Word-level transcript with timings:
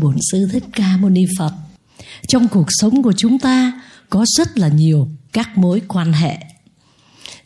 Bổn 0.00 0.16
Sư 0.30 0.48
Thích 0.52 0.64
Ca 0.72 0.96
Mâu 0.96 1.10
Ni 1.10 1.26
Phật. 1.38 1.52
Trong 2.28 2.48
cuộc 2.48 2.66
sống 2.68 3.02
của 3.02 3.12
chúng 3.16 3.38
ta 3.38 3.82
có 4.10 4.24
rất 4.36 4.58
là 4.58 4.68
nhiều 4.68 5.08
các 5.32 5.58
mối 5.58 5.82
quan 5.88 6.12
hệ. 6.12 6.38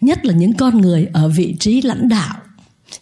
Nhất 0.01 0.25
là 0.25 0.35
những 0.35 0.55
con 0.55 0.81
người 0.81 1.09
ở 1.13 1.29
vị 1.29 1.57
trí 1.61 1.83
lãnh 1.83 2.09
đạo, 2.09 2.37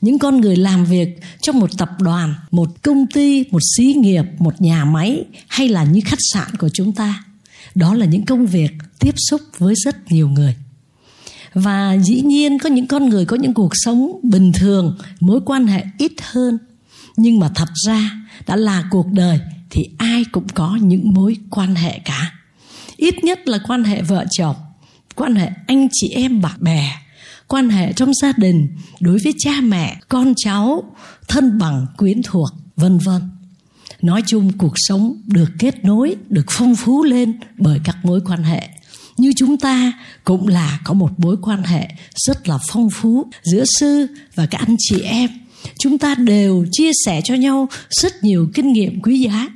những 0.01 0.19
con 0.19 0.41
người 0.41 0.57
làm 0.57 0.85
việc 0.85 1.21
trong 1.43 1.59
một 1.59 1.71
tập 1.79 1.91
đoàn, 2.01 2.35
một 2.51 2.83
công 2.83 3.07
ty, 3.07 3.45
một 3.51 3.63
xí 3.77 3.95
nghiệp, 3.95 4.25
một 4.39 4.61
nhà 4.61 4.85
máy 4.85 5.25
hay 5.49 5.69
là 5.69 5.85
những 5.85 6.05
khách 6.05 6.19
sạn 6.33 6.57
của 6.59 6.69
chúng 6.69 6.93
ta. 6.93 7.25
Đó 7.75 7.95
là 7.95 8.07
những 8.07 8.25
công 8.25 8.47
việc 8.47 8.71
tiếp 8.99 9.15
xúc 9.17 9.41
với 9.59 9.75
rất 9.85 10.13
nhiều 10.13 10.29
người 10.29 10.57
và 11.55 11.99
dĩ 12.03 12.21
nhiên 12.21 12.59
có 12.59 12.69
những 12.69 12.87
con 12.87 13.09
người 13.09 13.25
có 13.25 13.37
những 13.37 13.55
cuộc 13.55 13.73
sống 13.73 14.21
bình 14.23 14.53
thường 14.53 14.99
mối 15.21 15.41
quan 15.45 15.67
hệ 15.67 15.85
ít 15.99 16.13
hơn 16.23 16.59
nhưng 17.17 17.39
mà 17.39 17.51
thật 17.55 17.69
ra 17.87 18.22
đã 18.47 18.57
là 18.57 18.85
cuộc 18.91 19.07
đời, 19.13 19.41
thì 19.71 19.89
ai 19.99 20.25
cũng 20.33 20.49
có 20.55 20.79
những 20.83 21.15
mối 21.15 21.37
quan 21.51 21.75
hệ 21.75 21.99
cả. 22.05 22.33
Ít 22.97 23.25
nhất 23.25 23.49
là 23.49 23.59
quan 23.69 23.85
hệ 23.85 24.03
vợ 24.03 24.25
chồng, 24.31 24.57
quan 25.15 25.35
hệ 25.35 25.51
anh 25.67 25.89
chị 25.93 26.09
em, 26.09 26.41
bạn 26.41 26.57
bè, 26.61 26.93
quan 27.49 27.69
hệ 27.69 27.93
trong 27.93 28.15
gia 28.15 28.33
đình, 28.37 28.69
đối 29.01 29.19
với 29.25 29.35
cha 29.39 29.61
mẹ, 29.63 29.97
con 30.09 30.35
cháu, 30.37 30.83
thân 31.29 31.59
bằng, 31.59 31.87
quyến 31.97 32.23
thuộc, 32.23 32.49
vân 32.77 32.99
vân. 32.99 33.23
Nói 34.03 34.23
chung 34.27 34.53
cuộc 34.59 34.73
sống 34.77 35.23
được 35.27 35.51
kết 35.59 35.85
nối, 35.85 36.17
được 36.29 36.47
phong 36.51 36.77
phú 36.77 37.05
lên 37.05 37.41
bởi 37.59 37.81
các 37.85 37.97
mối 38.05 38.21
quan 38.25 38.43
hệ. 38.43 38.69
Như 39.17 39.33
chúng 39.37 39.57
ta 39.57 39.93
cũng 40.25 40.49
là 40.49 40.81
có 40.85 40.95
một 40.95 41.21
mối 41.21 41.37
quan 41.43 41.63
hệ 41.63 41.89
rất 42.15 42.49
là 42.49 42.59
phong 42.69 42.91
phú 42.91 43.31
giữa 43.43 43.65
sư 43.81 44.07
và 44.35 44.47
các 44.47 44.59
anh 44.59 44.77
chị 44.79 45.01
em 45.01 45.31
chúng 45.79 45.99
ta 45.99 46.15
đều 46.15 46.67
chia 46.73 46.91
sẻ 47.07 47.21
cho 47.25 47.35
nhau 47.35 47.69
rất 47.91 48.25
nhiều 48.25 48.49
kinh 48.55 48.73
nghiệm 48.73 49.03
quý 49.03 49.21
giá. 49.21 49.49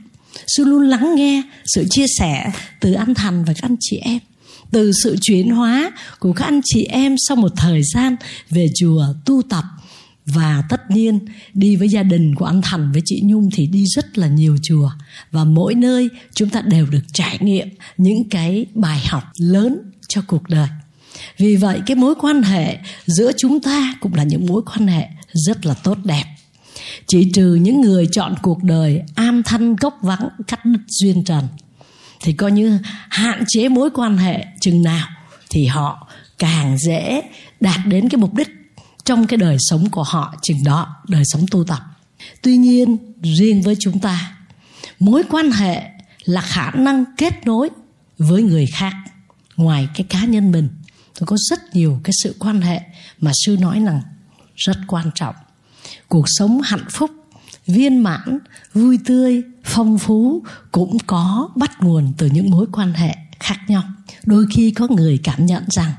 Sư 0.47 0.65
luôn 0.65 0.83
lắng 0.83 1.15
nghe 1.15 1.43
sự 1.65 1.87
chia 1.91 2.07
sẻ 2.19 2.53
từ 2.81 2.93
anh 2.93 3.15
thành 3.15 3.45
và 3.45 3.53
các 3.53 3.63
anh 3.63 3.77
chị 3.81 3.97
em, 3.97 4.19
từ 4.71 4.93
sự 5.05 5.17
chuyển 5.21 5.51
hóa 5.51 5.93
của 6.19 6.33
các 6.33 6.45
anh 6.45 6.61
chị 6.65 6.85
em 6.85 7.17
sau 7.29 7.37
một 7.37 7.53
thời 7.57 7.81
gian 7.95 8.17
về 8.51 8.67
chùa 8.75 9.05
tu 9.25 9.43
tập. 9.43 9.65
Và 10.27 10.63
tất 10.69 10.91
nhiên, 10.91 11.19
đi 11.55 11.77
với 11.77 11.89
gia 11.89 12.03
đình 12.03 12.35
của 12.35 12.45
anh 12.45 12.61
Thành 12.63 12.93
với 12.93 13.03
chị 13.05 13.21
Nhung 13.25 13.49
thì 13.55 13.67
đi 13.67 13.85
rất 13.95 14.19
là 14.19 14.27
nhiều 14.27 14.57
chùa. 14.63 14.91
Và 15.31 15.45
mỗi 15.45 15.75
nơi 15.75 16.09
chúng 16.35 16.49
ta 16.49 16.61
đều 16.61 16.87
được 16.87 17.03
trải 17.13 17.39
nghiệm 17.41 17.69
những 17.97 18.29
cái 18.29 18.67
bài 18.75 19.01
học 19.09 19.23
lớn 19.39 19.79
cho 20.09 20.23
cuộc 20.27 20.49
đời. 20.49 20.69
Vì 21.39 21.57
vậy, 21.57 21.81
cái 21.87 21.95
mối 21.95 22.15
quan 22.21 22.43
hệ 22.43 22.79
giữa 23.07 23.33
chúng 23.39 23.61
ta 23.61 23.95
cũng 24.01 24.15
là 24.15 24.23
những 24.23 24.47
mối 24.47 24.63
quan 24.63 24.89
hệ 24.89 25.09
rất 25.37 25.67
là 25.67 25.75
tốt 25.75 25.99
đẹp. 26.05 26.25
Chỉ 27.07 27.31
trừ 27.35 27.55
những 27.55 27.81
người 27.81 28.09
chọn 28.13 28.35
cuộc 28.43 28.63
đời 28.63 29.03
an 29.15 29.43
thanh 29.45 29.77
gốc 29.77 29.99
vắng, 30.03 30.29
cắt 30.49 30.65
đứt 30.65 30.81
duyên 30.89 31.25
trần, 31.25 31.49
thì 32.21 32.33
coi 32.33 32.53
như 32.53 32.79
hạn 33.09 33.45
chế 33.49 33.69
mối 33.69 33.91
quan 33.95 34.19
hệ 34.19 34.47
chừng 34.61 34.83
nào 34.83 35.09
thì 35.51 35.67
họ 35.67 36.09
càng 36.39 36.79
dễ 36.79 37.23
đạt 37.61 37.81
đến 37.87 38.09
cái 38.09 38.21
mục 38.21 38.35
đích 38.35 38.49
trong 39.05 39.27
cái 39.27 39.37
đời 39.37 39.57
sống 39.61 39.91
của 39.91 40.03
họ 40.03 40.35
chừng 40.43 40.65
đó, 40.65 40.97
đời 41.09 41.23
sống 41.27 41.47
tu 41.51 41.65
tập 41.65 41.81
tuy 42.43 42.57
nhiên, 42.57 42.97
riêng 43.23 43.63
với 43.63 43.77
chúng 43.81 44.01
ta, 44.01 44.37
mối 44.99 45.23
quan 45.31 45.51
hệ 45.51 45.83
là 46.25 46.41
khả 46.41 46.71
năng 46.71 47.05
kết 47.17 47.47
nối 47.47 47.71
với 48.19 48.43
người 48.43 48.67
khác 48.67 48.95
ngoài 49.57 49.89
cái 49.95 50.07
cá 50.09 50.25
nhân 50.25 50.53
mình 50.53 50.69
tôi 51.19 51.27
có 51.27 51.37
rất 51.51 51.75
nhiều 51.75 52.01
cái 52.05 52.13
sự 52.23 52.37
quan 52.39 52.61
hệ 52.61 52.81
mà 53.21 53.31
sư 53.45 53.57
nói 53.61 53.81
rằng 53.81 54.01
rất 54.57 54.77
quan 54.87 55.11
trọng. 55.15 55.35
Cuộc 56.09 56.25
sống 56.27 56.61
hạnh 56.61 56.85
phúc, 56.91 57.11
viên 57.67 57.99
mãn, 57.99 58.39
vui 58.75 58.99
tươi, 59.05 59.43
phong 59.65 59.99
phú 59.99 60.43
cũng 60.73 60.99
có 61.07 61.49
bắt 61.57 61.83
nguồn 61.83 62.13
từ 62.19 62.27
những 62.27 62.51
mối 62.51 62.67
quan 62.73 62.93
hệ 62.93 63.17
khác 63.41 63.59
nhau. 63.69 63.83
Đôi 64.25 64.47
khi 64.55 64.71
có 64.71 64.89
người 64.91 65.19
cảm 65.25 65.47
nhận 65.47 65.65
rằng 65.69 65.93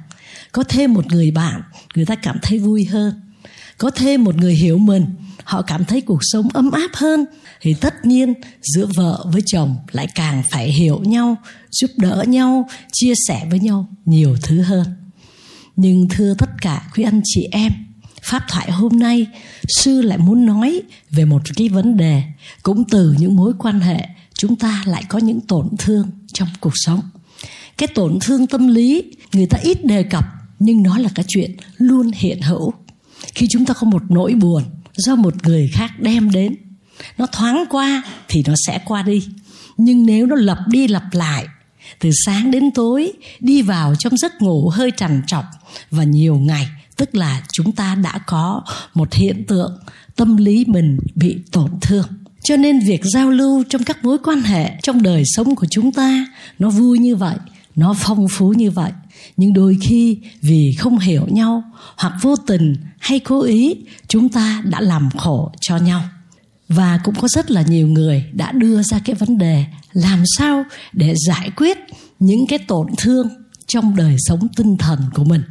có 0.52 0.64
thêm 0.64 0.94
một 0.94 1.06
người 1.08 1.32
bạn, 1.32 1.62
người 1.96 2.06
ta 2.06 2.16
cảm 2.16 2.38
thấy 2.42 2.60
vui 2.60 2.86
hơn. 2.86 3.22
Có 3.78 3.90
thêm 3.90 4.24
một 4.24 4.36
người 4.36 4.54
hiểu 4.54 4.78
mình, 4.78 5.06
họ 5.44 5.62
cảm 5.62 5.86
thấy 5.86 6.02
cuộc 6.02 6.20
sống 6.22 6.50
ấm 6.54 6.72
áp 6.72 6.90
hơn, 6.94 7.26
thì 7.62 7.74
tất 7.74 8.06
nhiên 8.06 8.34
giữa 8.62 8.88
vợ 8.96 9.26
với 9.34 9.42
chồng 9.46 9.76
lại 9.92 10.08
càng 10.16 10.44
phải 10.52 10.72
hiểu 10.72 11.00
nhau, 11.00 11.36
giúp 11.72 11.90
đỡ 11.98 12.24
nhau, 12.28 12.70
chia 12.92 13.14
sẻ 13.28 13.48
với 13.50 13.60
nhau 13.60 13.88
nhiều 14.06 14.38
thứ 14.44 14.62
hơn. 14.62 14.86
Nhưng 15.76 16.08
thưa 16.10 16.34
tất 16.38 16.50
cả 16.62 16.90
quý 16.96 17.04
anh 17.04 17.22
chị 17.24 17.48
em 17.52 17.72
pháp 18.28 18.44
thoại 18.48 18.72
hôm 18.72 19.00
nay, 19.00 19.28
sư 19.68 20.02
lại 20.02 20.18
muốn 20.18 20.46
nói 20.46 20.82
về 21.12 21.26
một 21.26 21.42
cái 21.56 21.70
vấn 21.70 21.98
đề 21.98 22.24
cũng 22.64 22.84
từ 22.90 23.16
những 23.20 23.36
mối 23.36 23.54
quan 23.60 23.80
hệ 23.80 24.08
chúng 24.34 24.56
ta 24.56 24.84
lại 24.86 25.04
có 25.10 25.20
những 25.20 25.42
tổn 25.42 25.70
thương 25.80 26.08
trong 26.34 26.48
cuộc 26.60 26.74
sống. 26.76 27.02
Cái 27.78 27.88
tổn 27.88 28.18
thương 28.22 28.48
tâm 28.48 28.68
lý 28.68 29.04
người 29.34 29.46
ta 29.46 29.58
ít 29.62 29.86
đề 29.86 30.04
cập, 30.04 30.26
nhưng 30.60 30.84
nó 30.84 30.98
là 30.98 31.10
cái 31.16 31.26
chuyện 31.28 31.56
luôn 31.78 32.12
hiện 32.16 32.42
hữu. 32.42 32.74
Khi 33.36 33.48
chúng 33.50 33.66
ta 33.66 33.74
có 33.74 33.88
một 33.88 34.02
nỗi 34.10 34.34
buồn 34.34 34.64
do 34.98 35.16
một 35.16 35.48
người 35.48 35.70
khác 35.74 35.92
đem 36.00 36.32
đến, 36.32 36.56
nó 37.18 37.26
thoáng 37.26 37.64
qua 37.70 38.04
thì 38.28 38.44
nó 38.48 38.54
sẽ 38.68 38.80
qua 38.86 39.02
đi. 39.04 39.28
Nhưng 39.78 40.06
nếu 40.06 40.26
nó 40.26 40.36
lặp 40.36 40.58
đi 40.68 40.88
lặp 40.88 41.14
lại, 41.14 41.46
từ 42.00 42.10
sáng 42.26 42.52
đến 42.52 42.72
tối, 42.72 43.12
đi 43.40 43.62
vào 43.62 43.96
trong 43.96 44.18
giấc 44.18 44.42
ngủ 44.42 44.70
hơi 44.70 44.92
trằn 44.98 45.22
trọc 45.28 45.46
và 45.92 46.04
nhiều 46.04 46.36
ngày 46.36 46.68
tức 46.98 47.16
là 47.16 47.44
chúng 47.54 47.72
ta 47.72 47.96
đã 47.96 48.20
có 48.28 48.62
một 48.94 49.14
hiện 49.14 49.46
tượng 49.48 49.80
tâm 50.16 50.38
lý 50.38 50.66
mình 50.68 50.98
bị 51.16 51.38
tổn 51.52 51.72
thương. 51.82 52.06
Cho 52.44 52.56
nên 52.56 52.80
việc 52.80 53.02
giao 53.14 53.30
lưu 53.30 53.64
trong 53.70 53.84
các 53.84 54.04
mối 54.04 54.18
quan 54.24 54.42
hệ 54.42 54.72
trong 54.84 55.02
đời 55.02 55.24
sống 55.26 55.56
của 55.56 55.66
chúng 55.70 55.92
ta, 55.92 56.26
nó 56.60 56.70
vui 56.70 57.00
như 57.00 57.16
vậy, 57.16 57.36
nó 57.76 57.96
phong 58.00 58.28
phú 58.28 58.54
như 58.58 58.72
vậy. 58.72 58.92
Nhưng 59.38 59.54
đôi 59.54 59.78
khi 59.82 60.18
vì 60.42 60.76
không 60.80 61.00
hiểu 61.00 61.28
nhau 61.28 61.64
hoặc 61.98 62.14
vô 62.22 62.36
tình 62.36 62.76
hay 63.00 63.20
cố 63.20 63.42
ý, 63.42 63.76
chúng 64.08 64.30
ta 64.30 64.64
đã 64.66 64.82
làm 64.82 65.10
khổ 65.18 65.52
cho 65.62 65.78
nhau. 65.78 66.02
Và 66.70 67.00
cũng 67.04 67.16
có 67.16 67.28
rất 67.28 67.52
là 67.52 67.62
nhiều 67.62 67.88
người 67.88 68.26
đã 68.34 68.52
đưa 68.52 68.84
ra 68.84 69.00
cái 69.06 69.16
vấn 69.16 69.38
đề 69.38 69.66
làm 69.94 70.24
sao 70.38 70.64
để 70.94 71.14
giải 71.28 71.52
quyết 71.56 71.78
những 72.20 72.48
cái 72.48 72.60
tổn 72.60 72.88
thương 72.98 73.28
trong 73.68 73.96
đời 73.96 74.16
sống 74.20 74.48
tinh 74.56 74.78
thần 74.78 75.00
của 75.14 75.24
mình 75.24 75.42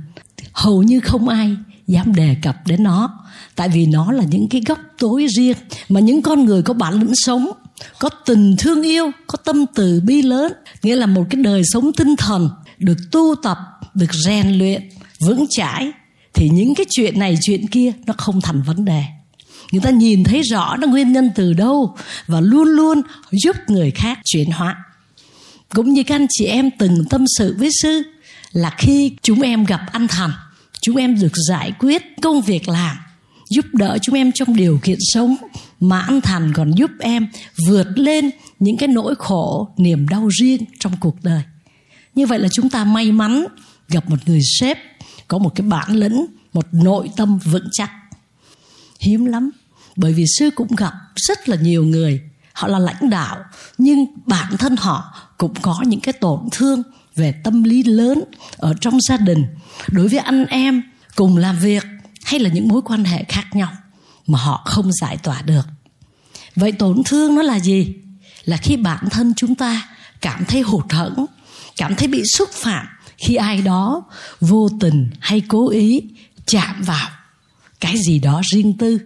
hầu 0.56 0.82
như 0.82 1.00
không 1.00 1.28
ai 1.28 1.56
dám 1.86 2.14
đề 2.14 2.36
cập 2.42 2.66
đến 2.66 2.82
nó. 2.82 3.10
Tại 3.56 3.68
vì 3.68 3.86
nó 3.86 4.12
là 4.12 4.24
những 4.30 4.48
cái 4.48 4.62
góc 4.66 4.78
tối 4.98 5.26
riêng 5.36 5.56
mà 5.88 6.00
những 6.00 6.22
con 6.22 6.44
người 6.44 6.62
có 6.62 6.74
bản 6.74 7.00
lĩnh 7.00 7.14
sống, 7.14 7.50
có 7.98 8.08
tình 8.08 8.56
thương 8.58 8.82
yêu, 8.82 9.10
có 9.26 9.36
tâm 9.44 9.64
từ 9.74 10.00
bi 10.00 10.22
lớn, 10.22 10.52
nghĩa 10.82 10.96
là 10.96 11.06
một 11.06 11.24
cái 11.30 11.42
đời 11.42 11.62
sống 11.64 11.92
tinh 11.92 12.16
thần 12.16 12.50
được 12.78 12.96
tu 13.12 13.34
tập, 13.42 13.58
được 13.94 14.14
rèn 14.26 14.58
luyện, 14.58 14.88
vững 15.20 15.46
chãi, 15.50 15.92
thì 16.34 16.48
những 16.48 16.74
cái 16.74 16.86
chuyện 16.90 17.18
này, 17.18 17.38
chuyện 17.42 17.66
kia 17.66 17.92
nó 18.06 18.14
không 18.18 18.40
thành 18.40 18.62
vấn 18.62 18.84
đề. 18.84 19.02
Người 19.72 19.80
ta 19.80 19.90
nhìn 19.90 20.24
thấy 20.24 20.42
rõ 20.42 20.76
nó 20.76 20.88
nguyên 20.88 21.12
nhân 21.12 21.30
từ 21.34 21.52
đâu 21.52 21.96
và 22.26 22.40
luôn 22.40 22.68
luôn 22.68 23.02
giúp 23.32 23.56
người 23.68 23.90
khác 23.90 24.18
chuyển 24.24 24.50
hóa. 24.50 24.76
Cũng 25.74 25.92
như 25.92 26.02
các 26.02 26.14
anh 26.14 26.26
chị 26.30 26.44
em 26.44 26.70
từng 26.78 27.04
tâm 27.10 27.24
sự 27.38 27.56
với 27.58 27.68
sư 27.82 28.02
là 28.52 28.74
khi 28.78 29.12
chúng 29.22 29.40
em 29.40 29.64
gặp 29.64 29.80
anh 29.92 30.08
thành 30.08 30.30
chúng 30.86 30.96
em 30.96 31.20
được 31.20 31.32
giải 31.48 31.72
quyết 31.78 32.02
công 32.22 32.40
việc 32.40 32.68
làm, 32.68 32.96
giúp 33.50 33.64
đỡ 33.72 33.98
chúng 34.02 34.14
em 34.14 34.32
trong 34.32 34.56
điều 34.56 34.78
kiện 34.82 34.98
sống 35.00 35.36
mà 35.80 36.00
anh 36.00 36.20
thành 36.20 36.52
còn 36.54 36.70
giúp 36.70 36.90
em 37.00 37.26
vượt 37.66 37.86
lên 37.96 38.30
những 38.58 38.76
cái 38.76 38.88
nỗi 38.88 39.14
khổ, 39.18 39.68
niềm 39.76 40.08
đau 40.08 40.28
riêng 40.38 40.64
trong 40.78 40.92
cuộc 41.00 41.16
đời. 41.22 41.42
Như 42.14 42.26
vậy 42.26 42.38
là 42.38 42.48
chúng 42.52 42.70
ta 42.70 42.84
may 42.84 43.12
mắn 43.12 43.46
gặp 43.88 44.10
một 44.10 44.16
người 44.26 44.40
sếp, 44.60 44.78
có 45.28 45.38
một 45.38 45.52
cái 45.54 45.66
bản 45.66 45.96
lĩnh, 45.96 46.26
một 46.52 46.66
nội 46.72 47.10
tâm 47.16 47.38
vững 47.44 47.68
chắc. 47.72 47.90
Hiếm 49.00 49.24
lắm, 49.24 49.50
bởi 49.96 50.12
vì 50.12 50.24
sư 50.38 50.50
cũng 50.50 50.76
gặp 50.76 50.92
rất 51.16 51.48
là 51.48 51.56
nhiều 51.56 51.84
người, 51.84 52.20
họ 52.52 52.68
là 52.68 52.78
lãnh 52.78 53.10
đạo, 53.10 53.38
nhưng 53.78 54.06
bản 54.26 54.56
thân 54.58 54.76
họ 54.76 55.14
cũng 55.38 55.54
có 55.62 55.82
những 55.86 56.00
cái 56.00 56.12
tổn 56.12 56.40
thương 56.52 56.82
về 57.16 57.32
tâm 57.44 57.62
lý 57.62 57.82
lớn 57.82 58.24
ở 58.56 58.74
trong 58.80 59.00
gia 59.08 59.16
đình, 59.16 59.46
đối 59.88 60.08
với 60.08 60.18
anh 60.18 60.46
em, 60.46 60.82
cùng 61.14 61.36
làm 61.36 61.58
việc 61.58 61.84
hay 62.24 62.40
là 62.40 62.50
những 62.50 62.68
mối 62.68 62.82
quan 62.82 63.04
hệ 63.04 63.24
khác 63.28 63.46
nhau 63.52 63.72
mà 64.26 64.38
họ 64.38 64.62
không 64.64 64.92
giải 64.92 65.16
tỏa 65.16 65.42
được. 65.42 65.66
Vậy 66.56 66.72
tổn 66.72 67.02
thương 67.04 67.34
nó 67.34 67.42
là 67.42 67.58
gì? 67.58 67.94
Là 68.44 68.56
khi 68.56 68.76
bản 68.76 69.08
thân 69.10 69.32
chúng 69.36 69.54
ta 69.54 69.88
cảm 70.20 70.44
thấy 70.44 70.60
hụt 70.60 70.92
hẫng, 70.92 71.26
cảm 71.76 71.94
thấy 71.94 72.08
bị 72.08 72.22
xúc 72.24 72.48
phạm 72.52 72.86
khi 73.18 73.34
ai 73.34 73.62
đó 73.62 74.02
vô 74.40 74.68
tình 74.80 75.10
hay 75.20 75.40
cố 75.40 75.68
ý 75.70 76.02
chạm 76.46 76.82
vào 76.82 77.08
cái 77.80 77.94
gì 78.06 78.18
đó 78.18 78.42
riêng 78.52 78.72
tư, 78.78 79.00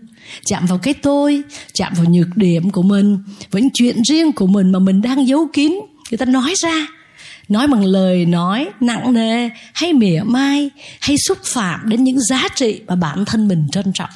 chạm 0.44 0.66
vào 0.66 0.78
cái 0.78 0.94
tôi, 0.94 1.42
chạm 1.74 1.92
vào 1.94 2.04
nhược 2.04 2.36
điểm 2.36 2.70
của 2.70 2.82
mình, 2.82 3.18
với 3.50 3.62
những 3.62 3.70
chuyện 3.74 4.02
riêng 4.04 4.32
của 4.32 4.46
mình 4.46 4.72
mà 4.72 4.78
mình 4.78 5.02
đang 5.02 5.28
giấu 5.28 5.48
kín, 5.52 5.72
người 6.10 6.18
ta 6.18 6.24
nói 6.24 6.54
ra 6.62 6.86
nói 7.50 7.66
bằng 7.66 7.84
lời 7.84 8.26
nói 8.26 8.68
nặng 8.80 9.12
nề 9.12 9.48
hay 9.74 9.92
mỉa 9.92 10.22
mai 10.24 10.70
hay 11.00 11.16
xúc 11.18 11.38
phạm 11.44 11.88
đến 11.88 12.04
những 12.04 12.20
giá 12.20 12.48
trị 12.54 12.80
mà 12.86 12.94
bản 12.94 13.24
thân 13.24 13.48
mình 13.48 13.68
trân 13.72 13.92
trọng. 13.94 14.10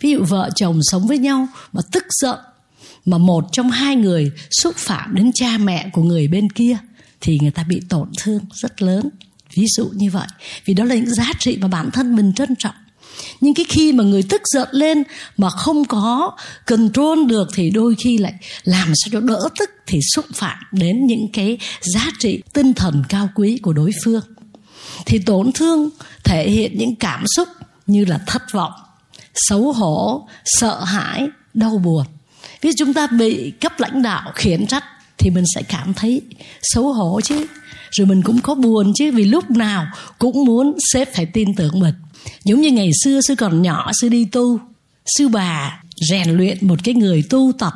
Ví 0.00 0.10
dụ 0.10 0.24
vợ 0.24 0.50
chồng 0.54 0.80
sống 0.82 1.06
với 1.06 1.18
nhau 1.18 1.48
mà 1.72 1.80
tức 1.92 2.04
giận, 2.10 2.38
mà 3.04 3.18
một 3.18 3.44
trong 3.52 3.70
hai 3.70 3.96
người 3.96 4.32
xúc 4.50 4.76
phạm 4.76 5.14
đến 5.14 5.30
cha 5.34 5.58
mẹ 5.58 5.88
của 5.92 6.02
người 6.02 6.28
bên 6.28 6.50
kia 6.50 6.76
thì 7.20 7.38
người 7.42 7.50
ta 7.50 7.62
bị 7.62 7.80
tổn 7.88 8.08
thương 8.18 8.42
rất 8.52 8.82
lớn. 8.82 9.08
Ví 9.54 9.66
dụ 9.76 9.90
như 9.94 10.10
vậy. 10.10 10.26
Vì 10.64 10.74
đó 10.74 10.84
là 10.84 10.94
những 10.94 11.14
giá 11.14 11.32
trị 11.38 11.58
mà 11.60 11.68
bản 11.68 11.90
thân 11.90 12.16
mình 12.16 12.32
trân 12.32 12.56
trọng 12.58 12.74
nhưng 13.40 13.54
cái 13.54 13.64
khi 13.68 13.92
mà 13.92 14.04
người 14.04 14.22
tức 14.22 14.42
giận 14.54 14.68
lên 14.72 15.02
mà 15.36 15.50
không 15.50 15.84
có 15.84 16.36
control 16.66 17.26
được 17.26 17.48
thì 17.54 17.70
đôi 17.70 17.94
khi 17.98 18.18
lại 18.18 18.34
làm 18.64 18.92
sao 18.94 19.10
cho 19.12 19.20
đỡ 19.20 19.48
tức 19.58 19.70
thì 19.86 19.98
xúc 20.14 20.24
phạm 20.34 20.58
đến 20.72 21.06
những 21.06 21.28
cái 21.32 21.58
giá 21.80 22.06
trị 22.18 22.42
tinh 22.52 22.74
thần 22.74 23.02
cao 23.08 23.28
quý 23.34 23.58
của 23.62 23.72
đối 23.72 23.90
phương. 24.04 24.22
Thì 25.06 25.18
tổn 25.18 25.52
thương 25.52 25.90
thể 26.24 26.50
hiện 26.50 26.78
những 26.78 26.96
cảm 26.96 27.24
xúc 27.36 27.48
như 27.86 28.04
là 28.04 28.20
thất 28.26 28.42
vọng, 28.52 28.72
xấu 29.34 29.72
hổ, 29.72 30.28
sợ 30.44 30.84
hãi, 30.84 31.28
đau 31.54 31.78
buồn. 31.78 32.06
Ví 32.60 32.70
dụ 32.70 32.74
chúng 32.78 32.94
ta 32.94 33.06
bị 33.06 33.50
cấp 33.60 33.72
lãnh 33.80 34.02
đạo 34.02 34.32
khiển 34.34 34.66
trách 34.66 34.84
thì 35.18 35.30
mình 35.30 35.44
sẽ 35.54 35.62
cảm 35.62 35.94
thấy 35.94 36.22
xấu 36.62 36.92
hổ 36.92 37.20
chứ 37.24 37.46
rồi 37.90 38.06
mình 38.06 38.22
cũng 38.22 38.40
có 38.40 38.54
buồn 38.54 38.92
chứ, 38.94 39.12
vì 39.12 39.24
lúc 39.24 39.50
nào 39.50 39.86
cũng 40.18 40.44
muốn 40.44 40.76
sếp 40.92 41.14
phải 41.14 41.26
tin 41.26 41.54
tưởng 41.54 41.80
mình. 41.80 41.94
Giống 42.44 42.60
như 42.60 42.70
ngày 42.70 42.90
xưa, 43.04 43.20
sư 43.28 43.34
còn 43.34 43.62
nhỏ, 43.62 43.90
sư 44.00 44.08
đi 44.08 44.24
tu, 44.24 44.60
sư 45.18 45.28
bà 45.28 45.82
rèn 46.10 46.30
luyện 46.30 46.58
một 46.60 46.78
cái 46.84 46.94
người 46.94 47.22
tu 47.22 47.52
tập 47.58 47.72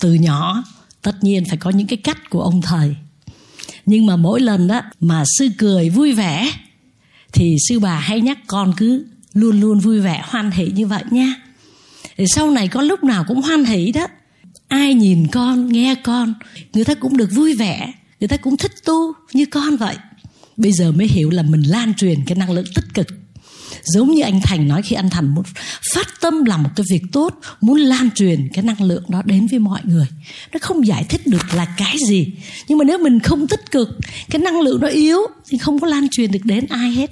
từ 0.00 0.14
nhỏ. 0.14 0.64
Tất 1.02 1.24
nhiên 1.24 1.44
phải 1.48 1.56
có 1.56 1.70
những 1.70 1.86
cái 1.86 1.96
cách 1.96 2.30
của 2.30 2.42
ông 2.42 2.62
thầy. 2.62 2.96
Nhưng 3.86 4.06
mà 4.06 4.16
mỗi 4.16 4.40
lần 4.40 4.68
đó 4.68 4.82
mà 5.00 5.24
sư 5.38 5.48
cười 5.58 5.90
vui 5.90 6.12
vẻ, 6.12 6.50
thì 7.32 7.56
sư 7.68 7.78
bà 7.78 7.98
hay 7.98 8.20
nhắc 8.20 8.38
con 8.46 8.72
cứ 8.76 9.06
luôn 9.32 9.60
luôn 9.60 9.78
vui 9.78 10.00
vẻ, 10.00 10.22
hoan 10.24 10.50
hỷ 10.50 10.66
như 10.66 10.86
vậy 10.86 11.02
nha. 11.10 11.34
Thì 12.16 12.24
sau 12.34 12.50
này 12.50 12.68
con 12.68 12.84
lúc 12.84 13.04
nào 13.04 13.24
cũng 13.28 13.42
hoan 13.42 13.64
hỷ 13.64 13.92
đó. 13.92 14.06
Ai 14.68 14.94
nhìn 14.94 15.26
con, 15.26 15.68
nghe 15.68 15.94
con, 15.94 16.34
người 16.72 16.84
ta 16.84 16.94
cũng 16.94 17.16
được 17.16 17.28
vui 17.32 17.54
vẻ 17.54 17.92
người 18.20 18.28
ta 18.28 18.36
cũng 18.36 18.56
thích 18.56 18.72
tu 18.84 19.12
như 19.32 19.46
con 19.46 19.76
vậy. 19.76 19.96
Bây 20.56 20.72
giờ 20.72 20.92
mới 20.92 21.06
hiểu 21.06 21.30
là 21.30 21.42
mình 21.42 21.62
lan 21.62 21.94
truyền 21.94 22.24
cái 22.26 22.36
năng 22.36 22.50
lượng 22.50 22.66
tích 22.74 22.94
cực. 22.94 23.06
Giống 23.84 24.10
như 24.10 24.22
anh 24.22 24.40
thành 24.42 24.68
nói 24.68 24.82
khi 24.82 24.96
anh 24.96 25.10
thành 25.10 25.34
muốn 25.34 25.44
phát 25.94 26.06
tâm 26.20 26.44
làm 26.44 26.62
một 26.62 26.70
cái 26.76 26.84
việc 26.90 27.02
tốt, 27.12 27.34
muốn 27.60 27.78
lan 27.78 28.10
truyền 28.14 28.48
cái 28.52 28.64
năng 28.64 28.82
lượng 28.82 29.04
đó 29.08 29.22
đến 29.24 29.46
với 29.46 29.58
mọi 29.58 29.80
người. 29.84 30.06
Nó 30.52 30.58
không 30.62 30.86
giải 30.86 31.04
thích 31.08 31.26
được 31.26 31.54
là 31.54 31.74
cái 31.76 31.96
gì. 32.06 32.32
Nhưng 32.68 32.78
mà 32.78 32.84
nếu 32.84 32.98
mình 32.98 33.20
không 33.20 33.46
tích 33.46 33.70
cực, 33.70 33.88
cái 34.30 34.42
năng 34.42 34.60
lượng 34.60 34.80
đó 34.80 34.88
yếu 34.88 35.18
thì 35.48 35.58
không 35.58 35.78
có 35.78 35.86
lan 35.86 36.08
truyền 36.10 36.30
được 36.30 36.44
đến 36.44 36.66
ai 36.66 36.90
hết. 36.90 37.10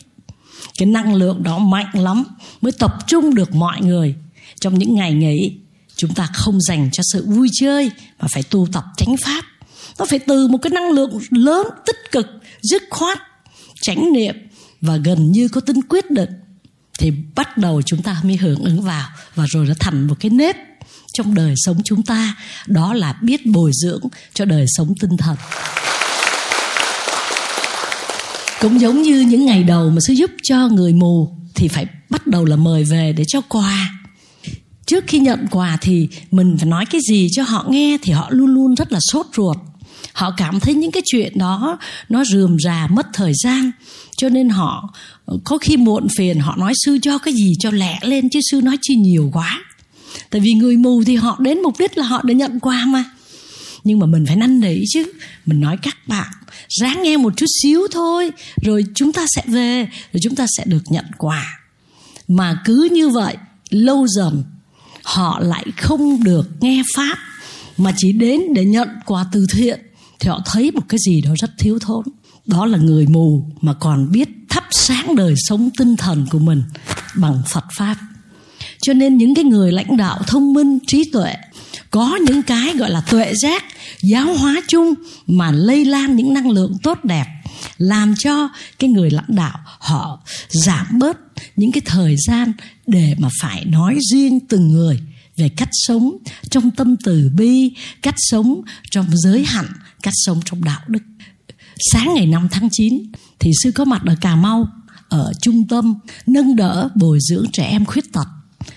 Cái 0.78 0.86
năng 0.86 1.14
lượng 1.14 1.42
đó 1.42 1.58
mạnh 1.58 1.90
lắm 1.94 2.24
mới 2.60 2.72
tập 2.72 2.94
trung 3.06 3.34
được 3.34 3.54
mọi 3.54 3.80
người. 3.80 4.14
Trong 4.60 4.78
những 4.78 4.94
ngày 4.94 5.12
nghỉ, 5.12 5.52
chúng 5.96 6.14
ta 6.14 6.26
không 6.34 6.60
dành 6.60 6.88
cho 6.92 7.02
sự 7.12 7.26
vui 7.26 7.48
chơi 7.60 7.90
mà 8.20 8.28
phải 8.30 8.42
tu 8.42 8.68
tập 8.72 8.84
chánh 8.96 9.16
pháp 9.24 9.44
nó 9.98 10.04
phải 10.04 10.18
từ 10.18 10.46
một 10.46 10.58
cái 10.58 10.70
năng 10.70 10.90
lượng 10.90 11.18
lớn, 11.30 11.66
tích 11.86 12.12
cực, 12.12 12.26
dứt 12.62 12.82
khoát, 12.90 13.18
chánh 13.82 14.12
niệm 14.12 14.34
và 14.80 14.96
gần 14.96 15.32
như 15.32 15.48
có 15.48 15.60
tính 15.60 15.80
quyết 15.88 16.10
định 16.10 16.30
thì 16.98 17.12
bắt 17.34 17.58
đầu 17.58 17.82
chúng 17.82 18.02
ta 18.02 18.20
mới 18.24 18.36
hưởng 18.36 18.64
ứng 18.64 18.82
vào. 18.82 19.08
Và 19.34 19.44
rồi 19.48 19.66
nó 19.66 19.74
thành 19.80 20.06
một 20.06 20.14
cái 20.20 20.30
nếp 20.30 20.56
trong 21.12 21.34
đời 21.34 21.54
sống 21.56 21.80
chúng 21.84 22.02
ta. 22.02 22.36
Đó 22.66 22.94
là 22.94 23.12
biết 23.22 23.46
bồi 23.46 23.70
dưỡng 23.74 24.02
cho 24.34 24.44
đời 24.44 24.64
sống 24.68 24.94
tinh 25.00 25.16
thần. 25.16 25.36
Cũng 28.60 28.80
giống 28.80 29.02
như 29.02 29.20
những 29.20 29.46
ngày 29.46 29.62
đầu 29.62 29.90
mà 29.90 29.98
sư 30.06 30.12
giúp 30.12 30.30
cho 30.42 30.68
người 30.68 30.92
mù 30.92 31.36
thì 31.54 31.68
phải 31.68 31.86
bắt 32.10 32.26
đầu 32.26 32.44
là 32.44 32.56
mời 32.56 32.84
về 32.84 33.12
để 33.16 33.24
cho 33.28 33.40
quà. 33.40 33.90
Trước 34.86 35.04
khi 35.06 35.18
nhận 35.18 35.46
quà 35.50 35.78
thì 35.80 36.08
mình 36.30 36.56
phải 36.58 36.66
nói 36.66 36.86
cái 36.86 37.00
gì 37.08 37.28
cho 37.32 37.42
họ 37.42 37.66
nghe 37.68 37.98
thì 38.02 38.12
họ 38.12 38.26
luôn 38.30 38.54
luôn 38.54 38.74
rất 38.74 38.92
là 38.92 38.98
sốt 39.12 39.26
ruột 39.36 39.56
họ 40.16 40.30
cảm 40.36 40.60
thấy 40.60 40.74
những 40.74 40.90
cái 40.90 41.02
chuyện 41.06 41.38
đó, 41.38 41.78
nó 42.08 42.24
rườm 42.24 42.56
rà, 42.58 42.86
mất 42.90 43.06
thời 43.12 43.32
gian. 43.44 43.70
Cho 44.16 44.28
nên 44.28 44.48
họ, 44.48 44.94
có 45.44 45.58
khi 45.58 45.76
muộn 45.76 46.06
phiền, 46.16 46.38
họ 46.38 46.56
nói, 46.56 46.72
sư 46.84 46.98
cho 47.02 47.18
cái 47.18 47.34
gì 47.34 47.52
cho 47.58 47.70
lẹ 47.70 47.98
lên 48.02 48.28
chứ 48.28 48.40
sư 48.50 48.60
nói 48.60 48.78
chi 48.82 48.94
nhiều 48.94 49.30
quá. 49.32 49.60
Tại 50.30 50.40
vì 50.40 50.52
người 50.52 50.76
mù 50.76 51.02
thì 51.06 51.16
họ 51.16 51.36
đến 51.40 51.62
mục 51.62 51.74
đích 51.78 51.98
là 51.98 52.04
họ 52.04 52.20
để 52.24 52.34
nhận 52.34 52.60
quà 52.60 52.84
mà. 52.86 53.04
Nhưng 53.84 53.98
mà 53.98 54.06
mình 54.06 54.26
phải 54.26 54.36
năn 54.36 54.60
nỉ 54.60 54.76
chứ. 54.88 55.12
Mình 55.46 55.60
nói, 55.60 55.76
các 55.82 55.96
bạn, 56.08 56.32
ráng 56.68 57.02
nghe 57.02 57.16
một 57.16 57.32
chút 57.36 57.46
xíu 57.62 57.80
thôi, 57.90 58.30
rồi 58.62 58.84
chúng 58.94 59.12
ta 59.12 59.26
sẽ 59.36 59.42
về, 59.46 59.88
rồi 60.12 60.20
chúng 60.22 60.34
ta 60.34 60.46
sẽ 60.56 60.64
được 60.66 60.82
nhận 60.88 61.04
quà. 61.18 61.60
Mà 62.28 62.62
cứ 62.64 62.88
như 62.92 63.08
vậy, 63.08 63.36
lâu 63.70 64.06
dần, 64.06 64.44
họ 65.02 65.40
lại 65.42 65.64
không 65.76 66.24
được 66.24 66.48
nghe 66.60 66.82
pháp, 66.96 67.18
mà 67.76 67.92
chỉ 67.96 68.12
đến 68.12 68.40
để 68.54 68.64
nhận 68.64 68.88
quà 69.06 69.26
từ 69.32 69.46
thiện 69.52 69.80
thì 70.20 70.28
họ 70.28 70.42
thấy 70.46 70.70
một 70.70 70.82
cái 70.88 70.98
gì 71.06 71.20
đó 71.20 71.30
rất 71.40 71.50
thiếu 71.58 71.78
thốn. 71.78 72.04
Đó 72.46 72.66
là 72.66 72.78
người 72.78 73.06
mù 73.06 73.44
mà 73.60 73.74
còn 73.74 74.12
biết 74.12 74.28
thắp 74.48 74.64
sáng 74.70 75.16
đời 75.16 75.34
sống 75.36 75.70
tinh 75.78 75.96
thần 75.96 76.26
của 76.30 76.38
mình 76.38 76.62
bằng 77.14 77.42
phật 77.48 77.64
pháp. 77.78 77.96
Cho 78.82 78.92
nên 78.92 79.16
những 79.16 79.34
cái 79.34 79.44
người 79.44 79.72
lãnh 79.72 79.96
đạo 79.96 80.18
thông 80.26 80.52
minh, 80.52 80.78
trí 80.86 81.10
tuệ, 81.12 81.34
có 81.90 82.18
những 82.26 82.42
cái 82.42 82.74
gọi 82.76 82.90
là 82.90 83.00
tuệ 83.00 83.32
giác, 83.34 83.64
giáo 84.02 84.34
hóa 84.36 84.60
chung 84.68 84.94
mà 85.26 85.50
lây 85.50 85.84
lan 85.84 86.16
những 86.16 86.34
năng 86.34 86.50
lượng 86.50 86.72
tốt 86.82 87.04
đẹp, 87.04 87.26
làm 87.78 88.14
cho 88.18 88.48
cái 88.78 88.90
người 88.90 89.10
lãnh 89.10 89.36
đạo 89.36 89.58
họ 89.64 90.22
giảm 90.48 90.86
bớt 90.98 91.18
những 91.56 91.72
cái 91.72 91.80
thời 91.84 92.16
gian 92.26 92.52
để 92.86 93.14
mà 93.18 93.28
phải 93.40 93.64
nói 93.64 93.98
riêng 94.12 94.40
từng 94.48 94.68
người 94.68 95.00
về 95.36 95.48
cách 95.48 95.68
sống 95.72 96.16
trong 96.50 96.70
tâm 96.70 96.96
từ 97.04 97.30
bi, 97.36 97.70
cách 98.02 98.14
sống 98.18 98.60
trong 98.90 99.06
giới 99.12 99.44
hạnh 99.44 99.72
cách 100.06 100.14
sống 100.16 100.40
trong 100.44 100.64
đạo 100.64 100.80
đức. 100.88 101.02
Sáng 101.92 102.14
ngày 102.14 102.26
5 102.26 102.48
tháng 102.50 102.68
9 102.72 103.02
thì 103.38 103.50
sư 103.62 103.70
có 103.74 103.84
mặt 103.84 104.02
ở 104.06 104.16
Cà 104.20 104.36
Mau, 104.36 104.68
ở 105.08 105.32
trung 105.42 105.68
tâm, 105.68 105.94
nâng 106.26 106.56
đỡ, 106.56 106.88
bồi 106.94 107.18
dưỡng 107.20 107.46
trẻ 107.52 107.64
em 107.64 107.84
khuyết 107.84 108.12
tật. 108.12 108.26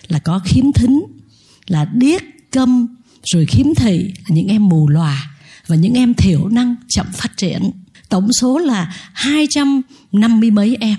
Là 0.07 0.19
có 0.19 0.39
khiếm 0.45 0.71
thính, 0.71 1.01
là 1.67 1.86
điếc, 1.93 2.21
câm, 2.51 2.88
rồi 3.33 3.45
khiếm 3.45 3.65
thị, 3.75 4.13
là 4.27 4.36
những 4.36 4.48
em 4.48 4.69
mù 4.69 4.88
lòa 4.88 5.38
và 5.67 5.75
những 5.75 5.93
em 5.93 6.13
thiểu 6.13 6.48
năng, 6.48 6.75
chậm 6.88 7.05
phát 7.13 7.38
triển. 7.38 7.71
Tổng 8.09 8.33
số 8.33 8.57
là 8.57 8.95
250 9.13 10.51
mấy 10.51 10.77
em. 10.79 10.95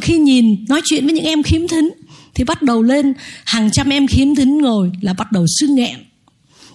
Khi 0.00 0.18
nhìn, 0.18 0.64
nói 0.68 0.80
chuyện 0.84 1.04
với 1.04 1.14
những 1.14 1.24
em 1.24 1.42
khiếm 1.42 1.68
thính, 1.68 1.90
thì 2.34 2.44
bắt 2.44 2.62
đầu 2.62 2.82
lên 2.82 3.12
hàng 3.44 3.70
trăm 3.70 3.88
em 3.88 4.06
khiếm 4.06 4.34
thính 4.34 4.58
ngồi 4.58 4.92
là 5.00 5.12
bắt 5.12 5.32
đầu 5.32 5.46
sư 5.60 5.66
nghẹn. 5.70 5.98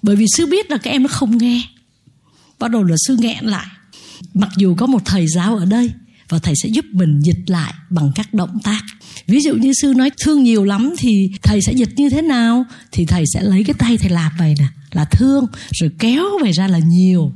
Bởi 0.02 0.16
vì 0.16 0.26
sư 0.36 0.46
biết 0.46 0.72
là 0.72 0.78
các 0.78 0.92
em 0.92 1.04
nó 1.04 1.08
không 1.08 1.38
nghe 1.38 1.62
bắt 2.60 2.72
đầu 2.72 2.84
là 2.84 2.96
sư 3.08 3.18
nghẹn 3.20 3.46
lại. 3.46 3.68
Mặc 4.34 4.50
dù 4.58 4.76
có 4.76 4.86
một 4.86 5.02
thầy 5.06 5.28
giáo 5.28 5.56
ở 5.56 5.66
đây, 5.66 5.92
và 6.30 6.40
thầy 6.40 6.54
sẽ 6.64 6.70
giúp 6.70 6.86
mình 6.92 7.20
dịch 7.20 7.40
lại 7.48 7.74
bằng 7.90 8.12
các 8.16 8.34
động 8.34 8.58
tác. 8.64 8.82
Ví 9.28 9.42
dụ 9.42 9.56
như 9.56 9.72
sư 9.82 9.94
nói, 9.96 10.12
thương 10.24 10.44
nhiều 10.44 10.64
lắm 10.66 10.94
thì 10.98 11.32
thầy 11.44 11.62
sẽ 11.62 11.74
dịch 11.74 11.90
như 11.96 12.10
thế 12.10 12.22
nào? 12.22 12.66
Thì 12.92 13.06
thầy 13.06 13.24
sẽ 13.34 13.44
lấy 13.44 13.64
cái 13.64 13.74
tay 13.80 13.98
thầy 13.98 14.10
làm 14.10 14.32
vậy 14.40 14.56
nè, 14.60 14.66
là 14.92 15.06
thương, 15.06 15.46
rồi 15.72 15.92
kéo 16.00 16.24
về 16.44 16.52
ra 16.52 16.68
là 16.68 16.80
nhiều. 16.80 17.32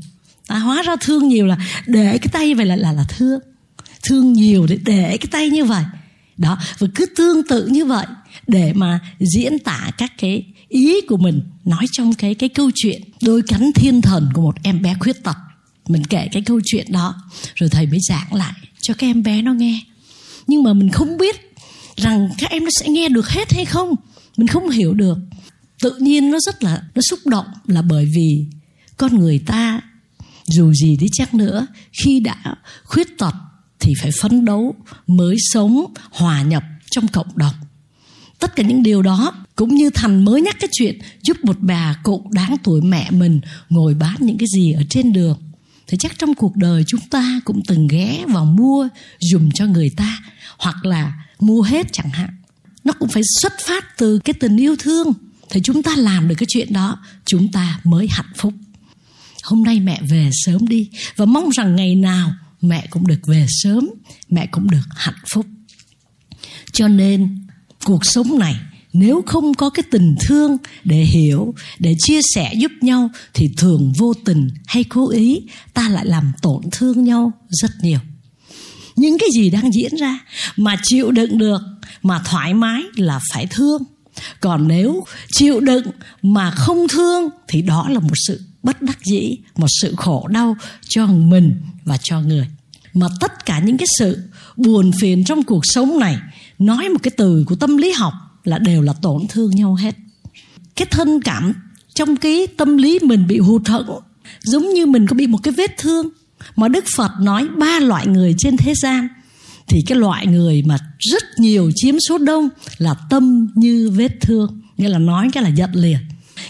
Ta 0.48 0.60
hóa 0.60 0.82
ra 0.82 0.96
thương 1.02 1.28
nhiều 1.28 1.46
là 1.48 1.58
để 1.88 2.18
cái 2.18 2.28
tay 2.32 2.54
vậy 2.54 2.66
là 2.66 2.76
là 2.76 2.92
là 2.92 3.04
thương. 3.10 3.40
Thương 4.04 4.34
nhiều 4.34 4.68
để 4.70 4.78
để 4.86 5.18
cái 5.18 5.28
tay 5.32 5.50
như 5.50 5.66
vậy. 5.66 5.84
Đó, 6.38 6.58
và 6.80 6.88
cứ 6.96 7.06
tương 7.06 7.48
tự 7.48 7.68
như 7.68 7.86
vậy 7.86 8.06
để 8.48 8.74
mà 8.74 9.00
diễn 9.20 9.60
tả 9.60 9.92
các 9.98 10.12
cái 10.18 10.44
ý 10.72 11.02
của 11.02 11.18
mình 11.18 11.42
nói 11.66 11.86
trong 11.92 12.14
cái 12.14 12.36
cái 12.36 12.50
câu 12.50 12.72
chuyện 12.76 13.02
đôi 13.22 13.42
cánh 13.48 13.72
thiên 13.76 14.02
thần 14.02 14.30
của 14.34 14.42
một 14.42 14.56
em 14.64 14.82
bé 14.82 14.96
khuyết 15.00 15.24
tật. 15.24 15.38
Mình 15.88 16.04
kể 16.04 16.28
cái 16.32 16.42
câu 16.42 16.62
chuyện 16.66 16.92
đó, 16.92 17.16
rồi 17.56 17.70
thầy 17.70 17.86
mới 17.86 18.00
giảng 18.08 18.34
lại 18.34 18.54
cho 18.82 18.94
các 18.94 19.08
em 19.08 19.24
bé 19.24 19.42
nó 19.42 19.54
nghe. 19.54 19.82
Nhưng 20.48 20.64
mà 20.64 20.74
mình 20.74 20.90
không 20.90 21.18
biết 21.18 21.54
rằng 21.96 22.30
các 22.38 22.52
em 22.52 22.64
nó 22.64 22.70
sẽ 22.80 22.90
nghe 22.90 23.10
được 23.10 23.30
hết 23.30 23.54
hay 23.54 23.66
không. 23.66 23.96
Mình 24.38 24.48
không 24.48 24.70
hiểu 24.70 24.94
được. 24.94 25.18
Tự 25.82 25.96
nhiên 26.00 26.32
nó 26.32 26.38
rất 26.46 26.64
là, 26.64 26.82
nó 26.96 27.02
xúc 27.10 27.20
động 27.26 27.46
là 27.66 27.82
bởi 27.82 28.06
vì 28.16 28.46
con 28.98 29.20
người 29.20 29.40
ta 29.40 29.82
dù 30.46 30.74
gì 30.74 30.98
đi 30.98 31.08
chắc 31.12 31.34
nữa, 31.34 31.68
khi 32.04 32.20
đã 32.20 32.56
khuyết 32.84 33.18
tật 33.18 33.34
thì 33.80 33.94
phải 34.02 34.12
phấn 34.22 34.46
đấu 34.46 34.76
mới 35.08 35.36
sống 35.52 35.86
hòa 36.12 36.42
nhập 36.42 36.64
trong 36.92 37.08
cộng 37.08 37.38
đồng 37.38 37.54
tất 38.42 38.56
cả 38.56 38.64
những 38.64 38.84
điều 38.84 39.02
đó, 39.02 39.34
cũng 39.56 39.76
như 39.76 39.90
thành 39.90 40.26
mới 40.26 40.42
nhắc 40.42 40.56
cái 40.60 40.70
chuyện 40.72 41.00
giúp 41.22 41.38
một 41.44 41.58
bà 41.60 41.96
cụ 42.04 42.30
đáng 42.32 42.56
tuổi 42.64 42.82
mẹ 42.82 43.12
mình 43.12 43.42
ngồi 43.70 43.94
bán 43.94 44.16
những 44.20 44.38
cái 44.38 44.48
gì 44.56 44.72
ở 44.72 44.84
trên 44.90 45.14
đường. 45.14 45.38
Thì 45.88 45.98
chắc 45.98 46.20
trong 46.20 46.36
cuộc 46.36 46.56
đời 46.56 46.84
chúng 46.88 47.00
ta 47.10 47.40
cũng 47.46 47.62
từng 47.68 47.88
ghé 47.88 48.26
vào 48.28 48.46
mua 48.46 48.88
dùng 49.20 49.52
cho 49.52 49.66
người 49.66 49.90
ta, 49.90 50.18
hoặc 50.58 50.86
là 50.86 51.14
mua 51.40 51.62
hết 51.62 51.88
chẳng 51.92 52.10
hạn. 52.10 52.30
Nó 52.84 52.94
cũng 52.94 53.10
phải 53.10 53.24
xuất 53.42 53.54
phát 53.60 53.98
từ 53.98 54.20
cái 54.20 54.34
tình 54.34 54.58
yêu 54.58 54.76
thương. 54.80 55.14
Thì 55.50 55.62
chúng 55.64 55.84
ta 55.84 55.96
làm 55.96 56.28
được 56.28 56.36
cái 56.38 56.48
chuyện 56.50 56.74
đó, 56.74 57.00
chúng 57.26 57.52
ta 57.52 57.80
mới 57.84 58.08
hạnh 58.12 58.32
phúc. 58.36 58.54
Hôm 59.44 59.64
nay 59.64 59.80
mẹ 59.80 60.02
về 60.10 60.30
sớm 60.34 60.68
đi, 60.68 60.90
và 61.16 61.26
mong 61.26 61.50
rằng 61.50 61.76
ngày 61.76 61.96
nào 61.96 62.34
mẹ 62.62 62.88
cũng 62.90 63.08
được 63.08 63.28
về 63.28 63.46
sớm, 63.50 63.90
mẹ 64.30 64.48
cũng 64.52 64.70
được 64.70 64.88
hạnh 64.96 65.22
phúc. 65.34 65.46
Cho 66.74 66.88
nên 66.88 67.38
cuộc 67.86 68.06
sống 68.06 68.40
này. 68.40 68.56
Nếu 68.94 69.24
không 69.26 69.54
có 69.54 69.70
cái 69.70 69.84
tình 69.92 70.16
thương 70.20 70.58
để 70.84 70.98
hiểu, 70.98 71.54
để 71.80 71.96
chia 72.00 72.20
sẻ 72.36 72.54
giúp 72.58 72.72
nhau, 72.82 73.10
thì 73.34 73.50
thường 73.58 73.94
vô 73.98 74.14
tình 74.26 74.50
hay 74.68 74.84
cố 74.84 75.10
ý, 75.10 75.42
ta 75.74 75.90
lại 75.90 76.06
làm 76.06 76.32
tổn 76.42 76.62
thương 76.72 77.04
nhau 77.04 77.32
rất 77.50 77.72
nhiều. 77.82 78.00
Những 78.96 79.18
cái 79.18 79.30
gì 79.34 79.50
đang 79.50 79.74
diễn 79.74 79.96
ra 79.96 80.20
mà 80.58 80.76
chịu 80.84 81.12
đựng 81.12 81.38
được, 81.38 81.62
mà 82.04 82.22
thoải 82.26 82.54
mái 82.54 82.82
là 82.96 83.20
phải 83.34 83.48
thương. 83.50 83.84
Còn 84.40 84.68
nếu 84.68 85.04
chịu 85.32 85.60
đựng 85.60 85.86
mà 86.22 86.52
không 86.52 86.88
thương, 86.88 87.30
thì 87.48 87.62
đó 87.62 87.90
là 87.90 88.00
một 88.00 88.14
sự 88.28 88.42
bất 88.64 88.82
đắc 88.82 88.98
dĩ, 89.06 89.38
một 89.56 89.68
sự 89.82 89.94
khổ 89.98 90.28
đau 90.28 90.56
cho 90.88 91.08
mình 91.08 91.62
và 91.86 91.98
cho 92.04 92.22
người. 92.22 92.48
Mà 92.94 93.08
tất 93.20 93.46
cả 93.46 93.60
những 93.60 93.78
cái 93.78 93.88
sự 94.00 94.18
buồn 94.58 94.92
phiền 95.02 95.24
trong 95.24 95.44
cuộc 95.44 95.62
sống 95.64 96.00
này 96.00 96.18
nói 96.62 96.90
một 96.90 97.00
cái 97.04 97.12
từ 97.18 97.44
của 97.48 97.56
tâm 97.56 97.78
lý 97.78 97.92
học 97.92 98.14
là 98.44 98.58
đều 98.58 98.82
là 98.82 98.94
tổn 98.94 99.22
thương 99.30 99.50
nhau 99.50 99.76
hết. 99.76 99.96
Cái 100.76 100.88
thân 100.92 101.22
cảm 101.22 101.54
trong 101.94 102.16
cái 102.16 102.48
tâm 102.58 102.78
lý 102.78 103.00
mình 103.02 103.28
bị 103.28 103.40
hụt 103.40 103.68
hẫng, 103.68 104.00
giống 104.44 104.70
như 104.70 104.86
mình 104.86 105.08
có 105.08 105.16
bị 105.16 105.28
một 105.28 105.38
cái 105.44 105.54
vết 105.54 105.78
thương 105.78 106.10
mà 106.56 106.68
đức 106.68 106.86
phật 106.96 107.12
nói 107.22 107.48
ba 107.58 107.80
loại 107.80 108.08
người 108.08 108.36
trên 108.38 108.58
thế 108.58 108.74
gian, 108.82 109.08
thì 109.68 109.82
cái 109.88 109.98
loại 109.98 110.28
người 110.28 110.64
mà 110.66 110.78
rất 111.00 111.24
nhiều 111.38 111.72
chiếm 111.76 111.96
số 112.10 112.18
đông 112.18 112.50
là 112.78 112.96
tâm 113.10 113.48
như 113.56 113.92
vết 113.96 114.22
thương. 114.22 114.62
Nghĩa 114.78 114.90
là 114.90 115.00
nói 115.00 115.30
cái 115.34 115.44
là 115.44 115.50
giận 115.50 115.70
liền 115.74 115.98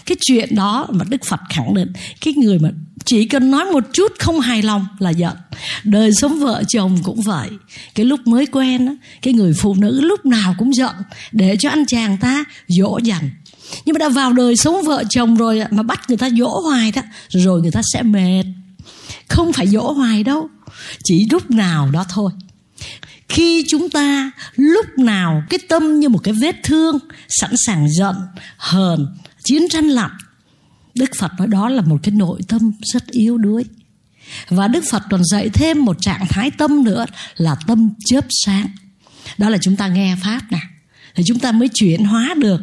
cái 0.06 0.16
chuyện 0.20 0.54
đó 0.54 0.86
mà 0.90 1.04
đức 1.08 1.24
phật 1.26 1.40
khẳng 1.50 1.74
định, 1.74 1.92
cái 2.20 2.34
người 2.34 2.58
mà 2.58 2.68
chỉ 3.04 3.24
cần 3.24 3.50
nói 3.50 3.64
một 3.64 3.84
chút 3.92 4.12
không 4.18 4.40
hài 4.40 4.62
lòng 4.62 4.86
là 4.98 5.10
giận. 5.10 5.36
Đời 5.84 6.10
sống 6.12 6.38
vợ 6.38 6.62
chồng 6.68 6.98
cũng 7.02 7.20
vậy. 7.20 7.48
Cái 7.94 8.06
lúc 8.06 8.20
mới 8.26 8.46
quen 8.46 8.86
á, 8.86 8.94
cái 9.22 9.34
người 9.34 9.52
phụ 9.52 9.74
nữ 9.74 10.00
lúc 10.00 10.26
nào 10.26 10.54
cũng 10.58 10.74
giận, 10.74 10.94
để 11.32 11.56
cho 11.60 11.70
anh 11.70 11.86
chàng 11.86 12.16
ta 12.16 12.44
dỗ 12.68 12.98
dành 12.98 13.30
nhưng 13.84 13.94
mà 13.94 13.98
đã 13.98 14.08
vào 14.08 14.32
đời 14.32 14.56
sống 14.56 14.82
vợ 14.82 15.04
chồng 15.10 15.36
rồi 15.36 15.62
mà 15.70 15.82
bắt 15.82 16.00
người 16.08 16.16
ta 16.16 16.30
dỗ 16.30 16.60
hoài 16.60 16.92
đó, 16.92 17.02
rồi 17.28 17.62
người 17.62 17.70
ta 17.70 17.80
sẽ 17.92 18.02
mệt. 18.02 18.44
Không 19.28 19.52
phải 19.52 19.66
dỗ 19.66 19.92
hoài 19.92 20.24
đâu, 20.24 20.48
chỉ 21.04 21.26
lúc 21.30 21.50
nào 21.50 21.90
đó 21.90 22.04
thôi. 22.08 22.32
Khi 23.28 23.64
chúng 23.68 23.90
ta 23.90 24.30
lúc 24.56 24.86
nào, 24.98 25.42
cái 25.50 25.58
tâm 25.68 26.00
như 26.00 26.08
một 26.08 26.18
cái 26.22 26.34
vết 26.40 26.56
thương 26.64 26.98
sẵn 27.28 27.50
sàng 27.66 27.86
giận, 27.90 28.16
hờn 28.56 29.06
chiến 29.52 29.68
tranh 29.68 29.88
lạnh. 29.88 30.10
Đức 30.94 31.10
phật 31.18 31.32
nói 31.38 31.48
đó 31.48 31.68
là 31.68 31.82
một 31.82 32.00
cái 32.02 32.14
nội 32.14 32.40
tâm 32.48 32.72
rất 32.82 33.06
yếu 33.06 33.38
đuối. 33.38 33.64
Và 34.48 34.68
đức 34.68 34.84
phật 34.90 35.02
còn 35.10 35.24
dạy 35.24 35.48
thêm 35.48 35.84
một 35.84 35.96
trạng 36.00 36.26
thái 36.28 36.50
tâm 36.50 36.84
nữa 36.84 37.06
là 37.36 37.56
tâm 37.66 37.90
chớp 38.04 38.24
sáng. 38.44 38.66
Đó 39.38 39.48
là 39.48 39.58
chúng 39.58 39.76
ta 39.76 39.88
nghe 39.88 40.16
pháp 40.22 40.40
nè. 40.50 40.58
Thì 41.14 41.22
chúng 41.26 41.38
ta 41.38 41.52
mới 41.52 41.68
chuyển 41.74 42.04
hóa 42.04 42.34
được 42.38 42.60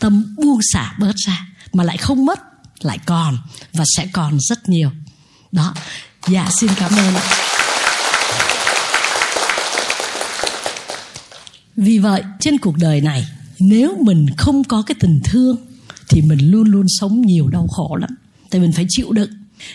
tâm 0.00 0.34
buông 0.36 0.60
xả 0.72 0.94
bớt 0.98 1.16
ra, 1.16 1.46
mà 1.72 1.84
lại 1.84 1.96
không 1.96 2.26
mất, 2.26 2.40
lại 2.80 2.98
còn 3.06 3.38
và 3.72 3.84
sẽ 3.96 4.06
còn 4.12 4.38
rất 4.40 4.68
nhiều. 4.68 4.90
Đó. 5.52 5.74
Dạ 6.28 6.48
xin 6.60 6.70
cảm 6.76 6.92
ơn. 6.96 7.14
Vì 11.76 11.98
vậy, 11.98 12.22
trên 12.40 12.58
cuộc 12.58 12.76
đời 12.76 13.00
này, 13.00 13.26
nếu 13.58 13.96
mình 14.00 14.26
không 14.36 14.64
có 14.64 14.82
cái 14.82 14.94
tình 15.00 15.20
thương 15.24 15.67
thì 16.08 16.22
mình 16.22 16.50
luôn 16.50 16.68
luôn 16.68 16.86
sống 16.88 17.22
nhiều 17.22 17.48
đau 17.48 17.66
khổ 17.66 17.96
lắm. 17.96 18.10
Tại 18.50 18.60
mình 18.60 18.72
phải 18.72 18.86
chịu 18.88 19.12
đựng. 19.12 19.30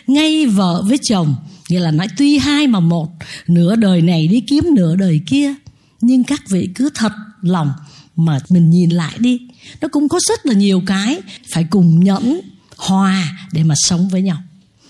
Ngay 0.07 0.45
vợ 0.45 0.83
với 0.87 0.97
chồng, 1.09 1.35
nghĩa 1.69 1.79
là 1.79 1.91
nói 1.91 2.07
tuy 2.17 2.37
hai 2.37 2.67
mà 2.67 2.79
một, 2.79 3.09
nửa 3.47 3.75
đời 3.75 4.01
này 4.01 4.27
đi 4.27 4.41
kiếm 4.41 4.63
nửa 4.75 4.95
đời 4.95 5.21
kia, 5.27 5.53
nhưng 6.01 6.23
các 6.23 6.41
vị 6.49 6.69
cứ 6.75 6.89
thật 6.95 7.11
lòng 7.41 7.73
mà 8.15 8.39
mình 8.49 8.69
nhìn 8.69 8.89
lại 8.89 9.13
đi. 9.19 9.39
Nó 9.81 9.87
cũng 9.87 10.09
có 10.09 10.19
rất 10.29 10.45
là 10.45 10.53
nhiều 10.53 10.81
cái 10.85 11.21
phải 11.49 11.63
cùng 11.69 12.03
nhẫn, 12.03 12.39
hòa 12.77 13.27
để 13.51 13.63
mà 13.63 13.75
sống 13.77 14.09
với 14.09 14.21
nhau. 14.21 14.37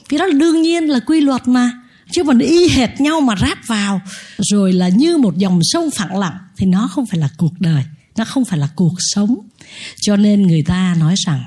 Cái 0.09 0.17
đó 0.19 0.25
là 0.25 0.33
đương 0.39 0.62
nhiên 0.62 0.83
là 0.83 1.00
quy 1.00 1.21
luật 1.21 1.47
mà, 1.47 1.71
chứ 2.12 2.23
còn 2.23 2.39
y 2.39 2.69
hệt 2.69 3.01
nhau 3.01 3.21
mà 3.21 3.35
ráp 3.41 3.67
vào, 3.67 4.01
rồi 4.38 4.73
là 4.73 4.89
như 4.89 5.17
một 5.17 5.38
dòng 5.38 5.59
sông 5.63 5.91
phẳng 5.91 6.17
lặng, 6.17 6.38
thì 6.57 6.65
nó 6.65 6.88
không 6.88 7.05
phải 7.05 7.19
là 7.19 7.29
cuộc 7.38 7.53
đời 7.59 7.83
nó 8.17 8.25
không 8.25 8.46
phải 8.46 8.60
là 8.60 8.70
cuộc 8.75 8.96
sống. 9.00 9.36
Cho 10.01 10.15
nên 10.15 10.41
người 10.41 10.63
ta 10.63 10.96
nói 11.00 11.15
rằng 11.25 11.43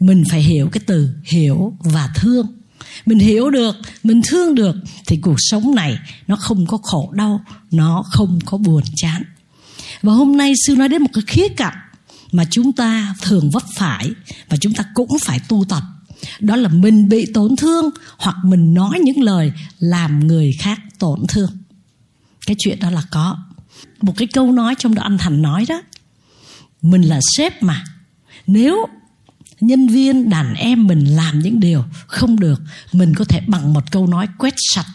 mình 0.00 0.24
phải 0.30 0.42
hiểu 0.42 0.68
cái 0.72 0.80
từ 0.86 1.10
hiểu 1.24 1.76
và 1.78 2.10
thương. 2.16 2.46
Mình 3.06 3.18
hiểu 3.18 3.50
được, 3.50 3.76
mình 4.02 4.20
thương 4.28 4.54
được 4.54 4.76
thì 5.06 5.16
cuộc 5.16 5.36
sống 5.38 5.74
này 5.74 5.98
nó 6.26 6.36
không 6.36 6.66
có 6.66 6.78
khổ 6.82 7.12
đau, 7.14 7.44
nó 7.70 8.04
không 8.10 8.38
có 8.44 8.58
buồn 8.58 8.82
chán. 8.96 9.22
Và 10.02 10.12
hôm 10.12 10.36
nay 10.36 10.52
sư 10.66 10.76
nói 10.76 10.88
đến 10.88 11.02
một 11.02 11.10
cái 11.12 11.22
khía 11.26 11.48
cạnh 11.48 11.76
mà 12.32 12.44
chúng 12.50 12.72
ta 12.72 13.14
thường 13.22 13.50
vấp 13.50 13.62
phải 13.76 14.10
và 14.48 14.56
chúng 14.60 14.74
ta 14.74 14.84
cũng 14.94 15.18
phải 15.24 15.40
tu 15.48 15.64
tập. 15.68 15.82
Đó 16.40 16.56
là 16.56 16.68
mình 16.68 17.08
bị 17.08 17.26
tổn 17.34 17.56
thương 17.56 17.90
hoặc 18.18 18.36
mình 18.44 18.74
nói 18.74 18.98
những 19.02 19.22
lời 19.22 19.52
làm 19.78 20.26
người 20.26 20.52
khác 20.58 20.80
tổn 20.98 21.20
thương. 21.28 21.50
Cái 22.46 22.56
chuyện 22.58 22.78
đó 22.80 22.90
là 22.90 23.02
có. 23.10 23.38
Một 24.02 24.12
cái 24.16 24.28
câu 24.28 24.52
nói 24.52 24.74
trong 24.78 24.94
đó 24.94 25.02
anh 25.02 25.18
thành 25.18 25.42
nói 25.42 25.64
đó 25.68 25.82
mình 26.84 27.02
là 27.02 27.20
sếp 27.36 27.62
mà. 27.62 27.84
Nếu 28.46 28.86
nhân 29.60 29.88
viên, 29.88 30.30
đàn 30.30 30.54
em 30.54 30.86
mình 30.86 31.04
làm 31.04 31.38
những 31.38 31.60
điều 31.60 31.84
không 32.06 32.40
được, 32.40 32.60
mình 32.92 33.14
có 33.14 33.24
thể 33.24 33.40
bằng 33.46 33.72
một 33.72 33.90
câu 33.90 34.06
nói 34.06 34.28
quét 34.38 34.54
sạch. 34.74 34.86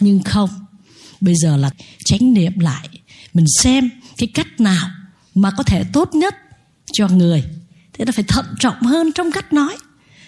Nhưng 0.00 0.22
không, 0.22 0.50
bây 1.20 1.34
giờ 1.42 1.56
là 1.56 1.70
tránh 2.04 2.34
niệm 2.34 2.58
lại. 2.58 2.88
Mình 3.34 3.46
xem 3.58 3.90
cái 4.16 4.28
cách 4.34 4.60
nào 4.60 4.90
mà 5.34 5.50
có 5.56 5.62
thể 5.62 5.84
tốt 5.92 6.14
nhất 6.14 6.34
cho 6.92 7.08
người. 7.08 7.44
Thế 7.92 8.04
là 8.04 8.12
phải 8.12 8.24
thận 8.28 8.46
trọng 8.58 8.82
hơn 8.82 9.12
trong 9.12 9.32
cách 9.32 9.52
nói. 9.52 9.76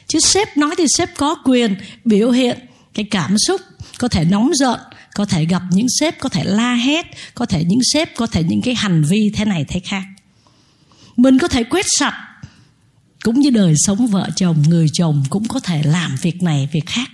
Chứ 0.07 0.21
sếp 0.21 0.57
nói 0.57 0.75
thì 0.79 0.85
sếp 0.97 1.09
có 1.17 1.35
quyền 1.45 1.75
biểu 2.05 2.31
hiện 2.31 2.59
cái 2.95 3.05
cảm 3.11 3.39
xúc, 3.47 3.61
có 3.99 4.09
thể 4.09 4.25
nóng 4.25 4.51
giận, 4.55 4.81
có 5.15 5.25
thể 5.25 5.45
gặp 5.45 5.63
những 5.71 5.87
sếp, 6.01 6.19
có 6.19 6.29
thể 6.29 6.45
la 6.45 6.75
hét, 6.75 7.07
có 7.35 7.47
thể 7.47 7.65
những 7.65 7.81
sếp, 7.93 8.17
có 8.17 8.27
thể 8.27 8.43
những 8.43 8.63
cái 8.63 8.75
hành 8.75 9.05
vi 9.05 9.31
thế 9.35 9.45
này, 9.45 9.65
thế 9.69 9.81
khác 9.81 10.03
mình 11.23 11.39
có 11.39 11.49
thể 11.49 11.65
quét 11.65 11.87
sạch. 11.99 12.15
Cũng 13.25 13.41
như 13.41 13.51
đời 13.51 13.75
sống 13.77 14.07
vợ 14.07 14.29
chồng, 14.37 14.63
người 14.69 14.87
chồng 14.93 15.25
cũng 15.31 15.49
có 15.49 15.61
thể 15.61 15.83
làm 15.83 16.17
việc 16.23 16.43
này, 16.43 16.69
việc 16.73 16.87
khác. 16.87 17.11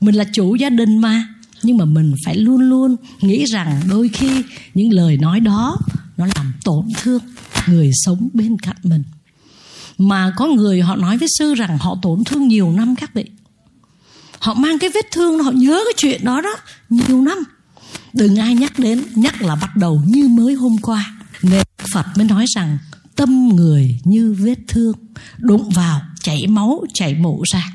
Mình 0.00 0.14
là 0.14 0.24
chủ 0.32 0.54
gia 0.54 0.70
đình 0.70 0.98
mà, 0.98 1.28
nhưng 1.62 1.76
mà 1.76 1.84
mình 1.84 2.14
phải 2.24 2.36
luôn 2.36 2.60
luôn 2.60 2.96
nghĩ 3.20 3.44
rằng 3.44 3.80
đôi 3.88 4.08
khi 4.08 4.42
những 4.74 4.92
lời 4.92 5.16
nói 5.16 5.40
đó 5.40 5.78
nó 6.16 6.26
làm 6.36 6.52
tổn 6.64 6.88
thương 7.02 7.22
người 7.66 7.90
sống 8.04 8.28
bên 8.34 8.58
cạnh 8.58 8.76
mình. 8.82 9.02
Mà 9.98 10.32
có 10.36 10.46
người 10.46 10.80
họ 10.80 10.96
nói 10.96 11.18
với 11.18 11.28
sư 11.38 11.54
rằng 11.54 11.78
họ 11.78 11.98
tổn 12.02 12.24
thương 12.24 12.48
nhiều 12.48 12.72
năm 12.72 12.96
các 12.96 13.14
vị. 13.14 13.24
Họ 14.38 14.54
mang 14.54 14.78
cái 14.78 14.90
vết 14.94 15.06
thương 15.12 15.38
họ 15.38 15.50
nhớ 15.50 15.80
cái 15.84 15.94
chuyện 15.96 16.24
đó 16.24 16.40
đó, 16.40 16.56
nhiều 16.88 17.22
năm. 17.22 17.38
Đừng 18.12 18.36
ai 18.36 18.54
nhắc 18.54 18.78
đến, 18.78 19.04
nhắc 19.14 19.42
là 19.42 19.54
bắt 19.54 19.76
đầu 19.76 20.02
như 20.06 20.28
mới 20.28 20.54
hôm 20.54 20.76
qua. 20.82 21.14
Nên 21.42 21.62
phật 21.92 22.06
mới 22.16 22.24
nói 22.24 22.44
rằng 22.54 22.78
tâm 23.18 23.48
người 23.48 23.98
như 24.04 24.36
vết 24.38 24.58
thương 24.68 24.96
đụng 25.38 25.70
vào 25.70 26.00
chảy 26.22 26.46
máu 26.46 26.84
chảy 26.94 27.14
mũ 27.14 27.42
ra. 27.52 27.72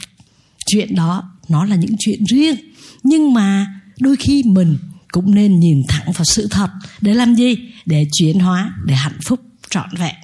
Chuyện 0.65 0.95
đó 0.95 1.23
nó 1.49 1.65
là 1.65 1.75
những 1.75 1.95
chuyện 1.99 2.23
riêng. 2.25 2.55
Nhưng 3.03 3.33
mà 3.33 3.67
đôi 3.99 4.15
khi 4.15 4.43
mình 4.45 4.77
cũng 5.11 5.35
nên 5.35 5.59
nhìn 5.59 5.81
thẳng 5.87 6.11
vào 6.11 6.25
sự 6.25 6.47
thật 6.51 6.69
để 7.01 7.13
làm 7.13 7.35
gì? 7.35 7.55
Để 7.85 8.05
chuyển 8.13 8.39
hóa 8.39 8.73
để 8.85 8.95
hạnh 8.95 9.19
phúc 9.25 9.39
trọn 9.69 9.89
vẹn. 9.97 10.15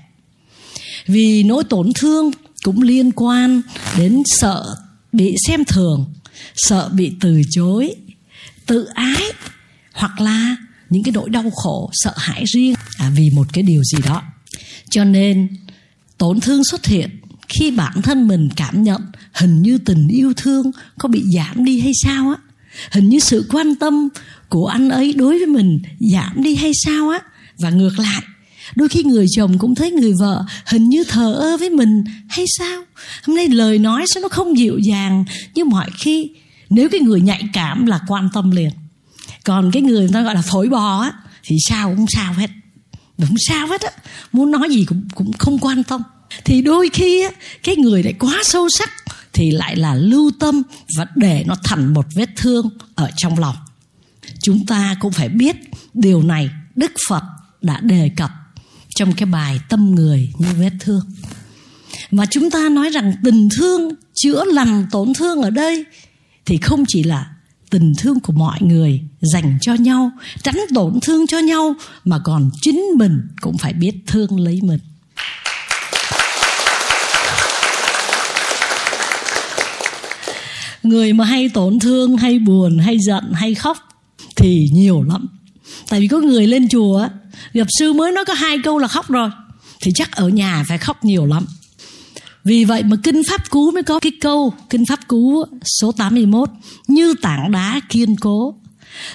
Vì 1.08 1.44
nỗi 1.44 1.64
tổn 1.64 1.92
thương 1.96 2.32
cũng 2.64 2.82
liên 2.82 3.12
quan 3.12 3.62
đến 3.98 4.22
sợ 4.26 4.66
bị 5.12 5.36
xem 5.48 5.66
thường 5.66 6.14
sợ 6.56 6.90
bị 6.94 7.12
từ 7.20 7.42
chối 7.52 7.96
tự 8.66 8.86
ái 8.94 9.24
hoặc 9.94 10.22
là 10.22 10.56
những 10.90 11.04
cái 11.04 11.12
nỗi 11.12 11.30
đau 11.30 11.52
khổ 11.56 11.90
sợ 11.94 12.14
hãi 12.18 12.44
riêng. 12.46 12.74
À, 12.98 13.12
vì 13.16 13.30
một 13.36 13.48
cái 13.54 13.64
điều 13.64 13.84
gì 13.84 13.98
đó 14.06 14.22
cho 14.90 15.04
nên, 15.04 15.48
tổn 16.18 16.40
thương 16.40 16.64
xuất 16.64 16.86
hiện 16.86 17.10
khi 17.50 17.72
bản 17.72 18.02
thân 18.02 18.28
mình 18.28 18.50
cảm 18.56 18.84
nhận 18.84 19.02
hình 19.34 19.62
như 19.62 19.78
tình 19.78 20.08
yêu 20.08 20.34
thương 20.38 20.72
có 21.00 21.10
bị 21.10 21.24
giảm 21.36 21.66
đi 21.66 21.80
hay 21.80 21.92
sao 22.04 22.30
á. 22.30 22.36
Hình 22.92 23.10
như 23.10 23.20
sự 23.20 23.46
quan 23.50 23.76
tâm 23.76 24.10
của 24.50 24.68
anh 24.68 24.90
ấy 24.90 25.14
đối 25.14 25.38
với 25.38 25.48
mình 25.48 25.80
giảm 26.00 26.44
đi 26.44 26.56
hay 26.56 26.72
sao 26.86 27.10
á. 27.10 27.20
Và 27.58 27.70
ngược 27.70 28.00
lại, 28.00 28.22
đôi 28.76 28.90
khi 28.90 29.04
người 29.04 29.26
chồng 29.36 29.58
cũng 29.58 29.76
thấy 29.76 29.92
người 29.92 30.14
vợ 30.20 30.44
hình 30.66 30.90
như 30.90 31.04
thờ 31.04 31.34
ơ 31.34 31.58
với 31.58 31.70
mình 31.70 32.04
hay 32.30 32.46
sao? 32.58 32.84
Hôm 33.24 33.36
nay 33.36 33.48
lời 33.48 33.80
nói 33.80 34.06
sao 34.14 34.22
nó 34.22 34.28
không 34.30 34.58
dịu 34.58 34.78
dàng 34.78 35.26
như 35.54 35.66
mọi 35.66 35.90
khi 35.98 36.30
nếu 36.70 36.90
cái 36.90 37.02
người 37.02 37.22
nhạy 37.22 37.44
cảm 37.54 37.86
là 37.86 38.00
quan 38.08 38.30
tâm 38.34 38.52
liền. 38.52 38.70
Còn 39.44 39.72
cái 39.72 39.82
người 39.82 40.00
người 40.00 40.10
ta 40.14 40.22
gọi 40.22 40.36
là 40.36 40.42
phổi 40.42 40.68
bò 40.70 41.02
á, 41.02 41.14
thì 41.44 41.56
sao 41.70 41.94
cũng 41.96 42.06
sao 42.10 42.34
hết 42.34 42.50
không 43.28 43.38
sao 43.48 43.68
hết 43.68 43.82
á. 43.82 43.92
Muốn 44.32 44.52
nói 44.52 44.70
gì 44.70 44.86
cũng 44.86 45.08
cũng 45.16 45.34
không 45.34 45.60
quan 45.60 45.84
tâm. 45.84 46.02
Thì 46.46 46.62
đôi 46.62 46.90
khi 46.94 47.22
á, 47.24 47.30
cái 47.64 47.76
người 47.76 48.04
lại 48.04 48.14
quá 48.20 48.40
sâu 48.44 48.68
sắc 48.70 48.90
thì 49.34 49.52
lại 49.52 49.76
là 49.76 49.96
lưu 49.96 50.32
tâm 50.40 50.62
và 50.98 51.06
để 51.16 51.44
nó 51.48 51.56
thành 51.64 51.94
một 51.94 52.06
vết 52.16 52.30
thương 52.36 52.70
ở 52.96 53.10
trong 53.18 53.40
lòng. 53.40 53.56
Chúng 54.42 54.66
ta 54.66 54.96
cũng 55.00 55.12
phải 55.12 55.30
biết 55.30 55.56
điều 55.94 56.24
này 56.24 56.50
đức 56.76 56.92
phật 57.10 57.24
đã 57.62 57.80
đề 57.80 58.12
cập 58.18 58.32
trong 58.96 59.14
cái 59.14 59.26
bài 59.26 59.60
tâm 59.70 59.96
người 59.96 60.34
như 60.38 60.48
vết 60.60 60.72
thương. 60.80 61.06
Mà 62.12 62.26
chúng 62.26 62.52
ta 62.52 62.70
nói 62.70 62.90
rằng 62.90 63.14
tình 63.24 63.50
thương 63.58 63.94
chữa 64.14 64.44
lành 64.46 64.88
tổn 64.92 65.14
thương 65.14 65.42
ở 65.42 65.50
đây 65.50 65.86
thì 66.46 66.58
không 66.58 66.84
chỉ 66.88 67.04
là 67.04 67.30
tình 67.70 67.94
thương 67.98 68.20
của 68.20 68.34
mọi 68.34 68.58
người 68.62 69.02
dành 69.22 69.58
cho 69.62 69.74
nhau, 69.74 70.12
tránh 70.44 70.58
tổn 70.76 71.00
thương 71.02 71.28
cho 71.28 71.40
nhau, 71.40 71.76
mà 72.06 72.20
còn 72.24 72.50
chính 72.62 72.84
mình 72.98 73.22
cũng 73.42 73.58
phải 73.58 73.74
biết 73.74 73.94
thương 74.08 74.40
lấy 74.40 74.60
mình. 74.64 74.80
Người 80.84 81.14
mà 81.14 81.26
hay 81.26 81.50
tổn 81.50 81.80
thương, 81.80 82.18
hay 82.18 82.40
buồn, 82.40 82.78
hay 82.78 82.98
giận, 83.00 83.32
hay 83.34 83.56
khóc 83.56 83.78
thì 84.36 84.70
nhiều 84.74 85.04
lắm. 85.04 85.28
Tại 85.90 86.00
vì 86.00 86.08
có 86.08 86.18
người 86.18 86.48
lên 86.48 86.70
chùa 86.70 87.08
gặp 87.54 87.68
sư 87.80 87.94
mới 87.94 88.12
nói 88.12 88.26
có 88.26 88.34
hai 88.34 88.58
câu 88.64 88.78
là 88.78 88.88
khóc 88.88 89.08
rồi, 89.08 89.30
thì 89.82 89.92
chắc 89.96 90.12
ở 90.12 90.30
nhà 90.30 90.64
phải 90.68 90.78
khóc 90.78 91.06
nhiều 91.06 91.26
lắm 91.26 91.46
vì 92.44 92.66
vậy 92.66 92.84
mà 92.84 92.96
Kinh 93.04 93.22
Pháp 93.30 93.50
Cú 93.50 93.72
mới 93.72 93.84
có 93.84 94.00
cái 94.00 94.12
câu, 94.22 94.54
Kinh 94.70 94.86
Pháp 94.86 95.08
Cú 95.08 95.44
số 95.80 95.92
81 95.92 96.50
Như 96.88 97.14
tảng 97.22 97.52
đá 97.52 97.82
kiên 97.90 98.16
cố, 98.16 98.56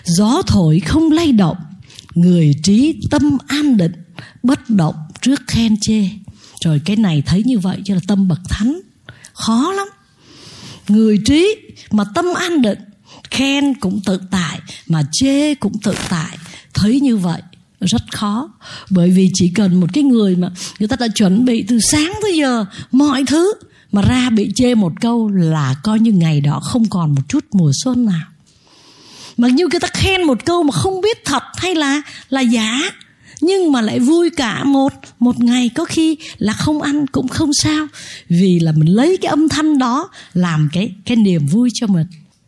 Gió 0.04 0.42
thổi 0.46 0.80
không 0.80 1.12
lay 1.12 1.32
động, 1.32 1.56
Người 2.14 2.52
trí 2.62 2.94
tâm 3.10 3.38
an 3.46 3.76
định, 3.76 3.92
Bất 4.42 4.70
động 4.70 4.94
trước 5.20 5.40
khen 5.46 5.76
chê. 5.80 6.08
Rồi 6.64 6.80
cái 6.84 6.96
này 6.96 7.22
thấy 7.26 7.42
như 7.46 7.58
vậy 7.58 7.78
cho 7.84 7.94
là 7.94 8.00
tâm 8.06 8.28
bậc 8.28 8.40
thánh, 8.48 8.80
Khó 9.32 9.72
lắm. 9.72 9.88
Người 10.88 11.18
trí 11.24 11.56
mà 11.90 12.04
tâm 12.14 12.26
an 12.34 12.62
định, 12.62 12.78
Khen 13.30 13.74
cũng 13.74 14.00
tự 14.04 14.20
tại, 14.30 14.60
Mà 14.86 15.02
chê 15.12 15.54
cũng 15.54 15.72
tự 15.82 15.94
tại, 16.10 16.38
Thấy 16.74 17.00
như 17.00 17.16
vậy 17.16 17.42
rất 17.84 18.02
khó. 18.12 18.50
Bởi 18.90 19.10
vì 19.10 19.30
chỉ 19.34 19.48
cần 19.54 19.80
một 19.80 19.86
cái 19.92 20.04
người 20.04 20.36
mà 20.36 20.50
người 20.78 20.88
ta 20.88 20.96
đã 21.00 21.08
chuẩn 21.08 21.44
bị 21.44 21.64
từ 21.68 21.78
sáng 21.92 22.12
tới 22.22 22.36
giờ 22.36 22.64
mọi 22.92 23.24
thứ 23.26 23.52
mà 23.92 24.02
ra 24.02 24.30
bị 24.30 24.50
chê 24.54 24.74
một 24.74 24.92
câu 25.00 25.28
là 25.28 25.76
coi 25.82 26.00
như 26.00 26.12
ngày 26.12 26.40
đó 26.40 26.60
không 26.60 26.88
còn 26.88 27.14
một 27.14 27.22
chút 27.28 27.44
mùa 27.52 27.70
xuân 27.84 28.04
nào. 28.04 28.26
Mặc 29.36 29.48
như 29.48 29.66
người 29.70 29.80
ta 29.80 29.88
khen 29.92 30.22
một 30.22 30.44
câu 30.44 30.62
mà 30.62 30.72
không 30.72 31.00
biết 31.00 31.24
thật 31.24 31.42
hay 31.56 31.74
là 31.74 32.02
là 32.28 32.40
giả, 32.40 32.90
nhưng 33.40 33.72
mà 33.72 33.80
lại 33.80 33.98
vui 34.00 34.30
cả 34.30 34.64
một 34.64 34.92
một 35.18 35.40
ngày 35.40 35.70
có 35.74 35.84
khi 35.84 36.16
là 36.38 36.52
không 36.52 36.82
ăn 36.82 37.06
cũng 37.06 37.28
không 37.28 37.50
sao. 37.62 37.86
Vì 38.28 38.58
là 38.60 38.72
mình 38.72 38.88
lấy 38.88 39.16
cái 39.16 39.28
âm 39.28 39.48
thanh 39.48 39.78
đó 39.78 40.08
làm 40.34 40.68
cái 40.72 40.94
cái 41.04 41.16
niềm 41.16 41.46
vui 41.46 41.70
cho 41.74 41.86
mình. 41.86 42.06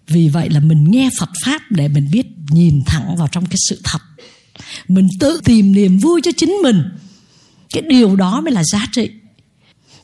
Vì 0.09 0.29
vậy 0.29 0.49
là 0.51 0.61
mình 0.61 0.91
nghe 0.91 1.11
Phật 1.19 1.31
pháp 1.45 1.63
để 1.71 1.89
mình 1.89 2.09
biết 2.13 2.27
nhìn 2.51 2.83
thẳng 2.87 3.17
vào 3.17 3.29
trong 3.33 3.47
cái 3.47 3.57
sự 3.69 3.81
thật 3.85 3.99
mình 4.89 5.09
tự 5.21 5.41
tìm 5.45 5.73
niềm 5.73 5.99
vui 5.99 6.21
cho 6.25 6.31
chính 6.37 6.51
mình. 6.63 6.83
Cái 7.73 7.83
điều 7.83 8.17
đó 8.17 8.41
mới 8.41 8.53
là 8.53 8.63
giá 8.65 8.87
trị. 8.93 9.11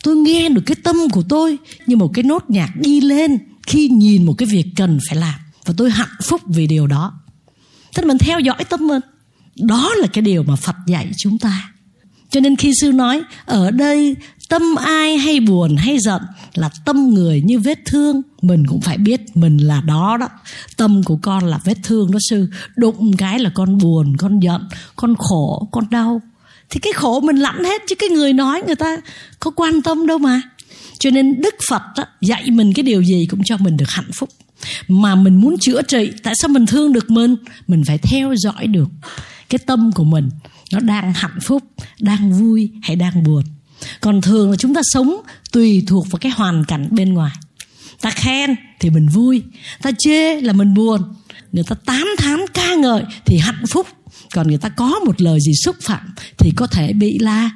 Tôi 0.03 0.17
nghe 0.17 0.49
được 0.49 0.62
cái 0.67 0.77
tâm 0.83 0.97
của 1.12 1.23
tôi 1.29 1.59
như 1.87 1.97
một 1.97 2.11
cái 2.15 2.23
nốt 2.23 2.45
nhạc 2.49 2.73
đi 2.77 3.01
lên 3.01 3.38
khi 3.67 3.88
nhìn 3.88 4.27
một 4.27 4.35
cái 4.38 4.47
việc 4.47 4.67
cần 4.77 4.99
phải 5.09 5.19
làm. 5.19 5.35
Và 5.65 5.75
tôi 5.77 5.91
hạnh 5.91 6.17
phúc 6.23 6.41
vì 6.47 6.67
điều 6.67 6.87
đó. 6.87 7.21
Tức 7.95 8.03
là 8.03 8.09
mình 8.09 8.19
theo 8.19 8.41
dõi 8.41 8.65
tâm 8.65 8.87
mình. 8.87 9.01
Đó 9.57 9.91
là 9.97 10.07
cái 10.07 10.23
điều 10.23 10.43
mà 10.43 10.57
phật 10.57 10.77
dạy 10.87 11.11
chúng 11.17 11.38
ta 11.38 11.73
cho 12.33 12.40
nên 12.40 12.57
khi 12.57 12.73
sư 12.81 12.92
nói 12.92 13.23
ở 13.47 13.71
đây 13.71 14.16
tâm 14.49 14.75
ai 14.75 15.18
hay 15.18 15.40
buồn 15.40 15.77
hay 15.77 15.99
giận 15.99 16.23
là 16.55 16.71
tâm 16.85 17.11
người 17.14 17.42
như 17.45 17.59
vết 17.59 17.79
thương. 17.87 18.23
Mình 18.42 18.64
cũng 18.68 18.81
phải 18.81 18.99
biết 18.99 19.21
mình 19.35 19.57
là 19.57 19.81
đó 19.81 20.16
đó. 20.21 20.29
Tâm 20.77 21.03
của 21.03 21.18
con 21.23 21.45
là 21.45 21.61
vết 21.64 21.77
thương 21.83 22.11
đó 22.11 22.18
sư. 22.31 22.49
Đụng 22.77 23.16
cái 23.16 23.38
là 23.38 23.51
con 23.55 23.79
buồn 23.79 24.16
con 24.16 24.40
giận 24.40 24.68
con 24.97 25.14
khổ 25.18 25.68
con 25.73 25.85
đau. 25.90 26.21
Thì 26.71 26.81
cái 26.81 26.92
khổ 26.92 27.21
mình 27.21 27.37
lãnh 27.37 27.64
hết 27.64 27.83
chứ 27.88 27.95
cái 27.95 28.09
người 28.09 28.33
nói 28.33 28.62
người 28.66 28.77
ta 28.77 28.97
có 29.40 29.51
quan 29.51 29.83
tâm 29.83 30.07
đâu 30.07 30.18
mà. 30.18 30.42
Cho 30.99 31.11
nên 31.11 31.40
đức 31.40 31.55
phật 31.68 31.83
đó, 31.97 32.05
dạy 32.21 32.51
mình 32.51 32.73
cái 32.73 32.83
điều 32.83 33.03
gì 33.03 33.27
cũng 33.31 33.45
cho 33.45 33.57
mình 33.57 33.77
được 33.77 33.88
hạnh 33.88 34.11
phúc. 34.14 34.29
Mà 34.88 35.14
mình 35.14 35.40
muốn 35.40 35.57
chữa 35.61 35.83
trị 35.83 36.12
tại 36.23 36.35
sao 36.37 36.49
mình 36.49 36.66
thương 36.66 36.92
được 36.92 37.11
mình? 37.11 37.37
Mình 37.66 37.83
phải 37.87 37.99
theo 37.99 38.35
dõi 38.37 38.66
được 38.66 38.88
cái 39.49 39.59
tâm 39.59 39.92
của 39.95 40.05
mình 40.05 40.29
nó 40.73 40.81
đang 40.81 41.13
hạnh 41.13 41.39
phúc, 41.43 41.63
đang 42.01 42.33
vui 42.33 42.71
hay 42.83 42.97
đang 42.97 43.23
buồn. 43.23 43.45
Còn 44.01 44.21
thường 44.21 44.51
là 44.51 44.57
chúng 44.57 44.75
ta 44.75 44.81
sống 44.85 45.17
tùy 45.53 45.85
thuộc 45.87 46.11
vào 46.11 46.19
cái 46.19 46.33
hoàn 46.33 46.65
cảnh 46.65 46.89
bên 46.91 47.15
ngoài. 47.15 47.33
Ta 48.01 48.11
khen 48.11 48.55
thì 48.81 48.91
mình 48.91 49.09
vui, 49.09 49.43
ta 49.83 49.91
chê 49.99 50.41
là 50.41 50.53
mình 50.53 50.75
buồn. 50.75 51.03
Người 51.53 51.65
ta 51.65 51.77
tán 51.85 52.07
thán 52.19 52.39
ca 52.55 52.75
ngợi 52.75 53.03
thì 53.25 53.39
hạnh 53.39 53.65
phúc. 53.71 53.87
Còn 54.35 54.49
người 54.49 54.59
ta 54.59 54.69
có 54.69 55.01
một 55.07 55.21
lời 55.21 55.39
gì 55.41 55.53
xúc 55.65 55.77
phạm 55.83 56.15
thì 56.39 56.51
có 56.57 56.67
thể 56.67 56.93
bị 56.93 57.19
la 57.19 57.51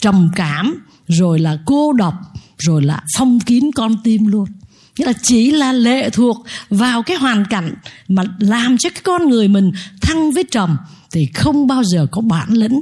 trầm 0.00 0.30
cảm, 0.36 0.74
rồi 1.08 1.38
là 1.38 1.58
cô 1.66 1.92
độc, 1.92 2.14
rồi 2.58 2.82
là 2.82 3.02
phong 3.16 3.40
kín 3.40 3.70
con 3.74 3.96
tim 4.04 4.26
luôn. 4.26 4.48
Nghĩa 4.96 5.04
là 5.04 5.12
chỉ 5.22 5.50
là 5.50 5.72
lệ 5.72 6.10
thuộc 6.10 6.44
vào 6.70 7.02
cái 7.02 7.16
hoàn 7.16 7.44
cảnh 7.44 7.74
mà 8.08 8.22
làm 8.38 8.78
cho 8.78 8.90
cái 8.90 9.00
con 9.04 9.28
người 9.28 9.48
mình 9.48 9.72
thăng 10.00 10.32
với 10.32 10.44
trầm 10.50 10.76
thì 11.12 11.26
không 11.34 11.66
bao 11.66 11.84
giờ 11.84 12.06
có 12.10 12.20
bản 12.20 12.52
lĩnh 12.52 12.80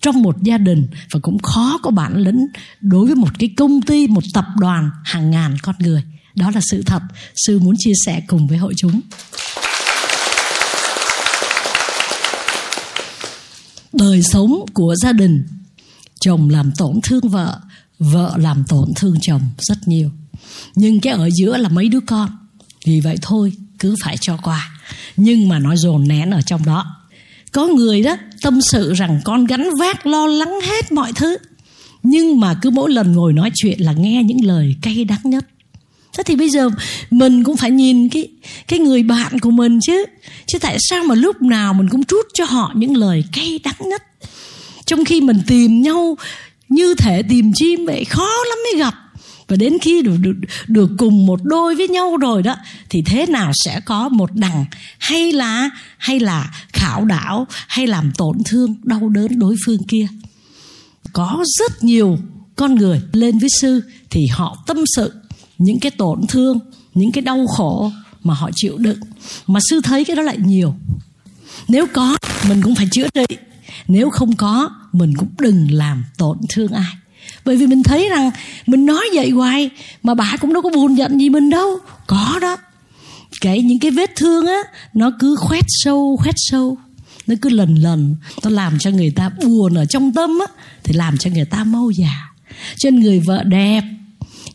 trong 0.00 0.22
một 0.22 0.42
gia 0.42 0.58
đình 0.58 0.88
và 1.10 1.20
cũng 1.22 1.38
khó 1.38 1.78
có 1.82 1.90
bản 1.90 2.16
lĩnh 2.16 2.46
đối 2.80 3.06
với 3.06 3.14
một 3.14 3.38
cái 3.38 3.50
công 3.56 3.82
ty, 3.82 4.06
một 4.06 4.24
tập 4.34 4.44
đoàn 4.60 4.90
hàng 5.04 5.30
ngàn 5.30 5.56
con 5.62 5.74
người. 5.78 6.02
Đó 6.34 6.50
là 6.54 6.60
sự 6.70 6.82
thật. 6.82 7.02
Sư 7.46 7.58
muốn 7.58 7.74
chia 7.78 7.92
sẻ 8.06 8.22
cùng 8.26 8.46
với 8.46 8.58
hội 8.58 8.74
chúng. 8.76 9.00
Đời 13.92 14.22
sống 14.22 14.64
của 14.74 14.94
gia 15.02 15.12
đình, 15.12 15.46
chồng 16.20 16.50
làm 16.50 16.72
tổn 16.78 17.00
thương 17.02 17.28
vợ 17.28 17.60
vợ 17.98 18.34
làm 18.36 18.64
tổn 18.68 18.88
thương 18.96 19.16
chồng 19.20 19.42
rất 19.58 19.88
nhiều. 19.88 20.10
Nhưng 20.74 21.00
cái 21.00 21.12
ở 21.12 21.28
giữa 21.30 21.56
là 21.56 21.68
mấy 21.68 21.88
đứa 21.88 22.00
con. 22.00 22.30
Vì 22.86 23.00
vậy 23.00 23.16
thôi, 23.22 23.52
cứ 23.78 23.94
phải 24.04 24.16
cho 24.20 24.36
qua. 24.42 24.70
Nhưng 25.16 25.48
mà 25.48 25.58
nó 25.58 25.76
dồn 25.76 26.08
nén 26.08 26.30
ở 26.30 26.42
trong 26.42 26.64
đó 26.64 26.97
có 27.52 27.66
người 27.66 28.02
đó, 28.02 28.16
tâm 28.42 28.60
sự 28.70 28.92
rằng 28.92 29.20
con 29.24 29.44
gánh 29.44 29.70
vác, 29.78 30.06
lo 30.06 30.26
lắng 30.26 30.60
hết 30.62 30.92
mọi 30.92 31.12
thứ. 31.12 31.36
Nhưng 32.02 32.40
mà 32.40 32.54
cứ 32.62 32.70
mỗi 32.70 32.90
lần 32.90 33.12
ngồi 33.12 33.32
nói 33.32 33.50
chuyện 33.54 33.80
là 33.80 33.92
nghe 33.92 34.22
những 34.22 34.44
lời 34.44 34.76
cay 34.82 35.04
đắng 35.04 35.20
nhất. 35.24 35.44
Thế 36.16 36.22
thì 36.22 36.36
bây 36.36 36.50
giờ 36.50 36.70
mình 37.10 37.44
cũng 37.44 37.56
phải 37.56 37.70
nhìn 37.70 38.08
cái 38.08 38.28
cái 38.68 38.78
người 38.78 39.02
bạn 39.02 39.38
của 39.38 39.50
mình 39.50 39.78
chứ. 39.82 40.04
Chứ 40.46 40.58
tại 40.58 40.76
sao 40.80 41.04
mà 41.04 41.14
lúc 41.14 41.42
nào 41.42 41.74
mình 41.74 41.88
cũng 41.88 42.04
trút 42.04 42.26
cho 42.34 42.44
họ 42.44 42.72
những 42.74 42.96
lời 42.96 43.24
cay 43.32 43.60
đắng 43.64 43.88
nhất? 43.90 44.02
Trong 44.86 45.04
khi 45.04 45.20
mình 45.20 45.40
tìm 45.46 45.82
nhau 45.82 46.16
như 46.68 46.94
thể 46.94 47.22
tìm 47.22 47.52
chim 47.54 47.86
vậy, 47.86 48.04
khó 48.04 48.28
lắm 48.48 48.58
mới 48.64 48.80
gặp 48.80 48.94
và 49.48 49.56
đến 49.56 49.78
khi 49.82 50.02
được, 50.02 50.16
được 50.20 50.36
được 50.68 50.90
cùng 50.98 51.26
một 51.26 51.40
đôi 51.42 51.74
với 51.74 51.88
nhau 51.88 52.16
rồi 52.16 52.42
đó 52.42 52.56
thì 52.90 53.02
thế 53.02 53.26
nào 53.26 53.52
sẽ 53.64 53.80
có 53.80 54.08
một 54.08 54.30
đằng 54.34 54.64
hay 54.98 55.32
là 55.32 55.70
hay 55.98 56.20
là 56.20 56.50
khảo 56.72 57.04
đảo 57.04 57.46
hay 57.68 57.86
làm 57.86 58.12
tổn 58.18 58.36
thương 58.44 58.74
đau 58.82 59.08
đớn 59.08 59.38
đối 59.38 59.56
phương 59.66 59.82
kia? 59.88 60.06
Có 61.12 61.44
rất 61.58 61.84
nhiều 61.84 62.18
con 62.56 62.74
người 62.74 63.00
lên 63.12 63.38
với 63.38 63.48
sư 63.60 63.82
thì 64.10 64.26
họ 64.26 64.64
tâm 64.66 64.76
sự 64.96 65.12
những 65.58 65.80
cái 65.80 65.90
tổn 65.90 66.26
thương 66.28 66.58
những 66.94 67.12
cái 67.12 67.22
đau 67.22 67.46
khổ 67.46 67.90
mà 68.22 68.34
họ 68.34 68.50
chịu 68.54 68.78
đựng. 68.78 69.00
Mà 69.46 69.60
sư 69.70 69.80
thấy 69.84 70.04
cái 70.04 70.16
đó 70.16 70.22
lại 70.22 70.36
nhiều. 70.44 70.74
Nếu 71.68 71.86
có 71.92 72.16
mình 72.48 72.62
cũng 72.62 72.74
phải 72.74 72.88
chữa 72.92 73.08
trị. 73.14 73.36
Nếu 73.88 74.10
không 74.10 74.36
có 74.36 74.70
mình 74.92 75.16
cũng 75.16 75.28
đừng 75.38 75.70
làm 75.70 76.04
tổn 76.18 76.38
thương 76.48 76.72
ai 76.72 76.92
bởi 77.48 77.56
vì 77.56 77.66
mình 77.66 77.82
thấy 77.82 78.08
rằng 78.08 78.30
mình 78.66 78.86
nói 78.86 79.04
vậy 79.14 79.30
hoài 79.30 79.70
mà 80.02 80.14
bà 80.14 80.36
cũng 80.40 80.52
đâu 80.52 80.62
có 80.62 80.70
buồn 80.70 80.94
giận 80.94 81.20
gì 81.20 81.28
mình 81.28 81.50
đâu. 81.50 81.78
Có 82.06 82.38
đó. 82.42 82.56
Cái 83.40 83.62
những 83.62 83.78
cái 83.78 83.90
vết 83.90 84.10
thương 84.16 84.46
á, 84.46 84.58
nó 84.94 85.10
cứ 85.18 85.36
khoét 85.38 85.64
sâu 85.68 86.16
khoét 86.22 86.34
sâu. 86.36 86.78
Nó 87.26 87.34
cứ 87.42 87.48
lần 87.48 87.74
lần. 87.74 88.16
Nó 88.44 88.50
làm 88.50 88.78
cho 88.78 88.90
người 88.90 89.10
ta 89.10 89.28
buồn 89.28 89.74
ở 89.74 89.84
trong 89.84 90.12
tâm 90.12 90.38
á, 90.40 90.46
thì 90.84 90.94
làm 90.94 91.18
cho 91.18 91.30
người 91.30 91.44
ta 91.44 91.64
mau 91.64 91.90
già. 91.90 92.28
Cho 92.76 92.90
nên 92.90 93.00
người 93.00 93.20
vợ 93.20 93.42
đẹp, 93.42 93.82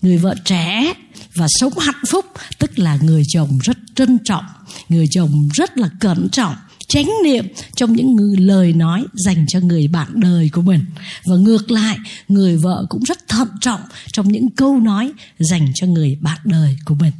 người 0.01 0.17
vợ 0.17 0.35
trẻ 0.45 0.93
và 1.35 1.47
sống 1.49 1.79
hạnh 1.79 2.03
phúc, 2.09 2.25
tức 2.59 2.79
là 2.79 2.97
người 3.01 3.23
chồng 3.27 3.59
rất 3.63 3.77
trân 3.95 4.17
trọng, 4.23 4.45
người 4.89 5.05
chồng 5.11 5.49
rất 5.53 5.77
là 5.77 5.89
cẩn 5.99 6.29
trọng 6.31 6.55
chánh 6.93 7.11
niệm 7.23 7.47
trong 7.75 7.93
những 7.93 8.17
lời 8.39 8.73
nói 8.73 9.05
dành 9.13 9.45
cho 9.47 9.59
người 9.59 9.87
bạn 9.87 10.07
đời 10.13 10.49
của 10.53 10.61
mình. 10.61 10.85
Và 11.25 11.35
ngược 11.35 11.71
lại, 11.71 11.97
người 12.27 12.57
vợ 12.57 12.85
cũng 12.89 13.03
rất 13.03 13.27
thận 13.27 13.47
trọng 13.61 13.81
trong 14.11 14.31
những 14.31 14.49
câu 14.49 14.79
nói 14.79 15.11
dành 15.39 15.71
cho 15.75 15.87
người 15.87 16.17
bạn 16.21 16.37
đời 16.43 16.77
của 16.85 16.95
mình. 16.95 17.11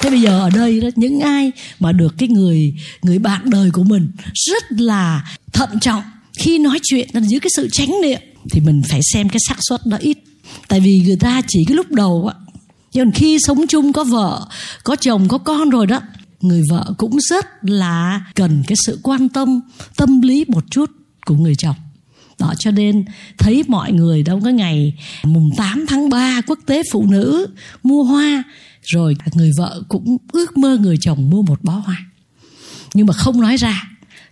Thế 0.00 0.10
bây 0.10 0.20
giờ 0.20 0.40
ở 0.40 0.50
đây 0.50 0.80
đó, 0.80 0.88
những 0.96 1.20
ai 1.20 1.52
mà 1.80 1.92
được 1.92 2.14
cái 2.18 2.28
người 2.28 2.74
người 3.02 3.18
bạn 3.18 3.50
đời 3.50 3.70
của 3.70 3.82
mình 3.82 4.10
rất 4.34 4.62
là 4.72 5.24
thận 5.52 5.70
trọng 5.80 6.02
khi 6.38 6.58
nói 6.58 6.78
chuyện 6.82 7.08
dưới 7.14 7.40
cái 7.40 7.50
sự 7.56 7.68
chánh 7.72 8.00
niệm 8.02 8.20
thì 8.50 8.60
mình 8.60 8.82
phải 8.88 9.00
xem 9.12 9.28
cái 9.28 9.38
xác 9.48 9.56
suất 9.68 9.86
nó 9.86 9.96
ít. 9.96 10.18
Tại 10.68 10.80
vì 10.80 11.02
người 11.04 11.16
ta 11.16 11.42
chỉ 11.48 11.64
cái 11.68 11.76
lúc 11.76 11.90
đầu 11.90 12.32
á 12.34 12.49
chứ 12.90 13.00
còn 13.00 13.12
khi 13.12 13.38
sống 13.40 13.66
chung, 13.66 13.92
có 13.92 14.04
vợ, 14.04 14.46
có 14.84 14.96
chồng, 14.96 15.28
có 15.28 15.38
con 15.38 15.70
rồi 15.70 15.86
đó, 15.86 16.00
người 16.40 16.62
vợ 16.70 16.94
cũng 16.98 17.20
rất 17.20 17.46
là 17.62 18.24
cần 18.34 18.62
cái 18.66 18.76
sự 18.86 18.98
quan 19.02 19.28
tâm 19.28 19.60
tâm 19.96 20.20
lý 20.20 20.44
một 20.48 20.64
chút 20.70 20.90
của 21.26 21.34
người 21.34 21.54
chồng. 21.54 21.76
Đó, 22.38 22.52
cho 22.58 22.70
nên 22.70 23.04
thấy 23.38 23.64
mọi 23.68 23.92
người 23.92 24.22
trong 24.22 24.44
cái 24.44 24.52
ngày 24.52 24.94
mùng 25.24 25.50
8 25.56 25.84
tháng 25.88 26.08
3 26.08 26.40
quốc 26.46 26.58
tế 26.66 26.82
phụ 26.92 27.06
nữ 27.06 27.46
mua 27.82 28.02
hoa, 28.02 28.42
rồi 28.82 29.16
người 29.34 29.50
vợ 29.58 29.82
cũng 29.88 30.16
ước 30.32 30.58
mơ 30.58 30.78
người 30.80 30.96
chồng 31.00 31.30
mua 31.30 31.42
một 31.42 31.64
bó 31.64 31.72
hoa. 31.72 31.96
Nhưng 32.94 33.06
mà 33.06 33.12
không 33.12 33.40
nói 33.40 33.56
ra. 33.56 33.82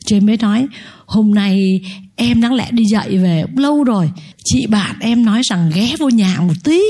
Trên 0.05 0.27
mới 0.27 0.37
nói, 0.37 0.67
hôm 1.07 1.35
nay 1.35 1.81
em 2.19 2.41
đáng 2.41 2.55
lẽ 2.55 2.69
đi 2.71 2.85
dạy 2.85 3.19
về 3.19 3.45
lâu 3.57 3.85
rồi. 3.85 4.11
Chị 4.45 4.67
bạn 4.67 4.97
em 5.01 5.25
nói 5.25 5.41
rằng 5.51 5.71
ghé 5.75 5.95
vô 5.99 6.09
nhà 6.09 6.41
một 6.41 6.55
tí 6.65 6.81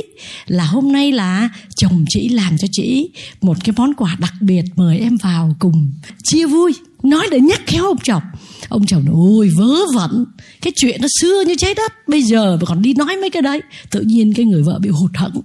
là 0.46 0.64
hôm 0.64 0.92
nay 0.92 1.12
là 1.12 1.48
chồng 1.76 2.04
chị 2.08 2.28
làm 2.28 2.58
cho 2.58 2.68
chị 2.72 3.10
một 3.40 3.56
cái 3.64 3.74
món 3.76 3.94
quà 3.94 4.16
đặc 4.20 4.32
biệt 4.40 4.62
mời 4.76 4.98
em 4.98 5.16
vào 5.16 5.56
cùng. 5.58 5.92
Chia 6.22 6.46
vui. 6.46 6.72
Nói 7.02 7.26
để 7.30 7.40
nhắc 7.40 7.60
khéo 7.66 7.84
ông 7.84 7.98
chồng. 8.04 8.22
Ông 8.68 8.86
chồng 8.86 9.04
nói 9.04 9.14
ôi 9.18 9.50
vớ 9.56 9.86
vẩn. 9.94 10.24
Cái 10.62 10.72
chuyện 10.76 11.00
nó 11.00 11.08
xưa 11.20 11.44
như 11.46 11.54
trái 11.58 11.74
đất. 11.74 11.92
Bây 12.08 12.22
giờ 12.22 12.56
mà 12.56 12.66
còn 12.66 12.82
đi 12.82 12.94
nói 12.94 13.16
mấy 13.16 13.30
cái 13.30 13.42
đấy 13.42 13.60
tự 13.90 14.00
nhiên 14.00 14.34
cái 14.34 14.46
người 14.46 14.62
vợ 14.62 14.78
bị 14.82 14.88
hụt 14.88 15.10
hẫng. 15.14 15.40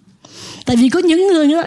Tại 0.65 0.76
vì 0.76 0.89
có 0.89 1.00
những 1.00 1.28
người 1.28 1.48
người, 1.48 1.63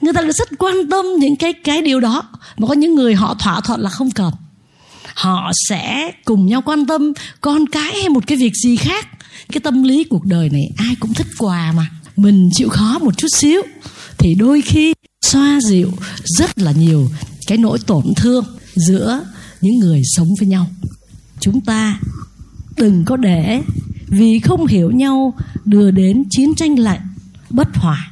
người 0.00 0.12
ta 0.12 0.22
rất 0.22 0.48
quan 0.58 0.74
tâm 0.90 1.06
những 1.18 1.36
cái 1.36 1.52
cái 1.52 1.82
điều 1.82 2.00
đó. 2.00 2.22
Mà 2.56 2.68
có 2.68 2.74
những 2.74 2.94
người 2.94 3.14
họ 3.14 3.34
thỏa 3.34 3.60
thuận 3.60 3.80
là 3.80 3.90
không 3.90 4.10
cần 4.10 4.32
họ 5.14 5.52
sẽ 5.68 6.12
cùng 6.24 6.46
nhau 6.46 6.62
quan 6.62 6.86
tâm, 6.86 7.12
con 7.40 7.66
cái 7.66 7.92
hay 7.92 8.08
một 8.08 8.26
cái 8.26 8.38
việc 8.38 8.52
gì 8.64 8.76
khác. 8.76 9.08
Cái 9.52 9.60
tâm 9.60 9.82
lý 9.82 10.04
cuộc 10.04 10.24
đời 10.24 10.50
này 10.50 10.68
ai 10.76 10.96
cũng 11.00 11.14
thích 11.14 11.26
quà 11.38 11.72
mà. 11.72 11.90
Mình 12.16 12.50
chịu 12.52 12.68
khó 12.68 12.98
một 12.98 13.18
chút 13.18 13.28
xíu, 13.36 13.62
thì 14.18 14.34
đôi 14.34 14.62
khi 14.62 14.94
xoa 15.22 15.60
dịu 15.60 15.90
rất 16.24 16.58
là 16.58 16.72
nhiều 16.72 17.10
cái 17.46 17.58
nỗi 17.58 17.78
tổn 17.86 18.04
thương 18.16 18.44
giữa 18.74 19.24
những 19.60 19.78
người 19.78 20.02
sống 20.04 20.28
với 20.40 20.48
nhau. 20.48 20.70
Chúng 21.40 21.60
ta 21.60 21.98
đừng 22.76 23.04
có 23.04 23.16
để 23.16 23.62
vì 24.06 24.40
không 24.40 24.66
hiểu 24.66 24.90
nhau 24.90 25.34
đưa 25.64 25.90
đến 25.90 26.24
chiến 26.30 26.54
tranh 26.54 26.78
lạnh, 26.78 27.00
bất 27.50 27.68
hòa. 27.74 28.10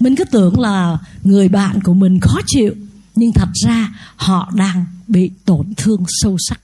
Mình 0.00 0.16
cứ 0.16 0.24
tưởng 0.24 0.60
là 0.60 0.98
người 1.22 1.48
bạn 1.48 1.82
của 1.82 1.94
mình 1.94 2.20
khó 2.20 2.40
chịu, 2.46 2.74
nhưng 3.16 3.32
thật 3.32 3.48
ra 3.66 3.94
họ 4.16 4.52
đang 4.54 4.84
bị 5.08 5.30
tổn 5.44 5.72
thương 5.76 6.04
sâu 6.08 6.36
sắc 6.48 6.60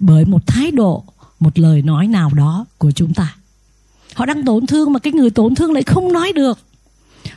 bởi 0.00 0.24
một 0.24 0.46
thái 0.46 0.70
độ, 0.70 1.04
một 1.40 1.58
lời 1.58 1.82
nói 1.82 2.06
nào 2.06 2.30
đó 2.34 2.66
của 2.78 2.90
chúng 2.90 3.14
ta. 3.14 3.36
Họ 4.14 4.26
đang 4.26 4.44
tổn 4.44 4.66
thương 4.66 4.92
mà 4.92 4.98
cái 4.98 5.12
người 5.12 5.30
tổn 5.30 5.54
thương 5.54 5.72
lại 5.72 5.82
không 5.82 6.12
nói 6.12 6.32
được. 6.32 6.58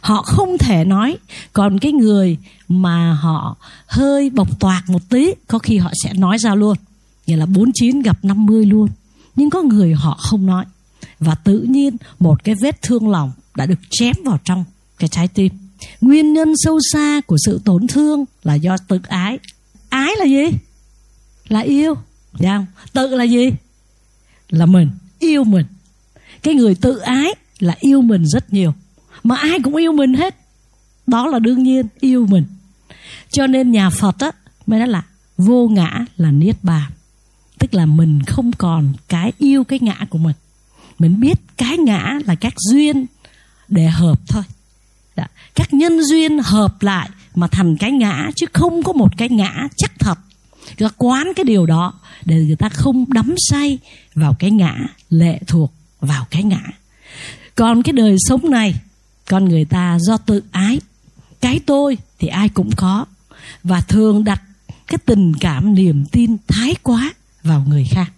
Họ 0.01 0.21
không 0.21 0.57
thể 0.57 0.85
nói. 0.85 1.17
Còn 1.53 1.79
cái 1.79 1.91
người 1.91 2.37
mà 2.67 3.13
họ 3.13 3.57
hơi 3.87 4.29
bộc 4.29 4.59
toạc 4.59 4.89
một 4.89 5.09
tí, 5.09 5.33
có 5.47 5.59
khi 5.59 5.77
họ 5.77 5.91
sẽ 6.03 6.13
nói 6.13 6.37
ra 6.37 6.55
luôn. 6.55 6.77
Nghĩa 7.27 7.35
là 7.35 7.45
49 7.45 8.01
gặp 8.01 8.25
50 8.25 8.65
luôn. 8.65 8.89
Nhưng 9.35 9.49
có 9.49 9.61
người 9.61 9.93
họ 9.93 10.17
không 10.19 10.45
nói. 10.45 10.65
Và 11.19 11.35
tự 11.35 11.61
nhiên 11.61 11.97
một 12.19 12.43
cái 12.43 12.55
vết 12.55 12.81
thương 12.81 13.09
lòng 13.09 13.31
đã 13.55 13.65
được 13.65 13.79
chém 13.89 14.15
vào 14.25 14.39
trong 14.43 14.63
cái 14.99 15.09
trái 15.09 15.27
tim. 15.27 15.53
Nguyên 16.01 16.33
nhân 16.33 16.53
sâu 16.57 16.79
xa 16.91 17.21
của 17.21 17.37
sự 17.45 17.61
tổn 17.65 17.87
thương 17.87 18.25
là 18.43 18.53
do 18.55 18.77
tự 18.87 18.99
ái 19.07 19.39
ái 19.89 20.11
là 20.17 20.25
gì? 20.25 20.57
Là 21.47 21.59
yêu. 21.59 21.95
Dạ 22.39 22.57
không? 22.57 22.65
tự 22.93 23.15
là 23.15 23.23
gì? 23.23 23.51
Là 24.49 24.65
mình. 24.65 24.89
Yêu 25.19 25.43
mình. 25.43 25.65
Cái 26.43 26.53
người 26.53 26.75
tự 26.75 26.97
ái 26.97 27.35
là 27.59 27.75
yêu 27.79 28.01
mình 28.01 28.27
rất 28.27 28.53
nhiều. 28.53 28.73
Mà 29.23 29.35
ai 29.35 29.59
cũng 29.63 29.75
yêu 29.75 29.91
mình 29.91 30.13
hết. 30.13 30.35
Đó 31.07 31.27
là 31.27 31.39
đương 31.39 31.63
nhiên, 31.63 31.87
yêu 31.99 32.25
mình. 32.25 32.45
Cho 33.31 33.47
nên 33.47 33.71
nhà 33.71 33.89
phật 33.89 34.19
á, 34.19 34.31
mới 34.67 34.79
nói 34.79 34.87
là 34.87 35.03
vô 35.37 35.67
ngã 35.67 36.05
là 36.17 36.31
niết 36.31 36.63
bàn. 36.63 36.91
Tức 37.59 37.73
là 37.73 37.85
mình 37.85 38.23
không 38.27 38.51
còn 38.51 38.93
cái 39.07 39.31
yêu 39.37 39.63
cái 39.63 39.79
ngã 39.81 40.05
của 40.09 40.17
mình. 40.17 40.35
Mình 40.99 41.19
biết 41.19 41.39
cái 41.57 41.77
ngã 41.77 42.19
là 42.25 42.35
các 42.35 42.53
duyên 42.57 43.05
để 43.67 43.87
hợp 43.87 44.19
thôi. 44.27 44.43
Đã. 45.19 45.27
các 45.55 45.73
nhân 45.73 46.03
duyên 46.03 46.39
hợp 46.39 46.83
lại 46.83 47.09
mà 47.35 47.47
thành 47.47 47.77
cái 47.77 47.91
ngã, 47.91 48.31
chứ 48.35 48.45
không 48.53 48.83
có 48.83 48.93
một 48.93 49.17
cái 49.17 49.29
ngã 49.29 49.67
chắc 49.77 49.99
thật. 49.99 50.19
Người 50.79 50.89
ta 50.89 50.95
quán 50.97 51.27
cái 51.35 51.43
điều 51.43 51.65
đó 51.65 51.93
để 52.25 52.35
người 52.35 52.55
ta 52.55 52.69
không 52.69 53.05
đắm 53.13 53.35
say 53.37 53.79
vào 54.15 54.35
cái 54.39 54.51
ngã 54.51 54.75
lệ 55.09 55.39
thuộc 55.47 55.73
vào 55.99 56.25
cái 56.29 56.43
ngã. 56.43 56.61
Còn 57.55 57.83
cái 57.83 57.93
đời 57.93 58.15
sống 58.19 58.51
này, 58.51 58.75
con 59.29 59.45
người 59.45 59.65
ta 59.65 59.97
do 59.99 60.17
tự 60.17 60.43
ái. 60.51 60.79
Cái 61.41 61.59
tôi 61.65 61.97
thì 62.19 62.27
ai 62.27 62.49
cũng 62.49 62.71
có. 62.75 63.05
Và 63.63 63.81
thường 63.81 64.23
đặt 64.23 64.41
cái 64.87 64.97
tình 65.05 65.33
cảm, 65.39 65.75
niềm 65.75 66.05
tin 66.11 66.37
thái 66.47 66.75
quá 66.83 67.13
vào 67.43 67.65
người 67.67 67.85
khác. 67.91 68.11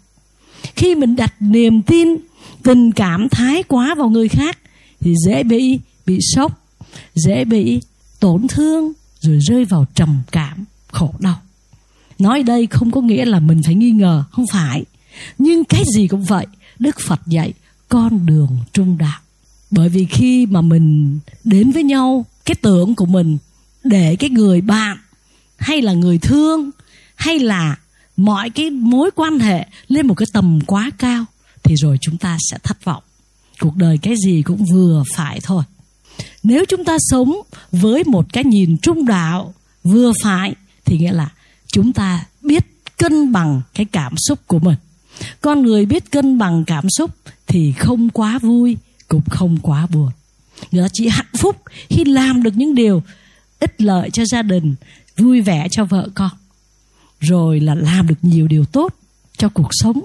Khi 0.75 0.95
mình 0.95 1.15
đặt 1.15 1.33
niềm 1.39 1.81
tin, 1.81 2.17
tình 2.63 2.91
cảm 2.91 3.29
thái 3.29 3.63
quá 3.63 3.95
vào 3.95 4.09
người 4.09 4.27
khác, 4.27 4.57
thì 4.99 5.13
dễ 5.25 5.43
bị 5.43 5.79
bị 6.05 6.19
sốc 6.35 6.60
dễ 7.15 7.45
bị 7.45 7.81
tổn 8.19 8.47
thương 8.47 8.91
rồi 9.19 9.39
rơi 9.41 9.65
vào 9.65 9.85
trầm 9.95 10.21
cảm, 10.31 10.65
khổ 10.87 11.13
đau. 11.19 11.41
Nói 12.19 12.43
đây 12.43 12.67
không 12.67 12.91
có 12.91 13.01
nghĩa 13.01 13.25
là 13.25 13.39
mình 13.39 13.63
phải 13.63 13.75
nghi 13.75 13.91
ngờ, 13.91 14.23
không 14.31 14.45
phải. 14.51 14.83
Nhưng 15.37 15.63
cái 15.63 15.83
gì 15.95 16.07
cũng 16.07 16.23
vậy, 16.23 16.47
đức 16.79 16.99
phật 16.99 17.21
dạy, 17.27 17.53
con 17.89 18.25
đường 18.25 18.57
trung 18.73 18.97
đạo. 18.97 19.19
Bởi 19.71 19.89
vì 19.89 20.05
khi 20.05 20.45
mà 20.45 20.61
mình 20.61 21.19
đến 21.43 21.71
với 21.71 21.83
nhau, 21.83 22.25
cái 22.45 22.55
tưởng 22.61 22.95
của 22.95 23.05
mình, 23.05 23.37
để 23.83 24.15
cái 24.15 24.29
người 24.29 24.61
bạn, 24.61 24.97
hay 25.57 25.81
là 25.81 25.93
người 25.93 26.17
thương, 26.17 26.69
hay 27.15 27.39
là 27.39 27.77
mọi 28.17 28.49
cái 28.49 28.69
mối 28.69 29.11
quan 29.15 29.39
hệ 29.39 29.67
lên 29.87 30.07
một 30.07 30.13
cái 30.13 30.25
tầm 30.33 30.59
quá 30.65 30.91
cao, 30.97 31.25
thì 31.63 31.75
rồi 31.75 31.97
chúng 32.01 32.17
ta 32.17 32.37
sẽ 32.51 32.57
thất 32.63 32.85
vọng. 32.85 33.03
Cuộc 33.59 33.75
đời 33.75 33.97
cái 33.97 34.13
gì 34.25 34.41
cũng 34.41 34.65
vừa 34.71 35.03
phải 35.15 35.39
thôi 35.43 35.63
nếu 36.43 36.65
chúng 36.65 36.85
ta 36.85 36.97
sống 36.99 37.35
với 37.71 38.03
một 38.03 38.25
cái 38.33 38.43
nhìn 38.43 38.77
trung 38.77 39.05
đạo, 39.05 39.53
vừa 39.83 40.11
phải, 40.23 40.55
thì 40.85 40.97
nghĩa 40.97 41.11
là 41.11 41.29
chúng 41.73 41.93
ta 41.93 42.25
biết 42.41 42.65
cân 42.97 43.31
bằng 43.31 43.61
cái 43.73 43.85
cảm 43.85 44.13
xúc 44.17 44.39
của 44.47 44.59
mình. 44.59 44.77
Con 45.41 45.61
người 45.61 45.85
biết 45.85 46.11
cân 46.11 46.37
bằng 46.37 46.63
cảm 46.67 46.89
xúc 46.89 47.11
thì 47.47 47.71
không 47.71 48.09
quá 48.09 48.39
vui, 48.39 48.77
cũng 49.07 49.21
không 49.29 49.57
quá 49.61 49.87
buồn. 49.93 50.11
Người 50.71 50.83
ta 50.83 50.87
chỉ 50.93 51.07
hạnh 51.07 51.33
phúc 51.37 51.55
khi 51.89 52.03
làm 52.03 52.43
được 52.43 52.53
những 52.55 52.75
điều 52.75 53.03
ích 53.59 53.81
lợi 53.81 54.09
cho 54.09 54.23
gia 54.25 54.41
đình, 54.41 54.75
vui 55.17 55.41
vẻ 55.41 55.67
cho 55.71 55.85
vợ 55.85 56.09
con. 56.15 56.31
Rồi 57.19 57.59
là 57.59 57.75
làm 57.75 58.07
được 58.07 58.15
nhiều 58.21 58.47
điều 58.47 58.65
tốt 58.65 58.95
cho 59.37 59.49
cuộc 59.49 59.69
sống. 59.71 60.01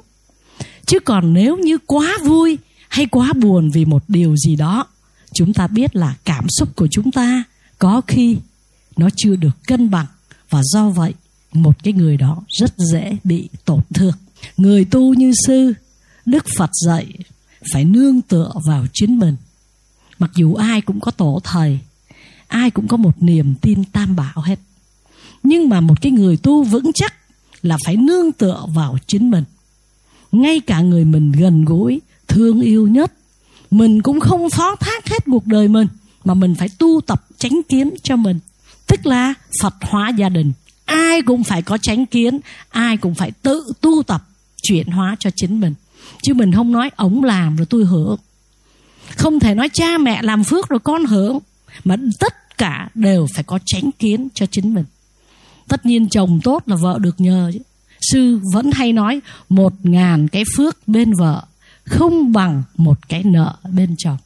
Chứ 0.87 1.00
còn 1.00 1.35
nếu 1.35 1.57
như 1.57 1.79
quá 1.87 2.18
vui 2.24 2.59
hay 2.88 3.07
quá 3.07 3.33
buồn 3.33 3.70
vì 3.70 3.85
một 3.85 4.05
điều 4.09 4.37
gì 4.37 4.57
đó 4.57 4.87
chúng 5.37 5.53
ta 5.53 5.66
biết 5.66 5.96
là 5.96 6.14
cảm 6.25 6.46
xúc 6.49 6.77
của 6.77 6.88
chúng 6.90 7.12
ta 7.12 7.44
có 7.79 8.01
khi 8.07 8.37
nó 8.96 9.09
chưa 9.16 9.37
được 9.37 9.57
cân 9.66 9.90
bằng. 9.90 10.07
Và 10.51 10.62
do 10.62 10.88
vậy, 10.88 11.14
một 11.53 11.83
cái 11.83 11.92
người 11.92 12.16
đó 12.16 12.42
rất 12.49 12.75
dễ 12.77 13.16
bị 13.25 13.49
tổn 13.64 13.81
thương. 13.94 14.14
Người 14.57 14.85
tu 14.85 15.14
như 15.14 15.33
sư, 15.46 15.72
đức 16.27 16.44
phật 16.57 16.70
dạy 16.87 17.07
phải 17.72 17.85
nương 17.85 18.22
tựa 18.22 18.53
vào 18.66 18.87
chính 18.92 19.18
mình. 19.18 19.37
Mặc 20.18 20.31
dù 20.37 20.55
ai 20.55 20.81
cũng 20.81 21.01
có 21.01 21.11
tổ 21.11 21.40
thầy, 21.44 21.79
ai 22.49 22.70
cũng 22.70 22.88
có 22.88 22.96
một 22.96 23.22
niềm 23.22 23.55
tin 23.61 23.85
tam 23.85 24.16
bảo 24.16 24.40
hết. 24.42 24.59
Nhưng 25.42 25.68
mà 25.68 25.81
một 25.81 26.01
cái 26.03 26.12
người 26.12 26.37
tu 26.37 26.64
vững 26.64 26.90
chắc 26.94 27.14
là 27.62 27.79
phải 27.85 27.96
nương 27.96 28.33
tựa 28.33 28.64
vào 28.75 28.99
chính 29.07 29.31
mình. 29.31 29.44
Ngay 30.33 30.61
cả 30.61 30.81
người 30.81 31.05
mình 31.05 31.33
gần 31.33 31.64
gũi, 31.64 32.01
thương 32.29 32.61
yêu 32.61 32.87
nhất 32.87 33.12
mình 33.77 34.03
cũng 34.03 34.21
không 34.21 34.51
phó 34.51 34.77
thác 34.77 35.09
hết 35.09 35.25
cuộc 35.27 35.47
đời 35.47 35.69
mình, 35.69 35.89
mà 36.25 36.35
mình 36.35 36.55
phải 36.55 36.69
tu 36.79 37.01
tập 37.07 37.25
tránh 37.39 37.61
kiến 37.69 37.95
cho 38.03 38.17
mình. 38.17 38.39
Tức 38.87 39.07
là 39.07 39.35
phật 39.62 39.75
hóa 39.81 40.09
gia 40.09 40.29
đình. 40.29 40.53
Ai 40.85 41.23
cũng 41.23 41.45
phải 41.45 41.62
có 41.62 41.79
tránh 41.83 42.07
kiến, 42.07 42.41
ai 42.69 42.97
cũng 42.97 43.15
phải 43.15 43.31
tự 43.31 43.73
tu 43.81 44.03
tập, 44.03 44.23
chuyển 44.62 44.87
hóa 44.87 45.17
cho 45.19 45.31
chính 45.37 45.61
mình. 45.61 45.75
Chứ 46.23 46.35
mình 46.35 46.53
không 46.53 46.73
nói 46.73 46.91
ổng 46.97 47.25
làm 47.25 47.57
rồi 47.57 47.67
tôi 47.67 47.85
hưởng. 47.85 48.17
Không 49.17 49.41
thể 49.41 49.55
nói 49.55 49.69
cha 49.73 49.99
mẹ 49.99 50.23
làm 50.23 50.45
phước 50.45 50.69
rồi 50.69 50.81
con 50.81 51.05
hưởng, 51.05 51.39
mà 51.85 51.97
tất 52.21 52.59
cả 52.59 52.89
đều 52.95 53.27
phải 53.35 53.45
có 53.45 53.59
tránh 53.67 53.91
kiến 53.99 54.29
cho 54.35 54.47
chính 54.47 54.75
mình. 54.75 54.85
Tất 55.69 55.87
nhiên 55.87 56.09
chồng 56.09 56.41
tốt 56.45 56.62
là 56.67 56.77
vợ 56.77 56.99
được 57.01 57.21
nhờ 57.21 57.51
chứ. 57.53 57.59
Sư 58.01 58.41
vẫn 58.53 58.71
hay 58.73 58.93
nói, 58.93 59.21
một 59.49 59.73
ngàn 59.83 60.29
cái 60.29 60.45
phước 60.57 60.89
bên 60.89 61.12
vợ 61.19 61.43
không 61.87 62.33
bằng 62.33 62.62
một 62.77 63.09
cái 63.09 63.22
nợ 63.25 63.57
bên 63.72 63.94
chồng. 63.99 64.16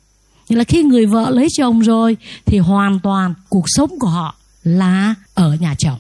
Như 0.48 0.56
là 0.56 0.64
khi 0.64 0.82
người 0.82 1.06
vợ 1.06 1.30
lấy 1.30 1.48
chồng 1.50 1.80
rồi 1.80 2.16
thì 2.46 2.58
hoàn 2.58 3.00
toàn 3.00 3.34
cuộc 3.48 3.64
sống 3.66 3.98
của 3.98 4.08
họ 4.08 4.34
là 4.62 5.14
ở 5.34 5.56
nhà 5.60 5.74
chồng. 5.78 5.98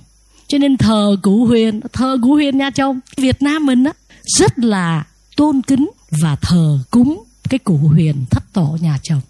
Cho 0.48 0.58
nên 0.58 0.76
thờ 0.76 1.16
cụ 1.22 1.46
huyền, 1.46 1.80
thờ 1.92 2.16
cụ 2.22 2.34
huyền 2.34 2.58
nhà 2.58 2.70
chồng 2.70 3.00
việt 3.16 3.42
nam 3.42 3.66
mình 3.66 3.84
á, 3.84 3.92
rất 4.38 4.58
là 4.58 5.06
tôn 5.36 5.62
kính 5.62 5.90
và 6.22 6.36
thờ 6.36 6.78
cúng 6.90 7.24
cái 7.48 7.58
cụ 7.58 7.76
huyền 7.76 8.24
thất 8.30 8.52
tổ 8.52 8.78
nhà 8.80 8.98
chồng. 9.02 9.20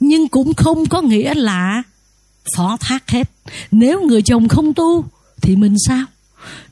Nhưng 0.00 0.28
cũng 0.28 0.54
không 0.54 0.86
có 0.86 1.02
nghĩa 1.02 1.34
là 1.34 1.82
phó 2.56 2.76
thác 2.80 3.10
hết. 3.10 3.30
Nếu 3.70 4.02
người 4.02 4.22
chồng 4.22 4.48
không 4.48 4.74
tu 4.74 5.04
thì 5.42 5.56
mình 5.56 5.76
sao? 5.86 6.04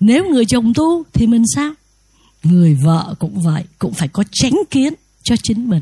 Nếu 0.01 0.31
người 0.31 0.45
chồng 0.45 0.75
tu 0.75 1.05
thì 1.13 1.27
mình 1.27 1.45
sao? 1.55 1.73
Người 2.43 2.75
vợ 2.75 3.15
cũng 3.19 3.41
vậy, 3.41 3.65
cũng 3.79 3.95
phải 3.95 4.09
có 4.09 4.25
tránh 4.33 4.63
kiến 4.71 4.95
cho 5.23 5.35
chính 5.43 5.71
mình. 5.71 5.81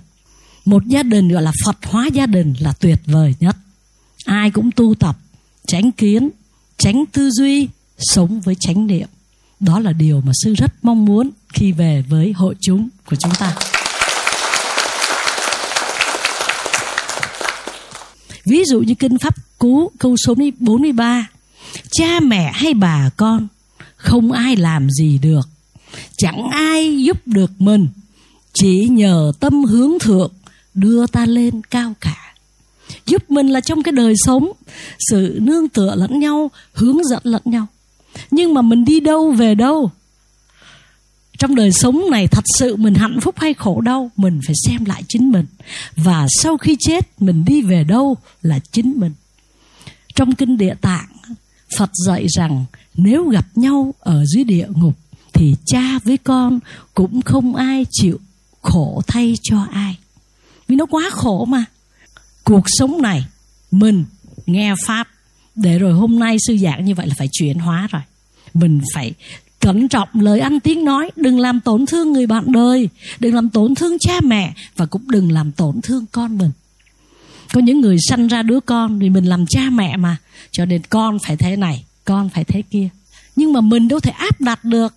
Một 0.65 0.87
gia 0.87 1.03
đình 1.03 1.29
gọi 1.29 1.43
là 1.43 1.53
phật 1.65 1.77
hóa 1.85 2.09
gia 2.13 2.27
đình 2.27 2.55
là 2.59 2.73
tuyệt 2.73 2.99
vời 3.07 3.35
nhất. 3.41 3.57
Ai 4.25 4.51
cũng 4.51 4.71
tu 4.71 4.95
tập 4.95 5.17
tránh 5.67 5.93
kiến 5.93 6.31
tránh 6.79 7.05
tư 7.13 7.31
duy, 7.31 7.69
sống 7.99 8.41
với 8.41 8.55
chánh 8.55 8.87
niệm. 8.87 9.09
Đó 9.61 9.81
là 9.81 9.93
điều 9.93 10.21
mà 10.21 10.33
sư 10.43 10.55
rất 10.55 10.85
mong 10.85 11.05
muốn 11.05 11.31
khi 11.53 11.73
về 11.73 12.05
với 12.09 12.33
hội 12.33 12.55
chúng 12.61 12.89
của 13.07 13.17
chúng 13.17 13.33
ta. 13.39 13.55
Ví 18.45 18.65
dụ 18.65 18.81
như 18.81 18.95
kinh 18.95 19.19
pháp 19.19 19.35
cú, 19.59 19.91
câu 19.99 20.17
số 20.27 20.35
43 20.59 21.27
cha 21.91 22.21
mẹ 22.21 22.53
hay 22.55 22.75
bà 22.75 23.11
con, 23.17 23.49
không 23.97 24.33
ai 24.33 24.57
làm 24.57 24.91
gì 24.91 25.19
được 25.19 25.49
chẳng 26.21 26.49
ai 26.51 27.05
giúp 27.05 27.27
được 27.27 27.51
mình, 27.59 27.89
chỉ 28.53 28.89
nhờ 28.89 29.33
tâm 29.41 29.65
hướng 29.65 29.99
thượng 29.99 30.33
đưa 30.75 31.07
ta 31.07 31.27
lên 31.27 31.63
cao 31.71 31.95
cả. 32.01 32.35
Giúp 33.07 33.31
mình 33.31 33.47
là 33.49 33.61
trong 33.61 33.83
cái 33.83 33.93
đời 33.93 34.15
sống, 34.17 34.53
sự 34.99 35.39
nương 35.43 35.69
tựa 35.69 35.95
lẫn 35.95 36.21
nhau, 36.21 36.51
hướng 36.73 37.05
dẫn 37.05 37.21
lẫn 37.25 37.43
nhau. 37.45 37.67
Nhưng 38.31 38.55
mà 38.55 38.63
mình 38.63 38.85
đi 38.85 39.01
đâu 39.01 39.31
về 39.33 39.55
đâu? 39.55 39.91
Trong 41.39 41.55
đời 41.55 41.73
sống 41.73 42.11
này 42.11 42.27
thật 42.27 42.45
sự 42.59 42.77
mình 42.77 42.95
hạnh 42.95 43.19
phúc 43.21 43.35
hay 43.39 43.55
khổ 43.55 43.81
đau, 43.81 44.11
mình 44.17 44.41
phải 44.47 44.55
xem 44.67 44.85
lại 44.85 45.03
chính 45.09 45.31
mình. 45.31 45.47
Và 45.97 46.27
sau 46.29 46.57
khi 46.57 46.77
chết, 46.81 47.23
mình 47.23 47.45
đi 47.45 47.63
về 47.63 47.85
đâu 47.85 48.17
là 48.43 48.59
chính 48.73 48.93
mình. 48.97 49.13
Trong 50.15 50.35
kinh 50.35 50.57
địa 50.57 50.75
tạng, 50.81 51.09
phật 51.79 51.91
dạy 52.07 52.27
rằng, 52.29 52.65
nếu 52.95 53.25
gặp 53.25 53.47
nhau 53.55 53.95
ở 54.01 54.25
dưới 54.27 54.45
địa 54.45 54.67
ngục 54.75 54.97
thì 55.41 55.55
cha 55.67 55.99
với 56.05 56.17
con 56.17 56.61
cũng 56.95 57.23
không 57.23 57.57
ai 57.57 57.87
chịu 57.91 58.21
khổ 58.63 59.03
thay 59.07 59.35
cho 59.43 59.67
ai. 59.73 59.99
Vì 60.69 60.77
nó 60.77 60.87
quá 60.87 61.11
khổ 61.13 61.45
mà. 61.45 61.65
Cuộc 62.45 62.65
sống 62.67 63.03
này, 63.03 63.25
mình 63.71 64.05
nghe 64.47 64.75
pháp 64.87 65.09
để 65.55 65.79
rồi 65.79 65.93
hôm 65.93 66.19
nay 66.19 66.37
sư 66.47 66.57
giảng 66.57 66.85
như 66.85 66.95
vậy 66.95 67.07
là 67.07 67.15
phải 67.19 67.29
chuyển 67.33 67.59
hóa 67.59 67.89
rồi. 67.91 68.03
Mình 68.55 68.81
phải 68.95 69.13
cẩn 69.61 69.89
trọng 69.89 70.09
lời 70.13 70.41
ăn 70.41 70.61
tiếng 70.61 70.85
nói, 70.85 71.11
đừng 71.17 71.39
làm 71.39 71.61
tổn 71.61 71.87
thương 71.87 72.13
người 72.13 72.27
bạn 72.27 72.53
đời, 72.53 72.89
đừng 73.19 73.35
làm 73.35 73.51
tổn 73.51 73.75
thương 73.75 73.99
cha 73.99 74.21
mẹ 74.23 74.55
và 74.77 74.87
cũng 74.87 75.11
đừng 75.11 75.33
làm 75.33 75.53
tổn 75.53 75.81
thương 75.83 76.05
con 76.13 76.39
mình. 76.39 76.51
Có 77.53 77.61
những 77.61 77.81
người 77.81 77.97
sanh 78.09 78.27
ra 78.27 78.43
đứa 78.43 78.61
con 78.61 79.01
thì 79.01 79.11
mình 79.11 79.25
làm 79.25 79.47
cha 79.47 79.71
mẹ 79.73 79.97
mà, 79.97 80.17
cho 80.51 80.65
nên 80.65 80.83
con 80.91 81.19
phải 81.27 81.37
thế 81.37 81.57
này, 81.57 81.85
con 82.05 82.29
phải 82.29 82.45
thế 82.45 82.63
kia. 82.71 82.89
Nhưng 83.37 83.53
mà 83.53 83.61
mình 83.61 83.89
đâu 83.89 84.01
thể 84.01 84.11
áp 84.11 84.41
đặt 84.41 84.65
được 84.65 84.95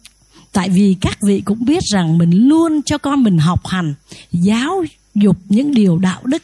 tại 0.53 0.69
vì 0.69 0.95
các 1.01 1.17
vị 1.21 1.41
cũng 1.45 1.65
biết 1.65 1.83
rằng 1.83 2.17
mình 2.17 2.47
luôn 2.47 2.81
cho 2.85 2.97
con 2.97 3.23
mình 3.23 3.37
học 3.37 3.67
hành, 3.67 3.93
giáo 4.31 4.83
dục 5.15 5.37
những 5.49 5.73
điều 5.73 5.97
đạo 5.97 6.21
đức. 6.25 6.43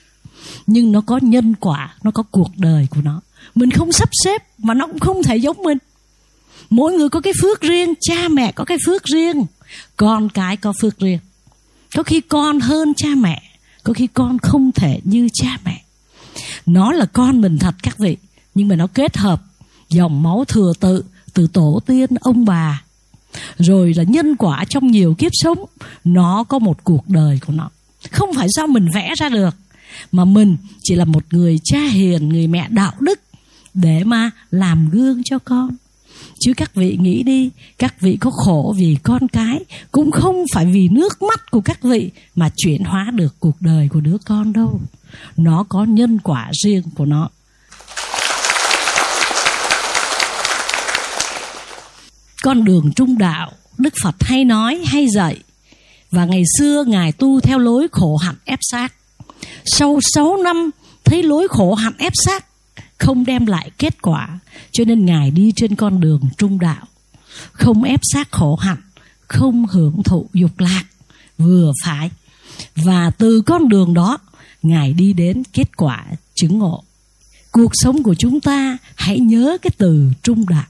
Nhưng 0.68 0.92
nó 0.92 1.02
có 1.02 1.20
nhân 1.22 1.56
quả, 1.60 1.96
nó 2.04 2.12
có 2.12 2.24
cuộc 2.24 2.52
đời 2.58 2.88
của 2.90 3.02
nó. 3.04 3.22
Mình 3.56 3.72
không 3.72 3.92
sắp 3.92 4.10
xếp 4.24 4.44
mà 4.58 4.74
nó 4.74 4.88
cũng 4.88 5.00
không 5.00 5.24
thể 5.24 5.38
giống 5.38 5.58
mình. 5.58 5.78
Mỗi 6.70 6.94
người 6.94 7.10
có 7.10 7.22
cái 7.22 7.34
phước 7.42 7.62
riêng, 7.62 7.94
cha 8.02 8.28
mẹ 8.28 8.52
có 8.52 8.66
cái 8.66 8.78
phước 8.86 9.04
riêng, 9.04 9.46
con 9.98 10.30
cái 10.30 10.58
có 10.58 10.74
phước 10.82 11.00
riêng. 11.00 11.20
Có 11.96 12.04
khi 12.04 12.22
con 12.22 12.60
hơn 12.60 12.94
cha 12.98 13.10
mẹ, 13.18 13.42
có 13.84 13.94
khi 13.94 14.08
con 14.08 14.40
không 14.40 14.72
thể 14.72 15.00
như 15.04 15.30
cha 15.34 15.58
mẹ. 15.66 15.84
Nó 16.66 16.92
là 16.92 17.06
con 17.06 17.42
mình 17.42 17.58
thật 17.58 17.76
các 17.84 17.98
vị, 17.98 18.18
nhưng 18.56 18.68
mà 18.68 18.76
nó 18.76 18.88
kết 18.88 19.18
hợp 19.18 19.42
dòng 19.90 20.24
máu 20.24 20.46
thừa 20.48 20.74
tự 20.80 21.04
từ 21.34 21.48
tổ 21.54 21.82
tiên 21.86 22.10
ông 22.22 22.46
bà 22.46 22.84
rồi 23.58 23.94
là 23.94 24.04
nhân 24.04 24.36
quả 24.36 24.66
trong 24.70 24.88
nhiều 24.88 25.16
kiếp 25.18 25.32
sống, 25.34 25.58
nó 26.04 26.44
có 26.44 26.60
một 26.60 26.84
cuộc 26.84 27.10
đời 27.10 27.40
của 27.48 27.54
nó. 27.54 27.70
Không 28.12 28.34
phải 28.34 28.48
do 28.50 28.68
mình 28.68 28.88
vẽ 28.94 29.14
ra 29.18 29.30
được, 29.30 29.56
mà 30.12 30.26
mình 30.26 30.58
chỉ 30.84 30.96
là 30.96 31.06
một 31.06 31.24
người 31.32 31.60
cha 31.64 31.82
hiền, 31.82 32.30
người 32.30 32.48
mẹ 32.48 32.68
đạo 32.70 32.94
đức 33.00 33.20
để 33.74 34.04
mà 34.04 34.32
làm 34.52 34.90
gương 34.90 35.22
cho 35.24 35.40
con. 35.40 35.70
Chứ 36.40 36.54
các 36.54 36.76
vị 36.76 36.98
nghĩ 37.02 37.24
đi, 37.24 37.50
các 37.78 38.02
vị 38.02 38.18
có 38.22 38.32
khổ 38.32 38.74
vì 38.78 38.98
con 39.04 39.28
cái, 39.28 39.60
cũng 39.92 40.12
không 40.12 40.46
phải 40.54 40.66
vì 40.66 40.90
nước 40.90 41.22
mắt 41.22 41.52
của 41.52 41.62
các 41.62 41.84
vị 41.84 42.12
mà 42.36 42.50
chuyển 42.56 42.84
hóa 42.84 43.12
được 43.14 43.36
cuộc 43.40 43.62
đời 43.62 43.90
của 43.90 44.02
đứa 44.02 44.18
con 44.26 44.54
đâu. 44.54 44.82
Nó 45.38 45.64
có 45.70 45.84
nhân 45.84 46.20
quả 46.20 46.52
riêng 46.64 46.84
của 46.96 47.06
nó. 47.06 47.30
Con 52.44 52.64
đường 52.64 52.92
trung 52.96 53.18
đạo, 53.18 53.52
đức 53.78 53.94
phật 54.04 54.16
hay 54.20 54.46
nói, 54.46 54.82
hay 54.86 55.08
dạy. 55.16 55.38
Và 56.12 56.26
ngày 56.26 56.44
xưa 56.58 56.84
ngài 56.88 57.12
tu 57.12 57.40
theo 57.40 57.60
lối 57.60 57.88
khổ 57.92 58.18
hạnh 58.18 58.36
ép 58.46 58.60
sát 58.72 58.94
sau 59.66 60.00
6 60.02 60.38
năm 60.38 60.70
thấy 61.04 61.24
lối 61.24 61.48
khổ 61.48 61.74
hạnh 61.74 61.94
ép 61.98 62.14
sát 62.26 62.46
không 62.98 63.26
đem 63.26 63.46
lại 63.46 63.72
kết 63.78 64.02
quả, 64.02 64.40
cho 64.72 64.84
nên 64.86 65.06
ngài 65.06 65.32
đi 65.32 65.52
trên 65.56 65.76
con 65.76 66.00
đường 66.00 66.22
trung 66.38 66.60
đạo. 66.60 66.86
Không 67.52 67.84
ép 67.84 68.00
sát 68.14 68.32
khổ 68.32 68.56
hạnh, 68.56 68.82
không 69.28 69.66
hưởng 69.68 70.04
thụ 70.04 70.30
dục 70.34 70.60
lạc, 70.60 70.84
vừa 71.38 71.72
phải. 71.84 72.12
Và 72.76 73.10
từ 73.10 73.42
con 73.42 73.70
đường 73.70 73.94
đó, 73.94 74.18
ngài 74.62 74.94
đi 74.94 75.14
đến 75.14 75.44
kết 75.54 75.78
quả 75.78 76.06
chứng 76.36 76.60
ngộ. 76.60 76.84
Cuộc 77.52 77.72
sống 77.74 78.04
của 78.04 78.16
chúng 78.16 78.40
ta, 78.42 78.78
hãy 78.96 79.20
nhớ 79.20 79.58
cái 79.62 79.72
từ 79.78 80.12
trung 80.24 80.46
đạo 80.50 80.66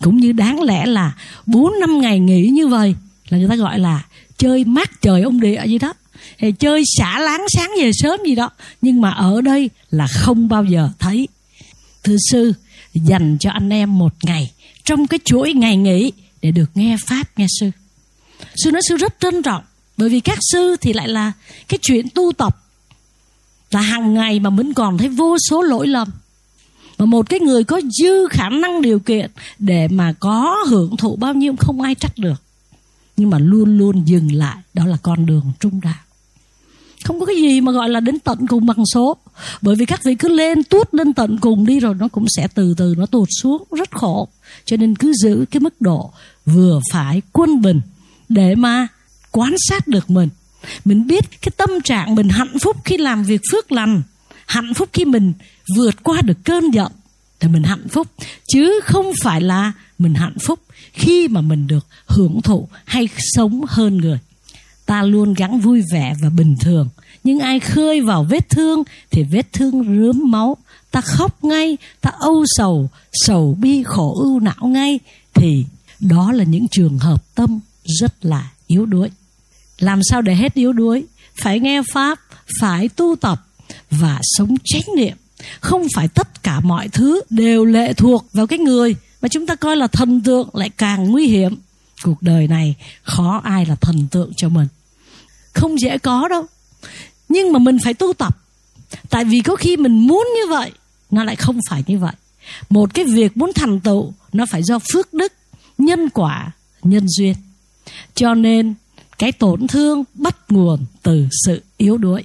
cũng 0.00 0.16
như 0.16 0.32
đáng 0.32 0.62
lẽ 0.62 0.86
là 0.86 1.12
bốn 1.46 1.72
năm 1.80 2.00
ngày 2.00 2.20
nghỉ 2.20 2.48
như 2.48 2.68
vậy 2.68 2.94
là 3.28 3.38
người 3.38 3.48
ta 3.48 3.56
gọi 3.56 3.78
là 3.78 4.02
chơi 4.38 4.64
mát 4.64 5.02
trời 5.02 5.22
ông 5.22 5.40
địa 5.40 5.62
gì 5.66 5.78
đó. 5.78 5.92
Hay 6.38 6.52
chơi 6.52 6.82
xả 6.98 7.18
láng 7.18 7.46
sáng 7.48 7.70
về 7.80 7.90
sớm 7.92 8.20
gì 8.26 8.34
đó. 8.34 8.50
Nhưng 8.82 9.00
mà 9.00 9.10
ở 9.10 9.40
đây 9.40 9.70
là 9.90 10.06
không 10.06 10.48
bao 10.48 10.64
giờ 10.64 10.88
thấy. 10.98 11.28
Thưa 12.04 12.16
sư, 12.30 12.52
dành 12.94 13.36
cho 13.40 13.50
anh 13.50 13.70
em 13.70 13.98
một 13.98 14.14
ngày 14.22 14.50
trong 14.84 15.06
cái 15.06 15.20
chuỗi 15.24 15.52
ngày 15.52 15.76
nghỉ 15.76 16.12
để 16.42 16.50
được 16.50 16.70
nghe 16.74 16.96
pháp 17.06 17.38
nghe 17.38 17.46
sư. 17.60 17.70
Sư 18.56 18.70
nói 18.70 18.82
sư 18.88 18.96
rất 18.96 19.14
trân 19.20 19.42
trọng, 19.42 19.62
bởi 19.96 20.08
vì 20.08 20.20
các 20.20 20.38
sư 20.52 20.76
thì 20.80 20.92
lại 20.92 21.08
là 21.08 21.32
cái 21.68 21.78
chuyện 21.82 22.06
tu 22.14 22.32
tập. 22.32 22.56
Là 23.70 23.80
hàng 23.80 24.14
ngày 24.14 24.40
mà 24.40 24.50
vẫn 24.50 24.74
còn 24.74 24.98
thấy 24.98 25.08
vô 25.08 25.36
số 25.50 25.62
lỗi 25.62 25.86
lầm 25.86 26.08
mà 27.02 27.06
một 27.06 27.30
cái 27.30 27.40
người 27.40 27.64
có 27.64 27.80
dư 27.90 28.28
khả 28.30 28.48
năng 28.48 28.82
điều 28.82 28.98
kiện 28.98 29.30
để 29.58 29.88
mà 29.88 30.12
có 30.12 30.64
hưởng 30.68 30.96
thụ 30.96 31.16
bao 31.16 31.34
nhiêu 31.34 31.54
không 31.58 31.80
ai 31.80 31.94
trách 31.94 32.18
được. 32.18 32.42
Nhưng 33.16 33.30
mà 33.30 33.38
luôn 33.38 33.78
luôn 33.78 34.02
dừng 34.04 34.34
lại, 34.34 34.56
đó 34.74 34.86
là 34.86 34.96
con 35.02 35.26
đường 35.26 35.52
trung 35.60 35.80
đạo. 35.82 35.94
Không 37.04 37.20
có 37.20 37.26
cái 37.26 37.36
gì 37.36 37.60
mà 37.60 37.72
gọi 37.72 37.88
là 37.88 38.00
đến 38.00 38.18
tận 38.18 38.46
cùng 38.46 38.66
bằng 38.66 38.86
số. 38.86 39.16
Bởi 39.62 39.76
vì 39.76 39.86
các 39.86 40.04
vị 40.04 40.14
cứ 40.14 40.28
lên 40.28 40.64
tuốt 40.64 40.94
lên 40.94 41.12
tận 41.12 41.38
cùng 41.40 41.66
đi 41.66 41.80
rồi 41.80 41.94
nó 41.94 42.08
cũng 42.08 42.26
sẽ 42.36 42.48
từ 42.54 42.74
từ 42.76 42.94
nó 42.98 43.06
tụt 43.06 43.28
xuống, 43.42 43.64
rất 43.76 43.90
khổ. 43.90 44.28
Cho 44.64 44.76
nên 44.76 44.96
cứ 44.96 45.12
giữ 45.22 45.44
cái 45.50 45.60
mức 45.60 45.80
độ 45.80 46.12
vừa 46.46 46.80
phải, 46.92 47.22
quân 47.32 47.62
bình 47.62 47.80
để 48.28 48.54
mà 48.54 48.88
quan 49.30 49.54
sát 49.68 49.88
được 49.88 50.10
mình. 50.10 50.28
Mình 50.84 51.06
biết 51.06 51.24
cái 51.42 51.52
tâm 51.56 51.70
trạng 51.84 52.14
mình 52.14 52.28
hạnh 52.28 52.58
phúc 52.62 52.76
khi 52.84 52.96
làm 52.96 53.24
việc 53.24 53.40
phước 53.52 53.72
lành 53.72 54.02
hạnh 54.52 54.74
phúc 54.74 54.88
khi 54.92 55.04
mình 55.04 55.32
vượt 55.76 56.02
qua 56.02 56.20
được 56.22 56.38
cơn 56.44 56.70
giận 56.70 56.92
thì 57.40 57.48
mình 57.48 57.62
hạnh 57.62 57.88
phúc. 57.88 58.08
Chứ 58.48 58.80
không 58.84 59.12
phải 59.22 59.40
là 59.40 59.72
mình 59.98 60.14
hạnh 60.14 60.38
phúc 60.46 60.60
khi 60.92 61.28
mà 61.28 61.40
mình 61.40 61.66
được 61.66 61.86
hưởng 62.06 62.42
thụ 62.42 62.68
hay 62.84 63.08
sống 63.18 63.64
hơn 63.68 63.96
người. 63.96 64.18
Ta 64.86 65.02
luôn 65.02 65.34
gắng 65.34 65.60
vui 65.60 65.82
vẻ 65.92 66.14
và 66.22 66.30
bình 66.30 66.56
thường. 66.60 66.88
Nhưng 67.24 67.38
ai 67.38 67.60
khơi 67.60 68.00
vào 68.00 68.24
vết 68.24 68.50
thương 68.50 68.82
thì 69.10 69.22
vết 69.22 69.52
thương 69.52 69.84
rướm 69.84 70.30
máu. 70.30 70.56
Ta 70.90 71.00
khóc 71.00 71.44
ngay, 71.44 71.76
ta 72.00 72.10
âu 72.18 72.44
sầu 72.46 72.90
sầu 73.12 73.56
bi 73.60 73.82
khổ 73.82 74.14
ưu 74.18 74.40
não 74.40 74.66
ngay 74.66 74.98
thì 75.34 75.64
đó 76.00 76.32
là 76.32 76.44
những 76.44 76.66
trường 76.70 76.98
hợp 76.98 77.34
tâm 77.34 77.60
rất 77.84 78.24
là 78.24 78.50
yếu 78.66 78.86
đuối. 78.86 79.10
Làm 79.78 80.00
sao 80.10 80.22
để 80.22 80.34
hết 80.34 80.54
yếu 80.54 80.72
đuối? 80.72 81.04
Phải 81.34 81.60
nghe 81.60 81.82
pháp, 81.92 82.20
phải 82.60 82.88
tu 82.88 83.16
tập 83.20 83.46
và 83.90 84.18
sống 84.22 84.56
chánh 84.64 84.96
niệm. 84.96 85.16
Không 85.60 85.86
phải 85.94 86.08
tất 86.08 86.42
cả 86.42 86.60
mọi 86.60 86.88
thứ 86.88 87.20
đều 87.30 87.64
lệ 87.64 87.92
thuộc 87.92 88.26
vào 88.32 88.46
cái 88.46 88.58
người 88.58 88.94
mà 89.22 89.28
chúng 89.28 89.46
ta 89.46 89.54
coi 89.54 89.76
là 89.76 89.86
thần 89.86 90.20
tượng 90.20 90.48
lại 90.52 90.70
càng 90.70 91.10
nguy 91.10 91.26
hiểm. 91.26 91.56
Cuộc 92.02 92.22
đời 92.22 92.48
này 92.48 92.74
khó 93.02 93.40
ai 93.44 93.66
là 93.66 93.74
thần 93.74 94.06
tượng 94.10 94.32
cho 94.36 94.48
mình. 94.48 94.66
Không 95.52 95.80
dễ 95.80 95.98
có 95.98 96.28
đâu. 96.28 96.46
Nhưng 97.28 97.52
mà 97.52 97.58
mình 97.58 97.78
phải 97.84 97.94
tu 97.94 98.12
tập. 98.12 98.38
Tại 99.10 99.24
vì 99.24 99.40
có 99.40 99.56
khi 99.56 99.76
mình 99.76 100.06
muốn 100.06 100.28
như 100.34 100.50
vậy, 100.50 100.70
nó 101.10 101.24
lại 101.24 101.36
không 101.36 101.60
phải 101.70 101.84
như 101.86 101.98
vậy. 101.98 102.12
Một 102.70 102.94
cái 102.94 103.04
việc 103.04 103.36
muốn 103.36 103.52
thành 103.54 103.80
tựu, 103.80 104.12
nó 104.32 104.46
phải 104.50 104.62
do 104.62 104.78
phước 104.92 105.14
đức, 105.14 105.32
nhân 105.78 106.10
quả, 106.10 106.50
nhân 106.82 107.06
duyên. 107.08 107.34
Cho 108.14 108.34
nên 108.34 108.74
cái 109.18 109.32
tổn 109.32 109.66
thương 109.66 110.04
bắt 110.14 110.36
nguồn 110.48 110.84
từ 111.02 111.26
sự 111.46 111.62
yếu 111.76 111.96
đuối 111.96 112.24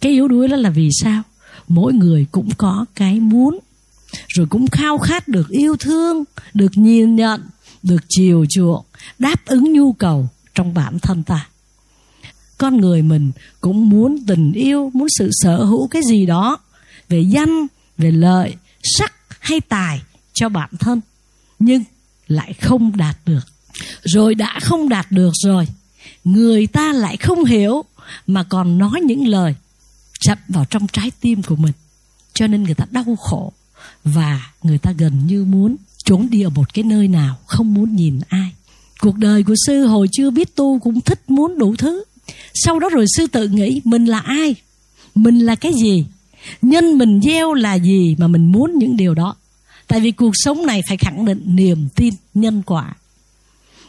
cái 0.00 0.12
yếu 0.12 0.28
đuối 0.28 0.48
đó 0.48 0.56
là 0.56 0.70
vì 0.70 0.88
sao? 1.02 1.22
Mỗi 1.68 1.92
người 1.92 2.26
cũng 2.32 2.48
có 2.56 2.84
cái 2.94 3.20
muốn, 3.20 3.58
rồi 4.28 4.46
cũng 4.50 4.66
khao 4.66 4.98
khát 4.98 5.28
được 5.28 5.48
yêu 5.48 5.76
thương, 5.76 6.24
được 6.54 6.72
nhìn 6.74 7.16
nhận, 7.16 7.42
được 7.82 8.04
chiều 8.08 8.46
chuộng, 8.50 8.84
đáp 9.18 9.46
ứng 9.46 9.72
nhu 9.72 9.92
cầu 9.92 10.28
trong 10.54 10.74
bản 10.74 10.98
thân 10.98 11.22
ta. 11.22 11.48
Con 12.58 12.76
người 12.76 13.02
mình 13.02 13.32
cũng 13.60 13.88
muốn 13.88 14.18
tình 14.26 14.52
yêu, 14.52 14.90
muốn 14.94 15.08
sự 15.18 15.30
sở 15.32 15.64
hữu 15.64 15.88
cái 15.88 16.02
gì 16.08 16.26
đó 16.26 16.58
về 17.08 17.20
danh, 17.20 17.66
về 17.98 18.10
lợi, 18.10 18.54
sắc 18.82 19.12
hay 19.40 19.60
tài 19.60 20.02
cho 20.32 20.48
bản 20.48 20.70
thân, 20.78 21.00
nhưng 21.58 21.82
lại 22.28 22.52
không 22.52 22.96
đạt 22.96 23.16
được. 23.26 23.46
Rồi 24.02 24.34
đã 24.34 24.58
không 24.62 24.88
đạt 24.88 25.12
được 25.12 25.30
rồi, 25.42 25.66
người 26.24 26.66
ta 26.66 26.92
lại 26.92 27.16
không 27.16 27.44
hiểu 27.44 27.84
mà 28.26 28.42
còn 28.42 28.78
nói 28.78 29.00
những 29.00 29.28
lời 29.28 29.54
chậm 30.20 30.38
vào 30.48 30.64
trong 30.70 30.86
trái 30.86 31.10
tim 31.20 31.42
của 31.42 31.56
mình. 31.56 31.72
Cho 32.34 32.46
nên 32.46 32.62
người 32.62 32.74
ta 32.74 32.86
đau 32.90 33.16
khổ 33.16 33.52
và 34.04 34.50
người 34.62 34.78
ta 34.78 34.92
gần 34.92 35.26
như 35.26 35.44
muốn 35.44 35.76
trốn 36.04 36.28
đi 36.30 36.42
ở 36.42 36.50
một 36.50 36.74
cái 36.74 36.82
nơi 36.82 37.08
nào, 37.08 37.36
không 37.46 37.74
muốn 37.74 37.96
nhìn 37.96 38.20
ai. 38.28 38.52
Cuộc 39.00 39.16
đời 39.16 39.42
của 39.42 39.54
sư 39.66 39.86
hồi 39.86 40.08
chưa 40.12 40.30
biết 40.30 40.56
tu 40.56 40.78
cũng 40.78 41.00
thích 41.00 41.30
muốn 41.30 41.58
đủ 41.58 41.74
thứ. 41.78 42.04
Sau 42.54 42.78
đó 42.78 42.88
rồi 42.88 43.06
sư 43.16 43.26
tự 43.26 43.48
nghĩ 43.48 43.80
mình 43.84 44.04
là 44.04 44.18
ai? 44.18 44.54
Mình 45.14 45.38
là 45.38 45.54
cái 45.54 45.72
gì? 45.82 46.04
Nhân 46.62 46.98
mình 46.98 47.20
gieo 47.22 47.54
là 47.54 47.74
gì 47.74 48.16
mà 48.18 48.26
mình 48.26 48.52
muốn 48.52 48.78
những 48.78 48.96
điều 48.96 49.14
đó? 49.14 49.36
Tại 49.86 50.00
vì 50.00 50.10
cuộc 50.10 50.32
sống 50.34 50.66
này 50.66 50.82
phải 50.88 50.96
khẳng 50.96 51.24
định 51.24 51.42
niềm 51.44 51.88
tin 51.94 52.14
nhân 52.34 52.62
quả. 52.66 52.94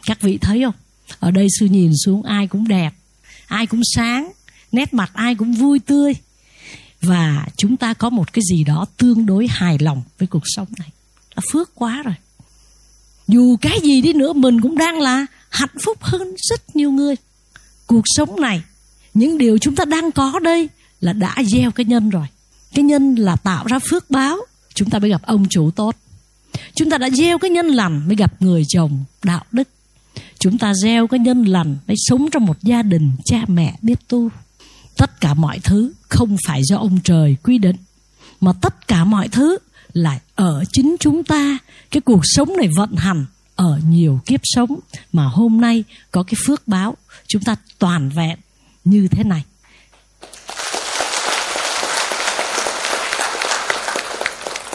Các 0.06 0.20
vị 0.20 0.38
thấy 0.38 0.62
không? 0.64 0.74
Ở 1.20 1.30
đây 1.30 1.48
sư 1.60 1.66
nhìn 1.66 1.92
xuống 2.04 2.22
ai 2.22 2.46
cũng 2.46 2.68
đẹp, 2.68 2.94
ai 3.46 3.66
cũng 3.66 3.80
sáng 3.94 4.32
nét 4.72 4.94
mặt 4.94 5.10
ai 5.14 5.34
cũng 5.34 5.52
vui 5.52 5.78
tươi. 5.78 6.14
Và 7.02 7.46
chúng 7.56 7.76
ta 7.76 7.94
có 7.94 8.10
một 8.10 8.32
cái 8.32 8.42
gì 8.50 8.64
đó 8.64 8.86
tương 8.96 9.26
đối 9.26 9.46
hài 9.50 9.78
lòng 9.78 10.02
với 10.18 10.28
cuộc 10.28 10.42
sống 10.44 10.68
này. 10.78 10.88
Là 11.34 11.42
phước 11.52 11.74
quá 11.74 12.02
rồi. 12.04 12.14
Dù 13.28 13.56
cái 13.56 13.78
gì 13.82 14.00
đi 14.00 14.12
nữa, 14.12 14.32
mình 14.32 14.60
cũng 14.60 14.78
đang 14.78 15.00
là 15.00 15.26
hạnh 15.50 15.76
phúc 15.84 15.98
hơn 16.00 16.34
rất 16.36 16.76
nhiều 16.76 16.90
người. 16.90 17.14
Cuộc 17.86 18.02
sống 18.04 18.40
này, 18.40 18.62
những 19.14 19.38
điều 19.38 19.58
chúng 19.58 19.74
ta 19.74 19.84
đang 19.84 20.12
có 20.12 20.38
đây 20.38 20.68
là 21.00 21.12
đã 21.12 21.34
gieo 21.46 21.70
cái 21.70 21.86
nhân 21.86 22.10
rồi. 22.10 22.26
Cái 22.74 22.82
nhân 22.82 23.14
là 23.14 23.36
tạo 23.36 23.66
ra 23.66 23.78
phước 23.90 24.10
báo, 24.10 24.38
chúng 24.74 24.90
ta 24.90 24.98
mới 24.98 25.10
gặp 25.10 25.22
ông 25.22 25.48
chủ 25.48 25.70
tốt. 25.70 25.96
Chúng 26.74 26.90
ta 26.90 26.98
đã 26.98 27.10
gieo 27.10 27.38
cái 27.38 27.50
nhân 27.50 27.66
lành 27.66 28.02
mới 28.06 28.16
gặp 28.16 28.42
người 28.42 28.64
chồng 28.68 29.04
đạo 29.22 29.44
đức. 29.52 29.68
Chúng 30.38 30.58
ta 30.58 30.72
gieo 30.74 31.06
cái 31.06 31.20
nhân 31.20 31.44
lành 31.44 31.76
mới 31.88 31.96
sống 31.98 32.30
trong 32.30 32.46
một 32.46 32.56
gia 32.62 32.82
đình 32.82 33.10
cha 33.24 33.44
mẹ 33.46 33.78
biết 33.82 34.08
tu 34.08 34.28
tất 34.96 35.20
cả 35.20 35.34
mọi 35.34 35.58
thứ 35.64 35.92
không 36.08 36.36
phải 36.46 36.60
do 36.64 36.76
ông 36.76 36.98
trời 37.04 37.36
quy 37.42 37.58
định, 37.58 37.76
mà 38.40 38.52
tất 38.60 38.88
cả 38.88 39.04
mọi 39.04 39.28
thứ 39.28 39.58
là 39.92 40.18
ở 40.34 40.64
chính 40.72 40.96
chúng 41.00 41.24
ta. 41.24 41.58
Cái 41.90 42.00
cuộc 42.00 42.20
sống 42.24 42.56
này 42.56 42.68
vận 42.76 42.96
hành 42.96 43.26
ở 43.56 43.80
nhiều 43.88 44.20
kiếp 44.26 44.40
sống, 44.42 44.78
mà 45.12 45.24
hôm 45.24 45.60
nay 45.60 45.84
có 46.10 46.22
cái 46.22 46.34
phước 46.46 46.68
báo, 46.68 46.96
chúng 47.28 47.42
ta 47.42 47.56
toàn 47.78 48.08
vẹn 48.08 48.38
như 48.84 49.08
thế 49.08 49.24
này. 49.24 49.42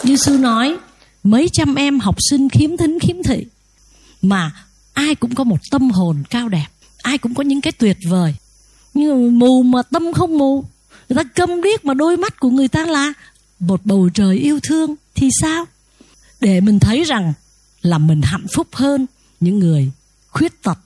Như 0.02 0.16
sư 0.16 0.38
nói, 0.38 0.76
mấy 1.22 1.48
trăm 1.52 1.74
em 1.74 2.00
học 2.00 2.16
sinh 2.30 2.48
khiếm 2.48 2.76
thính 2.76 2.98
khiếm 3.00 3.16
thị, 3.22 3.46
mà 4.22 4.52
ai 4.92 5.14
cũng 5.14 5.34
có 5.34 5.44
một 5.44 5.58
tâm 5.70 5.90
hồn 5.90 6.22
cao 6.30 6.48
đẹp, 6.48 6.66
ai 7.02 7.18
cũng 7.18 7.34
có 7.34 7.42
những 7.42 7.60
cái 7.60 7.72
tuyệt 7.72 7.96
vời 8.08 8.34
nhưng 8.98 9.38
mù 9.38 9.62
mà 9.62 9.82
tâm 9.82 10.12
không 10.12 10.38
mù. 10.38 10.64
Người 11.08 11.16
ta 11.16 11.22
câm 11.34 11.62
điếc 11.62 11.84
mà 11.84 11.94
đôi 11.94 12.16
mắt 12.16 12.40
của 12.40 12.50
người 12.50 12.68
ta 12.68 12.86
là 12.86 13.12
một 13.58 13.80
bầu 13.84 14.08
trời 14.14 14.36
yêu 14.36 14.60
thương, 14.62 14.94
thì 15.14 15.28
sao? 15.40 15.64
Để 16.40 16.60
mình 16.60 16.78
thấy 16.78 17.04
rằng 17.04 17.32
là 17.82 17.98
mình 17.98 18.20
hạnh 18.22 18.46
phúc 18.54 18.66
hơn 18.72 19.06
những 19.40 19.58
người 19.58 19.90
khuyết 20.30 20.62
tật 20.62 20.78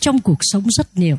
trong 0.00 0.18
cuộc 0.18 0.38
sống 0.40 0.64
rất 0.70 0.98
nhiều. 0.98 1.18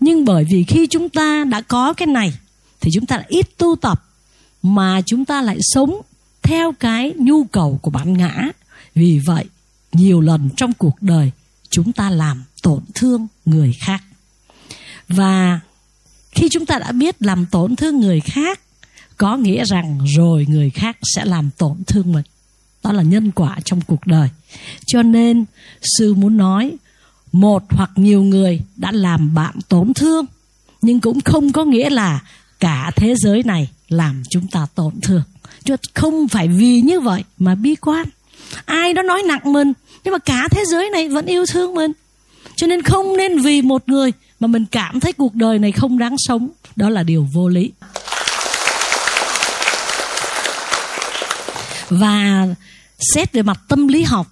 Nhưng 0.00 0.24
bởi 0.24 0.44
vì 0.44 0.64
khi 0.64 0.86
chúng 0.86 1.08
ta 1.08 1.44
đã 1.44 1.60
có 1.60 1.92
cái 1.92 2.06
này, 2.06 2.32
thì 2.80 2.90
chúng 2.94 3.06
ta 3.06 3.16
lại 3.16 3.26
ít 3.28 3.58
tu 3.58 3.76
tập, 3.76 4.04
mà 4.62 5.00
chúng 5.06 5.24
ta 5.24 5.42
lại 5.42 5.58
sống 5.60 6.00
theo 6.42 6.72
cái 6.72 7.12
nhu 7.16 7.44
cầu 7.44 7.78
của 7.82 7.90
bản 7.90 8.12
ngã. 8.12 8.48
Vì 8.94 9.18
vậy, 9.26 9.44
nhiều 9.92 10.20
lần 10.20 10.50
trong 10.56 10.72
cuộc 10.72 11.02
đời, 11.02 11.30
chúng 11.70 11.92
ta 11.92 12.10
làm 12.10 12.44
tổn 12.62 12.80
thương 12.94 13.26
người 13.44 13.72
khác. 13.80 14.02
Và 15.08 15.60
khi 16.30 16.48
chúng 16.50 16.66
ta 16.66 16.78
đã 16.78 16.92
biết 16.92 17.22
làm 17.22 17.46
tổn 17.46 17.76
thương 17.76 18.00
người 18.00 18.20
khác, 18.20 18.60
có 19.16 19.36
nghĩa 19.36 19.64
rằng 19.64 19.98
rồi 20.16 20.46
người 20.48 20.70
khác 20.70 20.96
sẽ 21.02 21.24
làm 21.24 21.50
tổn 21.58 21.76
thương 21.86 22.12
mình. 22.12 22.24
Đó 22.84 22.92
là 22.92 23.02
nhân 23.02 23.30
quả 23.30 23.56
trong 23.64 23.80
cuộc 23.80 24.06
đời. 24.06 24.28
Cho 24.86 25.02
nên, 25.02 25.44
sư 25.82 26.14
muốn 26.14 26.36
nói, 26.36 26.72
một 27.32 27.62
hoặc 27.70 27.90
nhiều 27.96 28.22
người 28.22 28.60
đã 28.76 28.92
làm 28.92 29.34
bạn 29.34 29.54
tổn 29.68 29.94
thương, 29.94 30.26
nhưng 30.82 31.00
cũng 31.00 31.20
không 31.20 31.52
có 31.52 31.64
nghĩa 31.64 31.90
là 31.90 32.20
cả 32.60 32.90
thế 32.96 33.14
giới 33.18 33.42
này 33.42 33.68
làm 33.88 34.22
chúng 34.30 34.46
ta 34.46 34.66
tổn 34.74 35.00
thương. 35.02 35.22
Chứ 35.64 35.76
không 35.94 36.28
phải 36.28 36.48
vì 36.48 36.80
như 36.80 37.00
vậy 37.00 37.24
mà 37.38 37.54
bi 37.54 37.74
quan. 37.74 38.06
Ai 38.64 38.94
đó 38.94 39.02
nói 39.02 39.22
nặng 39.22 39.52
mình, 39.52 39.72
nhưng 40.04 40.12
mà 40.12 40.18
cả 40.18 40.48
thế 40.50 40.64
giới 40.64 40.90
này 40.90 41.08
vẫn 41.08 41.26
yêu 41.26 41.46
thương 41.46 41.74
mình. 41.74 41.92
Cho 42.56 42.66
nên 42.66 42.82
không 42.82 43.16
nên 43.16 43.38
vì 43.38 43.62
một 43.62 43.88
người 43.88 44.12
mà 44.40 44.46
mình 44.48 44.66
cảm 44.70 45.00
thấy 45.00 45.12
cuộc 45.12 45.34
đời 45.34 45.58
này 45.58 45.72
không 45.72 45.98
đáng 45.98 46.14
sống, 46.18 46.48
đó 46.76 46.88
là 46.88 47.02
điều 47.02 47.28
vô 47.32 47.48
lý. 47.48 47.72
Và 51.88 52.46
xét 53.14 53.32
về 53.32 53.42
mặt 53.42 53.60
tâm 53.68 53.88
lý 53.88 54.02
học, 54.02 54.26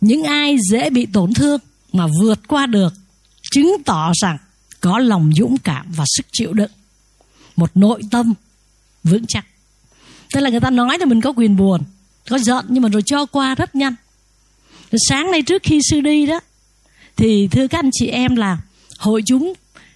những 0.00 0.22
ai 0.22 0.56
dễ 0.70 0.90
bị 0.90 1.06
tổn 1.06 1.34
thương 1.34 1.60
mà 1.92 2.06
vượt 2.20 2.48
qua 2.48 2.66
được 2.66 2.92
chứng 3.52 3.76
tỏ 3.84 4.12
rằng 4.22 4.38
có 4.80 4.98
lòng 4.98 5.30
dũng 5.36 5.58
cảm 5.58 5.86
và 5.96 6.04
sức 6.16 6.26
chịu 6.32 6.52
đựng. 6.52 6.70
Một 7.56 7.70
nội 7.74 8.02
tâm 8.10 8.34
vững 9.04 9.24
chắc. 9.28 9.46
Tức 10.34 10.40
là 10.40 10.50
người 10.50 10.60
ta 10.60 10.70
nói 10.70 10.98
là 10.98 11.06
mình 11.06 11.20
có 11.20 11.32
quyền 11.36 11.56
buồn, 11.56 11.82
có 12.30 12.38
giận, 12.38 12.64
nhưng 12.68 12.82
mà 12.82 12.88
rồi 12.88 13.02
cho 13.06 13.26
qua 13.26 13.54
rất 13.54 13.74
nhanh. 13.74 13.94
Rồi 14.90 14.98
sáng 15.08 15.30
nay 15.30 15.42
trước 15.42 15.62
khi 15.62 15.80
sư 15.90 16.00
đi 16.00 16.26
đó, 16.26 16.40
thì 17.16 17.48
thưa 17.48 17.68
các 17.68 17.78
anh 17.78 17.90
chị 17.92 18.06
em 18.06 18.36
là 18.36 18.58
hội 19.00 19.22
chúng 19.26 19.52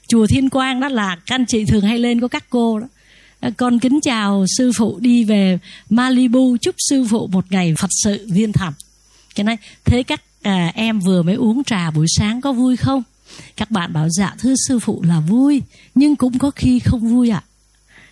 chùa 0.09 0.27
Thiên 0.27 0.51
Quang 0.51 0.81
đó 0.81 0.89
là 0.89 1.17
các 1.27 1.35
anh 1.35 1.47
chị 1.47 1.65
thường 1.65 1.85
hay 1.85 1.99
lên 1.99 2.21
có 2.21 2.29
các 2.29 2.45
cô 2.51 2.79
đó. 2.79 2.87
À, 3.41 3.51
con 3.57 3.79
kính 3.79 4.01
chào 4.01 4.45
sư 4.59 4.73
phụ 4.77 4.99
đi 5.01 5.25
về 5.25 5.59
Malibu 5.91 6.57
chúc 6.61 6.75
sư 6.79 7.07
phụ 7.11 7.27
một 7.27 7.45
ngày 7.51 7.75
Phật 7.79 7.91
sự 8.05 8.27
viên 8.31 8.53
thầm 8.53 8.73
cái 9.35 9.45
này 9.45 9.57
thế 9.85 10.03
các 10.03 10.21
à, 10.43 10.73
em 10.75 11.01
vừa 11.01 11.23
mới 11.23 11.35
uống 11.35 11.65
trà 11.65 11.91
buổi 11.91 12.07
sáng 12.17 12.41
có 12.41 12.53
vui 12.53 12.77
không? 12.77 13.03
Các 13.57 13.71
bạn 13.71 13.93
bảo 13.93 14.09
dạ 14.11 14.35
thưa 14.39 14.55
sư 14.69 14.79
phụ 14.79 15.03
là 15.09 15.21
vui 15.21 15.63
nhưng 15.95 16.17
cũng 16.17 16.39
có 16.39 16.51
khi 16.51 16.79
không 16.79 17.01
vui 17.01 17.31
ạ. 17.31 17.43
À. 17.45 17.49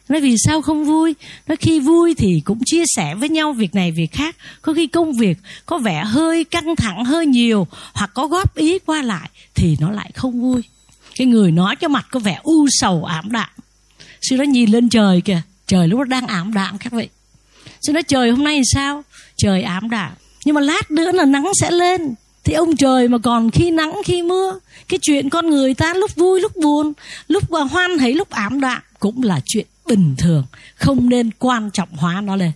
nói 0.09 0.21
vì 0.21 0.37
sao 0.39 0.63
không 0.63 0.85
vui? 0.85 1.15
Nói 1.47 1.57
khi 1.57 1.81
vui 1.81 2.15
thì 2.15 2.41
cũng 2.45 2.59
chia 2.65 2.85
sẻ 2.97 3.15
với 3.15 3.29
nhau 3.29 3.53
việc 3.53 3.75
này 3.75 3.93
việc 3.93 4.13
khác. 4.13 4.37
Có 4.63 4.75
khi 4.75 4.87
công 4.87 5.13
việc 5.13 5.39
có 5.67 5.79
vẻ 5.79 6.05
hơi 6.05 6.45
căng 6.45 6.77
thẳng 6.77 7.05
hơi 7.05 7.27
nhiều 7.27 7.67
hoặc 7.95 8.11
có 8.15 8.27
góp 8.27 8.57
ý 8.57 8.79
qua 8.79 9.03
lại 9.03 9.31
thì 9.55 9.77
nó 9.81 9.91
lại 9.91 10.11
không 10.15 10.41
vui 10.41 10.63
cái 11.17 11.27
người 11.27 11.53
nói 11.53 11.77
cái 11.77 11.89
mặt 11.89 12.07
có 12.11 12.21
vẻ 12.21 12.41
u 12.43 12.67
sầu 12.71 13.05
ảm 13.05 13.33
đạm. 13.33 13.49
Sư 14.23 14.37
nói 14.37 14.47
nhìn 14.47 14.71
lên 14.71 14.89
trời 14.89 15.21
kìa. 15.21 15.43
Trời 15.67 15.89
lúc 15.89 16.01
đó 16.01 16.05
đang 16.05 16.27
ảm 16.27 16.55
đạm 16.55 16.79
các 16.79 16.93
vị. 16.93 17.09
Sư 17.83 17.93
nói 17.93 18.03
trời 18.03 18.31
hôm 18.31 18.45
nay 18.45 18.61
sao? 18.75 19.05
Trời 19.37 19.63
ảm 19.63 19.91
đạm. 19.91 20.13
Nhưng 20.45 20.55
mà 20.55 20.61
lát 20.61 20.91
nữa 20.91 21.13
là 21.13 21.25
nắng 21.25 21.53
sẽ 21.61 21.71
lên. 21.71 22.15
Thì 22.45 22.53
ông 22.53 22.77
trời 22.77 23.09
mà 23.09 23.19
còn 23.19 23.51
khi 23.51 23.71
nắng 23.71 24.01
khi 24.05 24.23
mưa 24.23 24.59
cái 24.89 24.99
chuyện 25.03 25.31
con 25.31 25.51
người 25.51 25.75
ta 25.75 25.95
lúc 25.95 26.15
vui 26.15 26.41
lúc 26.41 26.57
buồn 26.57 26.93
lúc 27.29 27.53
à, 27.53 27.61
hoan 27.61 27.99
hỷ 27.99 28.13
lúc 28.13 28.31
ảm 28.31 28.61
đạm 28.61 28.83
cũng 28.99 29.23
là 29.23 29.41
chuyện 29.47 29.67
bình 29.87 30.15
thường. 30.19 30.45
Không 30.75 31.09
nên 31.09 31.31
quan 31.39 31.71
trọng 31.71 31.89
hóa 31.93 32.21
nó 32.21 32.37
lên. 32.37 32.53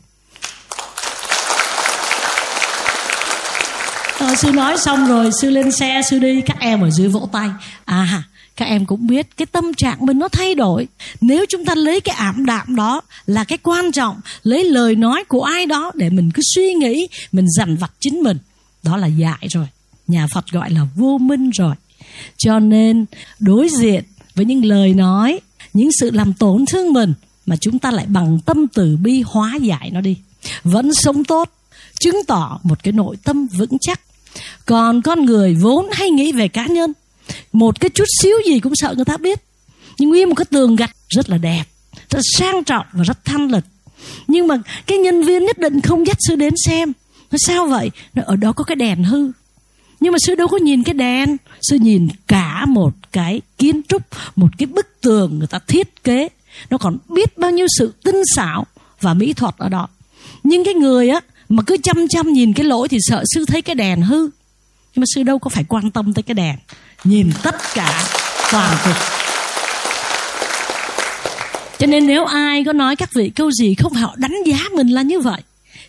Rồi, 4.20 4.36
sư 4.36 4.52
nói 4.52 4.78
xong 4.78 5.07
rồi 5.07 5.30
sư 5.40 5.50
lên 5.50 5.72
xe 5.72 6.00
sư 6.11 6.18
đi 6.18 6.40
các 6.40 6.61
em 6.61 6.80
ở 6.80 6.90
dưới 6.90 7.09
vỗ 7.09 7.28
tay. 7.32 7.48
À 7.84 8.22
các 8.57 8.64
em 8.64 8.86
cũng 8.86 9.07
biết 9.07 9.26
cái 9.36 9.46
tâm 9.46 9.74
trạng 9.74 10.07
mình 10.07 10.18
nó 10.18 10.28
thay 10.28 10.54
đổi. 10.54 10.88
Nếu 11.20 11.44
chúng 11.48 11.64
ta 11.64 11.74
lấy 11.74 12.00
cái 12.00 12.14
ảm 12.16 12.46
đạm 12.46 12.76
đó 12.76 13.00
là 13.26 13.44
cái 13.44 13.59
quan 13.62 13.92
trọng, 13.92 14.20
lấy 14.42 14.64
lời 14.64 14.94
nói 14.94 15.24
của 15.24 15.42
ai 15.42 15.66
đó 15.66 15.90
để 15.94 16.11
mình 16.11 16.30
cứ 16.34 16.42
suy 16.54 16.74
nghĩ, 16.74 17.09
mình 17.32 17.46
dằn 17.59 17.76
vặt 17.76 17.92
chính 18.00 18.22
mình, 18.22 18.38
đó 18.82 18.96
là 18.96 19.07
dại 19.07 19.46
rồi. 19.50 19.66
Nhà 20.07 20.26
phật 20.34 20.44
gọi 20.52 20.70
là 20.70 20.80
vô 20.96 21.18
minh 21.18 21.50
rồi. 21.50 21.74
Cho 22.36 22.59
nên, 22.59 23.07
đối 23.38 23.68
diện 23.68 24.04
với 24.34 24.44
những 24.44 24.64
lời 24.64 24.94
nói, 24.94 25.40
những 25.72 25.90
sự 26.00 26.11
làm 26.11 26.32
tổn 26.32 26.64
thương 26.66 26.92
mình 26.92 27.14
mà 27.46 27.57
chúng 27.57 27.78
ta 27.78 27.90
lại 27.90 28.07
bằng 28.09 28.38
tâm 28.46 28.66
từ 28.74 28.96
bi 28.96 29.22
hóa 29.26 29.57
giải 29.61 29.90
nó 29.92 30.00
đi, 30.00 30.16
vẫn 30.64 30.94
sống 30.94 31.24
tốt, 31.24 31.50
chứng 32.00 32.16
tỏ 32.26 32.61
một 32.62 32.82
cái 32.82 32.92
nội 32.92 33.16
tâm 33.24 33.46
vững 33.46 33.78
chắc. 33.80 34.00
Còn 34.66 35.02
con 35.02 35.24
người 35.24 35.54
vốn 35.54 35.86
hay 35.92 36.11
nghĩ 36.11 36.32
về 36.32 36.48
cá 36.48 36.66
nhân 36.66 36.92
một 37.53 37.80
cái 37.80 37.91
chút 37.91 38.05
xíu 38.22 38.37
gì 38.47 38.61
cũng 38.61 38.72
sợ 38.76 38.93
người 38.97 39.05
ta 39.05 39.16
biết. 39.16 39.41
Nhưng 39.99 40.09
nguyên 40.09 40.28
một 40.28 40.34
cái 40.34 40.45
tường 40.45 40.76
gạch 40.76 40.97
rất 41.09 41.30
là 41.30 41.39
đẹp, 41.39 41.64
rất 42.11 42.20
sang 42.39 42.64
trọng 42.64 42.87
và 42.93 43.05
rất 43.05 43.24
thanh 43.24 43.53
lịch. 43.53 43.64
Nhưng 44.28 44.47
mà 44.47 44.57
cái 44.87 44.99
nhân 44.99 45.22
viên 45.22 45.45
nhất 45.45 45.59
định 45.59 45.80
không 45.80 46.07
dắt 46.07 46.16
sư 46.20 46.37
đến 46.37 46.55
xem. 46.66 46.93
Nó 47.30 47.39
sao 47.41 47.66
vậy? 47.66 47.91
Nó 48.14 48.22
ở 48.26 48.37
đó 48.37 48.53
có 48.53 48.64
cái 48.64 48.76
đèn 48.76 49.05
hư. 49.05 49.30
Nhưng 50.01 50.12
mà 50.12 50.18
sư 50.26 50.34
đâu 50.34 50.49
có 50.49 50.57
nhìn 50.59 50.82
cái 50.82 50.95
đèn. 50.95 51.37
Sư 51.62 51.76
nhìn 51.80 52.09
cả 52.26 52.66
một 52.66 52.95
cái 53.12 53.41
kiến 53.59 53.82
trúc, 53.89 54.03
một 54.37 54.49
cái 54.59 54.66
bức 54.66 54.87
tường 55.01 55.39
người 55.39 55.47
ta 55.47 55.59
thiết 55.59 56.05
kế. 56.05 56.28
Nó 56.70 56.78
còn 56.78 56.99
biết 57.09 57.39
bao 57.39 57.51
nhiêu 57.51 57.66
sự 57.78 57.93
tinh 58.05 58.22
xảo 58.34 58.66
và 59.01 59.14
mỹ 59.14 59.32
thuật 59.32 59.55
ở 59.59 59.68
đó. 59.68 59.89
Nhưng 60.45 60.64
cái 60.64 60.74
người 60.74 61.09
á, 61.09 61.20
mà 61.49 61.62
cứ 61.62 61.76
chăm 61.82 62.09
chăm 62.09 62.32
nhìn 62.32 62.53
cái 62.53 62.66
lỗi 62.66 62.89
thì 62.89 62.99
sợ 63.01 63.24
sư 63.34 63.45
thấy 63.45 63.62
cái 63.62 63.74
đèn 63.74 64.03
hư 64.03 64.28
nhưng 64.97 65.01
mà 65.01 65.07
sư 65.14 65.22
đâu 65.22 65.38
có 65.38 65.51
phải 65.51 65.64
quan 65.68 65.90
tâm 65.90 66.14
tới 66.14 66.22
cái 66.22 66.34
đèn. 66.34 66.57
Nhìn 67.05 67.30
tất 67.42 67.55
cả 67.74 68.05
toàn 68.53 68.76
cục 68.84 68.94
cho 71.78 71.86
nên 71.86 72.07
nếu 72.07 72.24
ai 72.24 72.64
có 72.64 72.72
nói 72.72 72.97
các 72.97 73.11
vị 73.14 73.30
câu 73.30 73.51
gì 73.53 73.74
không 73.74 73.92
phải 73.92 74.03
họ 74.03 74.14
đánh 74.16 74.34
giá 74.47 74.59
mình 74.76 74.88
là 74.88 75.03
như 75.03 75.20
vậy, 75.20 75.40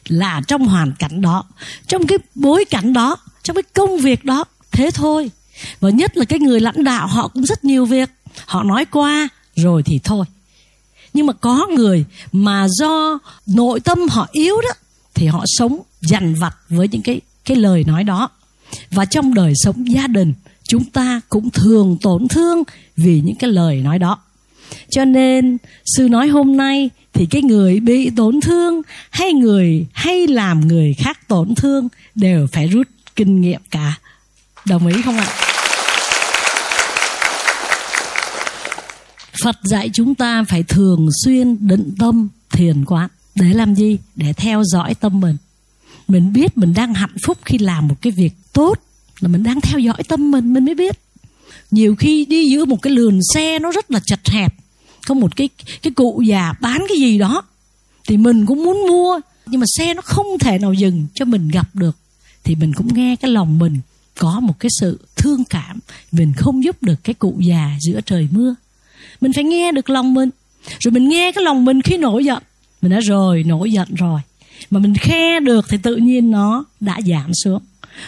là 0.07 0.41
trong 0.47 0.65
hoàn 0.65 0.93
cảnh 0.99 1.21
đó, 1.21 1.43
trong 1.87 2.07
cái 2.07 2.17
bối 2.35 2.65
cảnh 2.65 2.93
đó, 2.93 3.17
trong 3.43 3.55
cái 3.55 3.63
công 3.73 3.97
việc 3.97 4.25
đó, 4.25 4.45
thế 4.71 4.91
thôi. 4.93 5.31
Và 5.79 5.89
nhất 5.89 6.17
là 6.17 6.25
cái 6.25 6.39
người 6.39 6.59
lãnh 6.59 6.83
đạo, 6.83 7.07
họ 7.07 7.27
cũng 7.27 7.45
rất 7.45 7.63
nhiều 7.63 7.85
việc. 7.85 8.09
Họ 8.45 8.63
nói 8.63 8.85
qua, 8.85 9.29
rồi 9.55 9.83
thì 9.83 9.99
thôi. 10.03 10.25
Nhưng 11.13 11.25
mà 11.25 11.33
có 11.33 11.67
người 11.75 12.05
mà 12.31 12.67
do 12.69 13.19
nội 13.45 13.79
tâm 13.79 14.09
họ 14.09 14.27
yếu 14.31 14.61
đó, 14.61 14.69
thì 15.13 15.27
họ 15.27 15.43
sống 15.45 15.81
dằn 16.01 16.35
vặt 16.35 16.55
với 16.69 16.87
những 16.87 17.01
cái 17.01 17.21
cái 17.45 17.57
lời 17.57 17.83
nói 17.87 18.03
đó 18.03 18.29
và 18.91 19.05
trong 19.05 19.33
đời 19.33 19.53
sống 19.55 19.93
gia 19.93 20.07
đình, 20.07 20.33
chúng 20.69 20.83
ta 20.83 21.21
cũng 21.29 21.49
thường 21.49 21.97
tổn 22.01 22.27
thương 22.27 22.63
vì 22.97 23.21
những 23.21 23.35
cái 23.35 23.51
lời 23.51 23.75
nói 23.75 23.99
đó. 23.99 24.19
Cho 24.89 25.05
nên, 25.05 25.57
sư 25.85 26.09
nói 26.09 26.27
hôm 26.27 26.57
nay 26.57 26.89
thì 27.13 27.25
cái 27.25 27.41
người 27.41 27.79
bị 27.79 28.09
tổn 28.09 28.41
thương 28.41 28.81
hay 29.09 29.33
người 29.33 29.87
hay 29.93 30.27
làm 30.27 30.67
người 30.67 30.93
khác 30.93 31.27
tổn 31.27 31.55
thương 31.55 31.87
đều 32.15 32.47
phải 32.51 32.67
rút 32.67 32.87
kinh 33.15 33.41
nghiệm 33.41 33.61
cả. 33.71 33.99
Đồng 34.65 34.87
ý 34.87 35.01
không 35.01 35.17
ạ? 35.17 35.27
Phật 39.43 39.55
dạy 39.63 39.89
chúng 39.93 40.15
ta 40.15 40.43
phải 40.47 40.63
thường 40.63 41.09
xuyên 41.23 41.67
định 41.67 41.95
tâm 41.99 42.29
thiền 42.51 42.85
quán. 42.85 43.09
Để 43.35 43.53
làm 43.53 43.75
gì? 43.75 43.97
Để 44.15 44.33
theo 44.33 44.63
dõi 44.63 44.95
tâm 44.95 45.19
mình 45.19 45.37
mình 46.07 46.33
biết 46.33 46.57
mình 46.57 46.73
đang 46.73 46.93
hạnh 46.93 47.15
phúc 47.25 47.37
khi 47.45 47.57
làm 47.57 47.87
một 47.87 47.95
cái 48.01 48.11
việc 48.11 48.33
tốt, 48.53 48.73
là 49.19 49.27
mình 49.27 49.43
đang 49.43 49.61
theo 49.61 49.79
dõi 49.79 50.03
tâm 50.07 50.31
mình 50.31 50.53
mình 50.53 50.65
mới 50.65 50.75
biết. 50.75 50.99
Nhiều 51.71 51.95
khi 51.95 52.25
đi 52.25 52.49
giữa 52.49 52.65
một 52.65 52.81
cái 52.81 52.93
lườn 52.93 53.19
xe 53.33 53.59
nó 53.59 53.71
rất 53.71 53.91
là 53.91 53.99
chật 54.05 54.29
hẹp, 54.29 54.53
có 55.07 55.15
một 55.15 55.35
cái 55.35 55.49
cái 55.81 55.91
cụ 55.91 56.21
già 56.21 56.53
bán 56.61 56.85
cái 56.89 56.97
gì 56.97 57.17
đó, 57.17 57.41
thì 58.07 58.17
mình 58.17 58.45
cũng 58.45 58.63
muốn 58.63 58.87
mua, 58.87 59.19
nhưng 59.45 59.59
mà 59.59 59.65
xe 59.77 59.93
nó 59.93 60.01
không 60.01 60.39
thể 60.39 60.59
nào 60.59 60.73
dừng 60.73 61.07
cho 61.13 61.25
mình 61.25 61.49
gặp 61.49 61.67
được. 61.73 61.97
Thì 62.43 62.55
mình 62.55 62.73
cũng 62.73 62.93
nghe 62.93 63.15
cái 63.15 63.31
lòng 63.31 63.59
mình 63.59 63.79
có 64.19 64.39
một 64.39 64.59
cái 64.59 64.69
sự 64.79 64.99
thương 65.15 65.43
cảm 65.43 65.79
mình 66.11 66.33
không 66.37 66.63
giúp 66.63 66.83
được 66.83 67.03
cái 67.03 67.13
cụ 67.13 67.39
già 67.39 67.71
giữa 67.79 68.01
trời 68.01 68.27
mưa. 68.31 68.55
Mình 69.21 69.33
phải 69.33 69.43
nghe 69.43 69.71
được 69.71 69.89
lòng 69.89 70.13
mình. 70.13 70.29
Rồi 70.79 70.91
mình 70.91 71.09
nghe 71.09 71.31
cái 71.31 71.43
lòng 71.43 71.65
mình 71.65 71.81
khi 71.81 71.97
nổi 71.97 72.25
giận. 72.25 72.43
Mình 72.81 72.91
đã 72.91 72.99
rồi, 72.99 73.43
nổi 73.43 73.71
giận 73.71 73.87
rồi 73.95 74.19
mà 74.69 74.79
mình 74.79 74.93
khe 74.95 75.39
được 75.39 75.65
thì 75.69 75.77
tự 75.77 75.95
nhiên 75.95 76.31
nó 76.31 76.65
đã 76.79 76.99
giảm 77.05 77.31
xuống. 77.43 77.61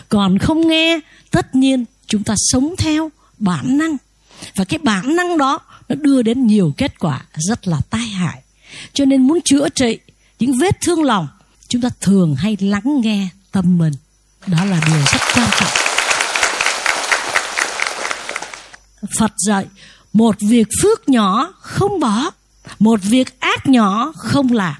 Còn 0.09 0.37
không 0.37 0.67
nghe, 0.67 0.99
tất 1.31 1.55
nhiên 1.55 1.85
chúng 2.07 2.23
ta 2.23 2.33
sống 2.37 2.75
theo 2.77 3.11
bản 3.37 3.77
năng. 3.77 3.97
Và 4.55 4.65
cái 4.65 4.79
bản 4.83 5.15
năng 5.15 5.37
đó 5.37 5.59
nó 5.89 5.95
đưa 5.95 6.21
đến 6.21 6.47
nhiều 6.47 6.73
kết 6.77 6.99
quả 6.99 7.25
rất 7.35 7.67
là 7.67 7.81
tai 7.89 8.07
hại. 8.07 8.41
Cho 8.93 9.05
nên 9.05 9.27
muốn 9.27 9.39
chữa 9.45 9.69
trị 9.69 9.99
những 10.39 10.57
vết 10.57 10.77
thương 10.81 11.03
lòng, 11.03 11.27
chúng 11.67 11.81
ta 11.81 11.89
thường 12.01 12.35
hay 12.35 12.57
lắng 12.59 13.01
nghe 13.01 13.27
tâm 13.51 13.77
mình. 13.77 13.93
Đó 14.47 14.65
là 14.65 14.81
điều 14.87 14.99
rất 14.99 15.21
quan 15.35 15.49
trọng. 15.59 15.69
Phật 19.17 19.31
dạy, 19.37 19.65
một 20.13 20.35
việc 20.39 20.67
phước 20.81 21.09
nhỏ 21.09 21.53
không 21.59 21.99
bỏ, 21.99 22.29
một 22.79 22.99
việc 23.03 23.39
ác 23.39 23.67
nhỏ 23.67 24.11
không 24.15 24.51
làm 24.51 24.75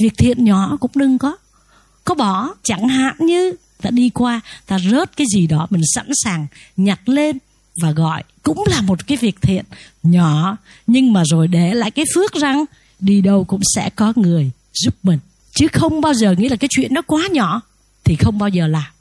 việc 0.00 0.12
thiện 0.18 0.44
nhỏ 0.44 0.76
cũng 0.80 0.90
đừng 0.94 1.18
có 1.18 1.36
có 2.04 2.14
bỏ. 2.14 2.54
Chẳng 2.62 2.88
hạn 2.88 3.14
như 3.18 3.52
ta 3.82 3.90
đi 3.90 4.10
qua, 4.10 4.40
ta 4.66 4.78
rớt 4.78 5.16
cái 5.16 5.26
gì 5.34 5.46
đó 5.46 5.66
mình 5.70 5.82
sẵn 5.94 6.06
sàng 6.24 6.46
nhặt 6.76 7.08
lên 7.08 7.38
và 7.82 7.90
gọi. 7.90 8.22
Cũng 8.42 8.64
là 8.70 8.80
một 8.80 9.06
cái 9.06 9.16
việc 9.16 9.42
thiện 9.42 9.64
nhỏ. 10.02 10.56
Nhưng 10.86 11.12
mà 11.12 11.22
rồi 11.24 11.48
để 11.48 11.74
lại 11.74 11.90
cái 11.90 12.04
phước 12.14 12.32
rằng 12.32 12.64
đi 13.00 13.20
đâu 13.20 13.44
cũng 13.44 13.60
sẽ 13.74 13.90
có 13.90 14.12
người 14.16 14.50
giúp 14.72 14.94
mình. 15.02 15.18
Chứ 15.54 15.68
không 15.72 16.00
bao 16.00 16.14
giờ 16.14 16.34
nghĩ 16.38 16.48
là 16.48 16.56
cái 16.56 16.68
chuyện 16.70 16.94
nó 16.94 17.02
quá 17.02 17.28
nhỏ 17.30 17.60
thì 18.04 18.16
không 18.16 18.38
bao 18.38 18.48
giờ 18.48 18.66
làm. 18.66 18.92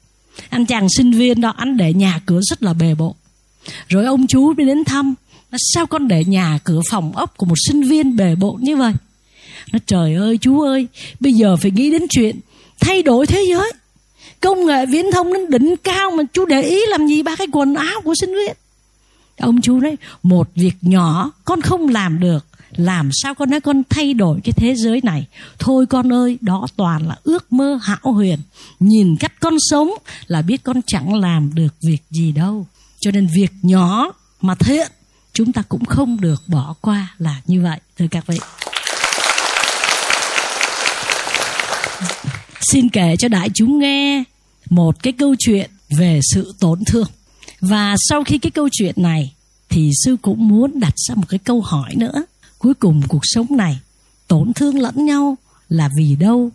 Anh 0.50 0.66
chàng 0.66 0.88
sinh 0.98 1.12
viên 1.12 1.42
đó, 1.42 1.54
anh 1.58 1.78
để 1.78 1.94
nhà 1.94 2.22
cửa 2.26 2.40
rất 2.50 2.64
là 2.64 2.74
bề 2.74 2.96
bộ 2.96 3.16
rồi 3.88 4.06
ông 4.06 4.28
chú 4.28 4.54
mới 4.54 4.66
đến 4.66 4.84
thăm. 4.84 5.14
Sao 5.74 5.88
con 5.88 6.08
để 6.08 6.26
nhà 6.26 6.60
cửa 6.64 6.82
phòng 6.90 7.12
ốc 7.16 7.38
của 7.38 7.46
một 7.46 7.56
sinh 7.68 7.82
viên 7.82 8.16
bề 8.16 8.36
bộ 8.36 8.58
như 8.62 8.78
vậy? 8.78 8.94
Nó 9.74 9.80
trời 9.86 10.16
ơi, 10.16 10.38
chú 10.42 10.62
ơi, 10.62 10.88
bây 11.20 11.34
giờ 11.34 11.56
phải 11.62 11.72
nghĩ 11.72 11.92
đến 11.92 12.02
chuyện 12.10 12.40
thay 12.80 13.04
đổi 13.04 13.28
thế 13.28 13.44
giới. 13.50 13.72
Công 14.40 14.66
nghệ 14.66 14.86
viễn 14.86 15.12
thông 15.12 15.34
nó 15.34 15.40
đỉnh 15.50 15.76
cao 15.84 16.12
mà 16.12 16.24
chú 16.34 16.46
để 16.46 16.62
ý 16.62 16.80
làm 16.88 17.08
gì 17.08 17.24
ba 17.24 17.36
cái 17.36 17.48
quần 17.52 17.76
áo 17.76 18.02
của 18.04 18.14
sinh 18.20 18.34
viên? 18.36 18.56
Ông 19.38 19.62
chú 19.62 19.80
nói, 19.80 19.98
một 20.24 20.50
việc 20.56 20.74
nhỏ 20.82 21.32
con 21.46 21.62
không 21.62 21.88
làm 21.90 22.20
được. 22.20 22.46
Làm 22.76 23.10
sao 23.14 23.36
con 23.36 23.50
nói 23.50 23.60
con 23.60 23.84
thay 23.90 24.14
đổi 24.14 24.40
cái 24.44 24.54
thế 24.54 24.76
giới 24.76 25.02
này? 25.04 25.26
Thôi 25.60 25.86
con 25.86 26.14
ơi, 26.14 26.38
đó 26.42 26.68
toàn 26.76 27.08
là 27.08 27.16
ước 27.24 27.54
mơ 27.54 27.80
hão 27.82 28.14
huyền. 28.14 28.40
Nhìn 28.80 29.16
cách 29.20 29.34
con 29.40 29.58
sống 29.60 29.90
là 30.28 30.42
biết 30.42 30.64
con 30.64 30.82
chẳng 30.88 31.16
làm 31.16 31.56
được 31.56 31.74
việc 31.82 32.02
gì 32.10 32.32
đâu. 32.32 32.68
Cho 33.00 33.12
nên 33.12 33.28
việc 33.36 33.52
nhỏ 33.62 34.12
mà 34.42 34.56
thiện 34.56 34.88
chúng 35.34 35.54
ta 35.54 35.62
cũng 35.70 35.86
không 35.86 36.22
được 36.22 36.44
bỏ 36.48 36.76
qua 36.82 37.16
là 37.18 37.42
như 37.46 37.62
vậy. 37.62 37.80
Thưa 37.98 38.08
các 38.12 38.28
vị. 38.28 38.38
Xin 42.72 42.90
kể 42.90 43.16
cho 43.20 43.28
đại 43.28 43.50
chúng 43.54 43.80
nghe 43.80 44.24
một 44.70 45.04
cái 45.04 45.14
câu 45.14 45.36
chuyện 45.40 45.72
về 45.90 46.20
sự 46.34 46.54
tổn 46.60 46.84
thương. 46.86 47.08
Và 47.60 47.96
sau 48.10 48.24
khi 48.24 48.38
cái 48.38 48.52
câu 48.52 48.70
chuyện 48.72 48.96
này, 48.98 49.34
thì 49.70 49.92
sư 50.06 50.18
cũng 50.22 50.48
muốn 50.48 50.80
đặt 50.80 50.94
ra 50.96 51.16
một 51.16 51.26
cái 51.30 51.40
câu 51.40 51.62
hỏi 51.62 51.96
nữa. 51.96 52.24
Cuối 52.58 52.74
cùng 52.74 53.02
cuộc 53.08 53.22
sống 53.24 53.58
này, 53.58 53.80
tổn 54.28 54.54
thương 54.54 54.80
lẫn 54.80 55.06
nhau 55.06 55.38
là 55.70 55.90
vì 55.98 56.16
đâu? 56.16 56.52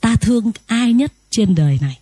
Ta 0.00 0.16
thương 0.16 0.50
ai 0.66 0.92
nhất 0.92 1.12
trên 1.30 1.54
đời 1.54 1.78
này? 1.80 1.98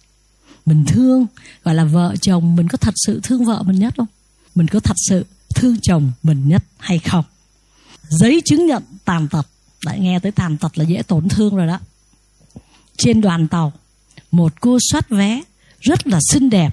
Mình 0.67 0.85
thương, 0.87 1.27
gọi 1.65 1.75
là 1.75 1.85
vợ 1.85 2.15
chồng, 2.21 2.57
mình 2.57 2.69
có 2.69 2.79
thật 2.79 2.95
sự 2.97 3.21
thương 3.23 3.45
vợ 3.45 3.63
mình 3.63 3.79
nhất 3.79 3.95
không? 3.97 4.07
Mình 4.55 4.67
có 4.67 4.81
thật 4.81 4.97
sự 5.09 5.27
thương 5.55 5.77
chồng 5.83 6.13
mình 6.23 6.49
nhất 6.49 6.65
hay 6.79 6.99
không? 6.99 7.25
Giấy 8.09 8.43
chứng 8.45 8.67
nhận 8.67 8.83
tàn 9.05 9.29
tật. 9.29 9.47
Lại 9.85 10.01
nghe 10.01 10.19
tới 10.19 10.33
tàn 10.33 10.57
tật 10.57 10.79
là 10.79 10.85
dễ 10.85 11.03
tổn 11.03 11.29
thương 11.29 11.57
rồi 11.57 11.67
đó 11.67 11.79
trên 12.99 13.21
đoàn 13.21 13.49
tàu. 13.49 13.73
Một 14.31 14.61
cô 14.61 14.79
soát 14.91 15.09
vé, 15.11 15.43
rất 15.81 16.07
là 16.07 16.19
xinh 16.33 16.51
đẹp. 16.51 16.71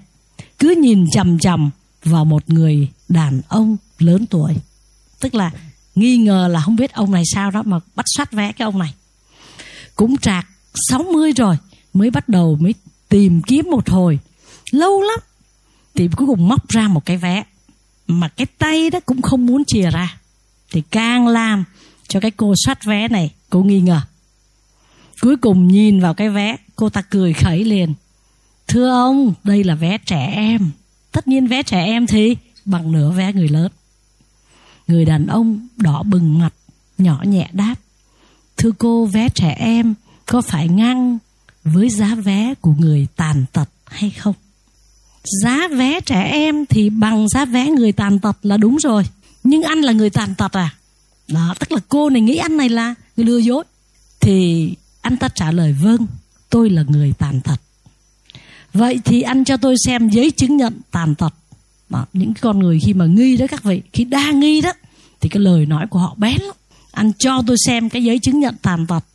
Cứ 0.60 0.76
nhìn 0.82 1.06
chằm 1.12 1.40
chằm 1.40 1.70
vào 2.04 2.26
một 2.26 2.50
người 2.50 2.88
đàn 3.10 3.42
ông 3.48 3.78
lớn 4.00 4.26
tuổi. 4.26 4.54
Tức 5.20 5.36
là 5.36 5.52
nghi 5.96 6.18
ngờ 6.18 6.48
là 6.52 6.62
không 6.62 6.76
biết 6.76 6.94
ông 6.94 7.12
này 7.12 7.24
sao 7.34 7.52
đó 7.52 7.64
mà 7.66 7.80
bắt 7.96 8.06
soát 8.16 8.32
vé 8.32 8.52
cái 8.52 8.66
ông 8.66 8.80
này. 8.80 8.94
Cũng 9.96 10.18
trạc 10.18 10.48
60 10.90 11.32
rồi, 11.32 11.58
mới 11.94 12.10
bắt 12.10 12.30
đầu 12.30 12.58
mới 12.60 12.74
tìm 13.10 13.42
kiếm 13.42 13.66
một 13.72 13.90
hồi. 13.90 14.20
Lâu 14.72 15.02
lắm, 15.02 15.20
thì 15.96 16.08
cuối 16.16 16.28
cùng 16.28 16.48
móc 16.48 16.70
ra 16.70 16.88
một 16.88 17.06
cái 17.06 17.18
vé. 17.18 17.44
Mà 18.08 18.28
cái 18.28 18.48
tay 18.58 18.90
đó 18.90 19.00
cũng 19.06 19.22
không 19.22 19.46
muốn 19.46 19.66
chìa 19.66 19.90
ra. 19.90 20.18
Thì 20.72 20.84
càng 20.92 21.28
làm 21.28 21.64
cho 22.08 22.20
cái 22.20 22.32
cô 22.32 22.54
soát 22.66 22.86
vé 22.86 23.08
này, 23.08 23.32
cô 23.50 23.64
nghi 23.64 23.82
ngờ 23.82 24.02
cuối 25.22 25.38
cùng 25.38 25.68
nhìn 25.68 26.00
vào 26.00 26.14
cái 26.14 26.30
vé, 26.30 26.58
cô 26.76 26.90
ta 26.90 27.02
cười 27.02 27.34
khẩy 27.34 27.64
liền. 27.64 27.94
Thưa 28.68 28.90
ông, 28.90 29.34
đây 29.44 29.64
là 29.64 29.76
vé 29.76 29.98
trẻ 29.98 30.32
em. 30.36 30.72
Tất 31.12 31.28
nhiên 31.28 31.48
vé 31.48 31.64
trẻ 31.64 31.86
em 31.86 32.08
thì 32.08 32.38
bằng 32.66 32.92
nửa 32.92 33.12
vé 33.12 33.34
người 33.34 33.48
lớn. 33.48 33.72
Người 34.88 35.06
đàn 35.06 35.28
ông 35.28 35.68
đỏ 35.78 36.04
bừng 36.04 36.40
mặt, 36.40 36.54
nhỏ 36.98 37.24
nhẹ 37.24 37.50
đáp. 37.54 37.76
Thưa 38.58 38.72
cô, 38.78 39.06
vé 39.06 39.30
trẻ 39.30 39.56
em 39.60 39.94
có 40.26 40.42
phải 40.42 40.68
ngang 40.68 41.18
với 41.64 41.90
giá 41.90 42.16
vé 42.16 42.54
của 42.62 42.74
người 42.80 43.08
tàn 43.16 43.46
tật 43.54 43.70
hay 43.86 44.10
không? 44.10 44.36
Giá 45.44 45.68
vé 45.68 46.02
trẻ 46.02 46.24
em 46.24 46.66
thì 46.66 46.90
bằng 46.90 47.30
giá 47.30 47.46
vé 47.46 47.70
người 47.70 47.92
tàn 47.92 48.20
tật 48.20 48.38
là 48.44 48.58
đúng 48.58 48.78
rồi. 48.78 49.04
Nhưng 49.44 49.64
anh 49.64 49.82
là 49.82 49.92
người 49.92 50.10
tàn 50.10 50.36
tật 50.36 50.58
à? 50.58 50.76
Đó, 51.28 51.56
tức 51.60 51.72
là 51.72 51.80
cô 51.90 52.10
này 52.10 52.22
nghĩ 52.22 52.36
anh 52.36 52.58
này 52.58 52.70
là 52.70 52.96
người 53.18 53.26
lừa 53.26 53.38
dối. 53.38 53.64
Thì 54.20 54.74
anh 55.06 55.18
ta 55.18 55.28
trả 55.36 55.52
lời 55.52 55.76
vâng 55.82 56.08
tôi 56.50 56.70
là 56.70 56.84
người 56.88 57.14
tàn 57.18 57.42
tật. 57.42 57.62
Vậy 58.74 59.00
thì 59.06 59.22
anh 59.22 59.44
cho 59.44 59.58
tôi 59.58 59.76
xem 59.86 60.10
giấy 60.10 60.32
chứng 60.32 60.58
nhận 60.58 60.82
tàn 60.92 61.16
tật. 61.16 61.34
Đó, 61.90 62.06
những 62.14 62.34
con 62.42 62.60
người 62.60 62.80
khi 62.80 62.94
mà 62.94 63.06
nghi 63.06 63.38
đó 63.38 63.46
các 63.50 63.64
vị 63.64 63.82
khi 63.94 64.04
đa 64.04 64.32
nghi 64.32 64.62
đó 64.62 64.74
thì 65.22 65.30
cái 65.30 65.40
lời 65.44 65.66
nói 65.66 65.88
của 65.90 66.00
họ 66.00 66.16
bén 66.18 66.42
lắm. 66.42 66.56
Anh 66.92 67.12
cho 67.20 67.44
tôi 67.48 67.58
xem 67.66 67.90
cái 67.90 68.04
giấy 68.04 68.20
chứng 68.20 68.40
nhận 68.40 68.56
tàn 68.62 68.88
tật. 68.88 69.06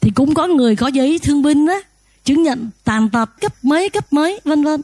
Thì 0.00 0.10
cũng 0.10 0.34
có 0.34 0.46
người 0.46 0.76
có 0.76 0.86
giấy 0.86 1.18
thương 1.18 1.42
binh 1.42 1.66
đó 1.66 1.80
chứng 2.24 2.42
nhận 2.42 2.70
tàn 2.84 3.10
tật 3.10 3.40
cấp 3.40 3.52
mấy 3.62 3.88
cấp 3.90 4.12
mấy 4.12 4.40
vân 4.44 4.64
vân. 4.64 4.80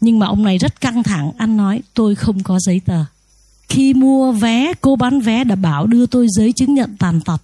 Nhưng 0.00 0.18
mà 0.18 0.26
ông 0.26 0.44
này 0.44 0.58
rất 0.58 0.80
căng 0.80 1.02
thẳng 1.02 1.32
anh 1.38 1.56
nói 1.56 1.82
tôi 1.94 2.14
không 2.14 2.42
có 2.42 2.58
giấy 2.60 2.80
tờ. 2.84 3.04
Khi 3.68 3.94
mua 3.94 4.32
vé 4.32 4.72
cô 4.80 4.96
bán 4.96 5.20
vé 5.20 5.44
đã 5.44 5.54
bảo 5.54 5.86
đưa 5.86 6.06
tôi 6.06 6.26
giấy 6.30 6.52
chứng 6.52 6.74
nhận 6.74 6.96
tàn 6.98 7.20
tật 7.20 7.42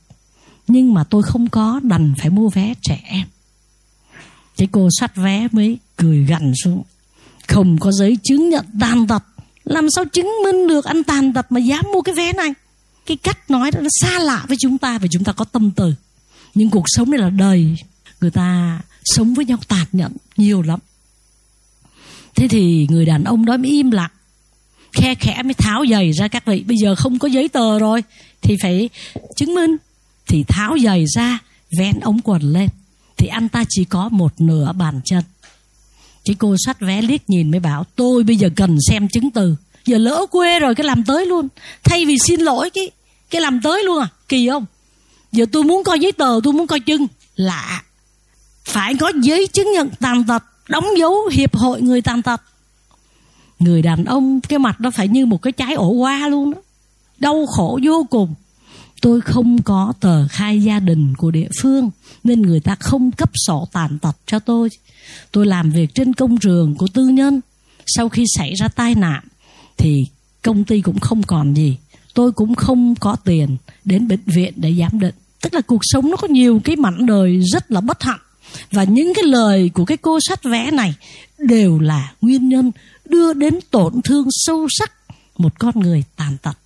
nhưng 0.66 0.94
mà 0.94 1.04
tôi 1.04 1.22
không 1.22 1.48
có 1.48 1.80
đành 1.82 2.14
phải 2.18 2.30
mua 2.30 2.48
vé 2.48 2.74
trẻ 2.82 3.00
em. 3.04 3.26
Cái 4.56 4.68
cô 4.72 4.88
soát 4.98 5.16
vé 5.16 5.48
mới 5.52 5.78
cười 5.96 6.24
gằn 6.24 6.52
xuống. 6.64 6.82
Không 7.48 7.78
có 7.78 7.92
giấy 7.92 8.18
chứng 8.22 8.48
nhận 8.48 8.64
tàn 8.80 9.06
tật. 9.06 9.22
Làm 9.64 9.86
sao 9.90 10.04
chứng 10.04 10.32
minh 10.44 10.66
được 10.68 10.84
anh 10.84 11.04
tàn 11.04 11.32
tật 11.32 11.52
mà 11.52 11.60
dám 11.60 11.84
mua 11.92 12.02
cái 12.02 12.14
vé 12.14 12.32
này? 12.32 12.52
Cái 13.06 13.16
cách 13.16 13.50
nói 13.50 13.70
đó 13.70 13.80
nó 13.80 13.88
xa 14.00 14.18
lạ 14.18 14.44
với 14.48 14.56
chúng 14.60 14.78
ta 14.78 14.98
vì 14.98 15.08
chúng 15.10 15.24
ta 15.24 15.32
có 15.32 15.44
tâm 15.44 15.70
từ. 15.70 15.94
Nhưng 16.54 16.70
cuộc 16.70 16.84
sống 16.86 17.10
này 17.10 17.20
là 17.20 17.30
đời. 17.30 17.76
Người 18.20 18.30
ta 18.30 18.80
sống 19.04 19.34
với 19.34 19.44
nhau 19.44 19.58
tàn 19.68 19.86
nhẫn 19.92 20.12
nhiều 20.36 20.62
lắm. 20.62 20.80
Thế 22.34 22.48
thì 22.48 22.86
người 22.90 23.06
đàn 23.06 23.24
ông 23.24 23.44
đó 23.44 23.56
mới 23.56 23.70
im 23.70 23.90
lặng. 23.90 24.10
Khe 24.92 25.14
khẽ 25.14 25.42
mới 25.42 25.54
tháo 25.54 25.84
giày 25.90 26.12
ra 26.12 26.28
các 26.28 26.46
vị. 26.46 26.64
Bây 26.66 26.76
giờ 26.76 26.94
không 26.94 27.18
có 27.18 27.28
giấy 27.28 27.48
tờ 27.48 27.78
rồi. 27.78 28.02
Thì 28.42 28.56
phải 28.62 28.90
chứng 29.36 29.54
minh 29.54 29.76
thì 30.26 30.44
tháo 30.48 30.78
giày 30.78 31.04
ra, 31.14 31.38
vén 31.78 32.00
ống 32.00 32.20
quần 32.24 32.42
lên. 32.42 32.68
Thì 33.16 33.26
anh 33.26 33.48
ta 33.48 33.64
chỉ 33.68 33.84
có 33.84 34.08
một 34.08 34.40
nửa 34.40 34.72
bàn 34.72 35.00
chân. 35.04 35.24
Cái 36.24 36.36
cô 36.38 36.56
soát 36.64 36.80
vé 36.80 37.02
liếc 37.02 37.30
nhìn 37.30 37.50
mới 37.50 37.60
bảo, 37.60 37.84
tôi 37.96 38.22
bây 38.22 38.36
giờ 38.36 38.48
cần 38.56 38.76
xem 38.88 39.08
chứng 39.08 39.30
từ. 39.30 39.56
Giờ 39.84 39.98
lỡ 39.98 40.26
quê 40.30 40.58
rồi 40.58 40.74
cái 40.74 40.84
làm 40.84 41.04
tới 41.04 41.26
luôn. 41.26 41.48
Thay 41.84 42.06
vì 42.06 42.16
xin 42.18 42.40
lỗi 42.40 42.70
cái 42.70 42.90
cái 43.30 43.40
làm 43.40 43.60
tới 43.60 43.84
luôn 43.84 44.02
à? 44.02 44.08
Kỳ 44.28 44.48
không? 44.48 44.66
Giờ 45.32 45.46
tôi 45.52 45.64
muốn 45.64 45.84
coi 45.84 46.00
giấy 46.00 46.12
tờ, 46.12 46.40
tôi 46.44 46.52
muốn 46.52 46.66
coi 46.66 46.80
chân 46.80 47.06
lạ. 47.36 47.82
Phải 48.64 48.94
có 48.94 49.12
giấy 49.22 49.46
chứng 49.46 49.72
nhận 49.72 49.90
tàn 50.00 50.24
tật, 50.24 50.44
đóng 50.68 50.86
dấu 50.98 51.14
hiệp 51.32 51.56
hội 51.56 51.82
người 51.82 52.02
tàn 52.02 52.22
tật. 52.22 52.42
Người 53.58 53.82
đàn 53.82 54.04
ông, 54.04 54.40
cái 54.40 54.58
mặt 54.58 54.80
nó 54.80 54.90
phải 54.90 55.08
như 55.08 55.26
một 55.26 55.42
cái 55.42 55.52
trái 55.52 55.74
ổ 55.74 55.92
hoa 55.92 56.28
luôn 56.28 56.50
đó. 56.50 56.60
Đau 57.18 57.46
khổ 57.46 57.80
vô 57.84 58.06
cùng 58.10 58.34
tôi 59.02 59.20
không 59.20 59.62
có 59.62 59.92
tờ 60.00 60.28
khai 60.28 60.62
gia 60.62 60.80
đình 60.80 61.14
của 61.16 61.30
địa 61.30 61.48
phương, 61.62 61.90
nên 62.24 62.42
người 62.42 62.60
ta 62.60 62.74
không 62.74 63.10
cấp 63.10 63.30
sổ 63.46 63.68
tàn 63.72 63.98
tật 63.98 64.16
cho 64.26 64.38
tôi. 64.38 64.68
Tôi 65.32 65.46
làm 65.46 65.70
việc 65.70 65.94
trên 65.94 66.14
công 66.14 66.38
trường 66.38 66.74
của 66.74 66.86
tư 66.94 67.08
nhân. 67.08 67.40
Sau 67.86 68.08
khi 68.08 68.24
xảy 68.36 68.54
ra 68.54 68.68
tai 68.68 68.94
nạn, 68.94 69.24
thì 69.76 70.06
công 70.42 70.64
ty 70.64 70.80
cũng 70.80 70.98
không 70.98 71.22
còn 71.22 71.54
gì. 71.54 71.76
Tôi 72.14 72.32
cũng 72.32 72.54
không 72.54 72.94
có 72.94 73.16
tiền 73.24 73.56
đến 73.84 74.08
bệnh 74.08 74.24
viện 74.26 74.52
để 74.56 74.74
giám 74.74 75.00
định. 75.00 75.14
Tức 75.42 75.54
là 75.54 75.60
cuộc 75.60 75.80
sống 75.82 76.10
nó 76.10 76.16
có 76.16 76.28
nhiều 76.28 76.60
cái 76.64 76.76
mảnh 76.76 77.06
đời 77.06 77.40
rất 77.52 77.70
là 77.70 77.80
bất 77.80 78.02
hạnh. 78.02 78.20
Và 78.70 78.84
những 78.84 79.12
cái 79.14 79.24
lời 79.24 79.70
của 79.74 79.84
cái 79.84 79.96
cô 79.96 80.18
sách 80.28 80.44
vẽ 80.44 80.70
này 80.70 80.94
đều 81.38 81.78
là 81.78 82.12
nguyên 82.20 82.48
nhân 82.48 82.72
đưa 83.08 83.32
đến 83.32 83.58
tổn 83.70 84.02
thương 84.02 84.26
sâu 84.30 84.66
sắc 84.78 84.92
một 85.38 85.58
con 85.58 85.80
người 85.80 86.04
tàn 86.16 86.36
tật 86.42 86.58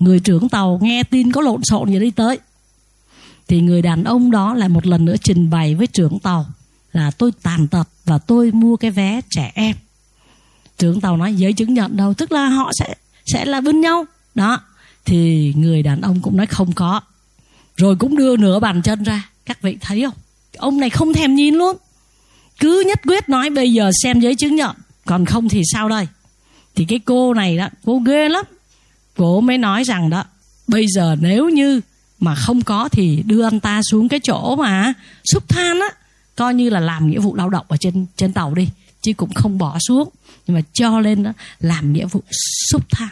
người 0.00 0.20
trưởng 0.20 0.48
tàu 0.48 0.78
nghe 0.82 1.02
tin 1.02 1.32
có 1.32 1.40
lộn 1.40 1.64
xộn 1.64 1.90
gì 1.90 1.98
đi 1.98 2.10
tới. 2.10 2.38
Thì 3.48 3.60
người 3.60 3.82
đàn 3.82 4.04
ông 4.04 4.30
đó 4.30 4.54
lại 4.54 4.68
một 4.68 4.86
lần 4.86 5.04
nữa 5.04 5.16
trình 5.22 5.50
bày 5.50 5.74
với 5.74 5.86
trưởng 5.86 6.18
tàu 6.18 6.46
là 6.92 7.10
tôi 7.10 7.32
tàn 7.42 7.68
tật 7.68 7.88
và 8.04 8.18
tôi 8.18 8.50
mua 8.50 8.76
cái 8.76 8.90
vé 8.90 9.20
trẻ 9.30 9.52
em. 9.54 9.76
Trưởng 10.78 11.00
tàu 11.00 11.16
nói, 11.16 11.34
giấy 11.34 11.52
chứng 11.52 11.74
nhận 11.74 11.96
đâu, 11.96 12.14
tức 12.14 12.32
là 12.32 12.48
họ 12.48 12.70
sẽ 12.78 12.94
sẽ 13.26 13.44
là 13.44 13.60
bên 13.60 13.80
nhau. 13.80 14.04
Đó, 14.34 14.60
thì 15.04 15.52
người 15.56 15.82
đàn 15.82 16.00
ông 16.00 16.20
cũng 16.22 16.36
nói, 16.36 16.46
không 16.46 16.72
có. 16.72 17.00
Rồi 17.76 17.96
cũng 17.96 18.16
đưa 18.16 18.36
nửa 18.36 18.58
bàn 18.58 18.82
chân 18.82 19.02
ra. 19.02 19.28
Các 19.46 19.62
vị 19.62 19.76
thấy 19.80 20.02
không? 20.02 20.14
Ông 20.56 20.80
này 20.80 20.90
không 20.90 21.12
thèm 21.12 21.34
nhìn 21.34 21.54
luôn. 21.54 21.76
Cứ 22.60 22.84
nhất 22.86 23.00
quyết 23.06 23.28
nói, 23.28 23.50
bây 23.50 23.72
giờ 23.72 23.90
xem 24.02 24.20
giấy 24.20 24.34
chứng 24.34 24.56
nhận, 24.56 24.76
còn 25.06 25.24
không 25.24 25.48
thì 25.48 25.62
sao 25.72 25.88
đây? 25.88 26.06
Thì 26.74 26.84
cái 26.84 26.98
cô 26.98 27.34
này 27.34 27.56
đó, 27.56 27.68
cô 27.84 27.98
ghê 27.98 28.28
lắm 28.28 28.44
cô 29.20 29.40
mới 29.40 29.58
nói 29.58 29.84
rằng 29.84 30.10
đó, 30.10 30.24
bây 30.68 30.86
giờ 30.88 31.16
nếu 31.20 31.48
như 31.48 31.80
mà 32.20 32.34
không 32.34 32.62
có 32.62 32.88
thì 32.88 33.22
đưa 33.26 33.44
anh 33.44 33.60
ta 33.60 33.80
xuống 33.90 34.08
cái 34.08 34.20
chỗ 34.22 34.56
mà 34.56 34.92
xúc 35.24 35.48
than 35.48 35.80
á, 35.80 35.88
coi 36.36 36.54
như 36.54 36.70
là 36.70 36.80
làm 36.80 37.10
nghĩa 37.10 37.18
vụ 37.18 37.34
lao 37.34 37.50
động 37.50 37.66
ở 37.68 37.76
trên 37.76 38.06
trên 38.16 38.32
tàu 38.32 38.54
đi, 38.54 38.68
chứ 39.02 39.12
cũng 39.12 39.32
không 39.34 39.58
bỏ 39.58 39.78
xuống. 39.88 40.08
Nhưng 40.46 40.54
mà 40.54 40.60
cho 40.72 41.00
lên 41.00 41.22
đó, 41.22 41.32
làm 41.60 41.92
nghĩa 41.92 42.06
vụ 42.06 42.22
xúc 42.70 42.82
than, 42.90 43.08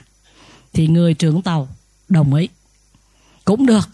thì 0.73 0.89
người 0.89 1.15
trưởng 1.15 1.43
tàu 1.43 1.69
đồng 2.09 2.35
ý. 2.35 2.49
Cũng 3.45 3.67
được. 3.67 3.89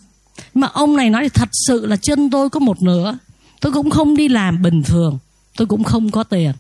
Mà 0.55 0.67
ông 0.67 0.97
này 0.97 1.11
nói 1.11 1.29
thật 1.29 1.49
sự 1.67 1.87
là 1.87 1.97
chân 1.97 2.31
tôi 2.31 2.51
có 2.51 2.61
một 2.61 2.83
nửa. 2.83 3.19
Tôi 3.61 3.73
cũng 3.73 3.91
không 3.91 4.17
đi 4.17 4.29
làm 4.29 4.63
bình 4.63 4.83
thường. 4.83 5.19
Tôi 5.57 5.67
cũng 5.67 5.85
không 5.85 6.11
có 6.11 6.23
tiền. 6.23 6.53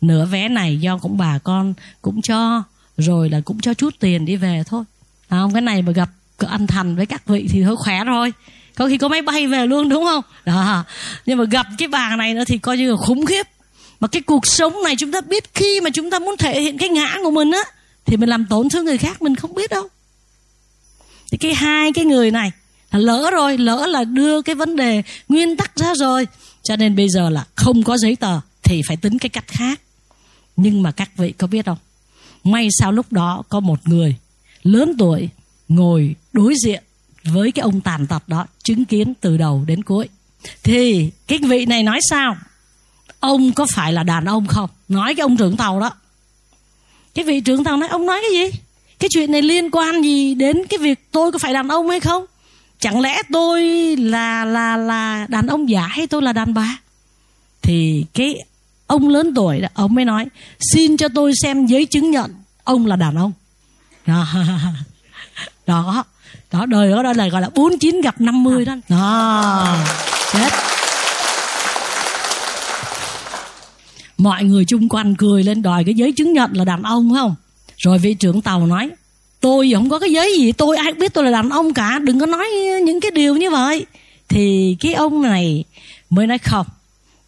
Nửa 0.00 0.26
vé 0.26 0.48
này 0.48 0.76
do 0.80 0.98
cũng 0.98 1.18
bà 1.18 1.38
con 1.38 1.74
cũng 2.02 2.22
cho, 2.22 2.62
rồi 2.96 3.30
là 3.30 3.40
cũng 3.40 3.60
cho 3.60 3.74
chút 3.74 3.94
tiền 4.00 4.24
đi 4.24 4.36
về 4.36 4.62
thôi 4.66 4.84
không, 5.30 5.52
cái 5.52 5.62
này 5.62 5.82
mà 5.82 5.92
gặp 5.92 6.10
anh 6.48 6.66
thành 6.66 6.96
với 6.96 7.06
các 7.06 7.26
vị 7.26 7.46
thì 7.50 7.62
hơi 7.62 7.76
khỏe 7.76 8.04
rồi 8.04 8.32
có 8.74 8.86
khi 8.88 8.98
có 8.98 9.08
máy 9.08 9.22
bay 9.22 9.46
về 9.46 9.66
luôn, 9.66 9.88
đúng 9.88 10.04
không? 10.04 10.24
Đó. 10.44 10.84
Nhưng 11.26 11.38
mà 11.38 11.44
gặp 11.44 11.66
cái 11.78 11.88
bà 11.88 12.16
này 12.16 12.34
nữa 12.34 12.44
thì 12.46 12.58
coi 12.58 12.78
như 12.78 12.90
là 12.90 12.96
khủng 12.96 13.26
khiếp. 13.26 13.46
Mà 14.00 14.08
cái 14.08 14.22
cuộc 14.22 14.46
sống 14.46 14.82
này 14.84 14.96
chúng 14.98 15.12
ta 15.12 15.20
biết 15.20 15.54
khi 15.54 15.80
mà 15.80 15.90
chúng 15.90 16.10
ta 16.10 16.18
muốn 16.18 16.36
thể 16.36 16.60
hiện 16.60 16.78
cái 16.78 16.88
ngã 16.88 17.16
của 17.24 17.30
mình 17.30 17.50
á, 17.50 17.62
thì 18.06 18.16
mình 18.16 18.28
làm 18.28 18.46
tổn 18.50 18.68
thương 18.68 18.84
người 18.84 18.98
khác 18.98 19.22
mình 19.22 19.36
không 19.36 19.54
biết 19.54 19.70
đâu. 19.70 19.88
Thì 21.30 21.38
cái 21.38 21.54
hai 21.54 21.92
cái 21.92 22.04
người 22.04 22.30
này 22.30 22.52
là 22.92 22.98
lỡ 22.98 23.30
rồi, 23.32 23.58
lỡ 23.58 23.86
là 23.86 24.04
đưa 24.04 24.42
cái 24.42 24.54
vấn 24.54 24.76
đề 24.76 25.02
nguyên 25.28 25.56
tắc 25.56 25.76
ra 25.76 25.94
rồi. 25.94 26.26
Cho 26.62 26.76
nên 26.76 26.96
bây 26.96 27.08
giờ 27.08 27.30
là 27.30 27.44
không 27.54 27.82
có 27.82 27.98
giấy 27.98 28.16
tờ 28.16 28.40
thì 28.62 28.82
phải 28.88 28.96
tính 28.96 29.18
cái 29.18 29.28
cách 29.28 29.46
khác. 29.46 29.80
Nhưng 30.56 30.82
mà 30.82 30.92
các 30.92 31.10
vị 31.16 31.32
có 31.38 31.46
biết 31.46 31.66
không? 31.66 31.78
May 32.44 32.68
sao 32.78 32.92
lúc 32.92 33.12
đó 33.12 33.42
có 33.48 33.60
một 33.60 33.88
người 33.88 34.16
lớn 34.62 34.92
tuổi, 34.98 35.28
ngồi 35.68 36.14
đối 36.32 36.54
diện 36.64 36.82
với 37.24 37.52
cái 37.52 37.62
ông 37.62 37.80
tàn 37.80 38.06
tật 38.06 38.28
đó 38.28 38.46
chứng 38.62 38.84
kiến 38.84 39.14
từ 39.20 39.36
đầu 39.36 39.64
đến 39.66 39.82
cuối. 39.82 40.08
Thì 40.62 41.10
cái 41.26 41.38
vị 41.38 41.66
này 41.66 41.82
nói 41.82 42.00
sao? 42.10 42.36
Ông 43.20 43.52
có 43.52 43.66
phải 43.74 43.92
là 43.92 44.02
đàn 44.02 44.24
ông 44.24 44.46
không? 44.46 44.70
Nói 44.88 45.14
cái 45.14 45.22
ông 45.22 45.36
trưởng 45.36 45.56
tàu 45.56 45.80
đó. 45.80 45.90
Cái 47.14 47.24
vị 47.24 47.40
trưởng 47.40 47.64
tàu 47.64 47.76
nói, 47.76 47.88
ông 47.88 48.06
nói 48.06 48.20
cái 48.22 48.30
gì? 48.32 48.58
Cái 48.98 49.08
chuyện 49.12 49.32
này 49.32 49.42
liên 49.42 49.70
quan 49.70 50.02
gì 50.02 50.34
đến 50.34 50.66
cái 50.68 50.78
việc 50.78 51.12
tôi 51.12 51.32
có 51.32 51.38
phải 51.38 51.52
đàn 51.52 51.68
ông 51.68 51.88
hay 51.88 52.00
không? 52.00 52.24
Chẳng 52.78 53.00
lẽ 53.00 53.22
tôi 53.32 53.62
là 53.96 54.44
là 54.44 54.76
là 54.76 55.26
đàn 55.28 55.46
ông 55.46 55.68
giả 55.68 55.86
hay 55.86 56.06
tôi 56.06 56.22
là 56.22 56.32
đàn 56.32 56.54
bà? 56.54 56.78
Thì 57.62 58.04
cái 58.14 58.36
ông 58.86 59.08
lớn 59.08 59.34
tuổi 59.34 59.60
đó, 59.60 59.68
ông 59.74 59.94
mới 59.94 60.04
nói, 60.04 60.26
xin 60.72 60.96
cho 60.96 61.08
tôi 61.08 61.32
xem 61.42 61.66
giấy 61.66 61.86
chứng 61.86 62.10
nhận 62.10 62.34
ông 62.64 62.86
là 62.86 62.96
đàn 62.96 63.16
ông 63.16 63.32
đó 64.06 64.26
đó, 65.66 66.04
đó 66.52 66.66
đời 66.66 66.90
đó, 66.90 67.02
đó 67.02 67.12
là 67.12 67.28
gọi 67.28 67.42
là 67.42 67.50
bốn 67.54 67.78
chín 67.78 68.00
gặp 68.00 68.20
50 68.20 68.64
đó. 68.64 68.74
Đó 68.88 69.78
chết. 70.32 70.52
Mọi 74.18 74.44
người 74.44 74.64
chung 74.64 74.88
quanh 74.88 75.14
cười 75.14 75.42
lên 75.42 75.62
đòi 75.62 75.84
cái 75.84 75.94
giấy 75.94 76.12
chứng 76.12 76.32
nhận 76.32 76.52
là 76.52 76.64
đàn 76.64 76.82
ông 76.82 77.14
không? 77.14 77.34
Rồi 77.76 77.98
vị 77.98 78.14
trưởng 78.14 78.42
tàu 78.42 78.66
nói 78.66 78.90
tôi 79.40 79.70
không 79.74 79.90
có 79.90 79.98
cái 79.98 80.12
giấy 80.12 80.34
gì 80.38 80.52
tôi 80.52 80.76
ai 80.76 80.92
biết 80.92 81.14
tôi 81.14 81.24
là 81.24 81.30
đàn 81.30 81.50
ông 81.50 81.74
cả 81.74 81.98
đừng 81.98 82.20
có 82.20 82.26
nói 82.26 82.46
những 82.84 83.00
cái 83.00 83.10
điều 83.10 83.36
như 83.36 83.50
vậy. 83.50 83.86
Thì 84.28 84.76
cái 84.80 84.94
ông 84.94 85.22
này 85.22 85.64
mới 86.10 86.26
nói 86.26 86.38
không 86.38 86.66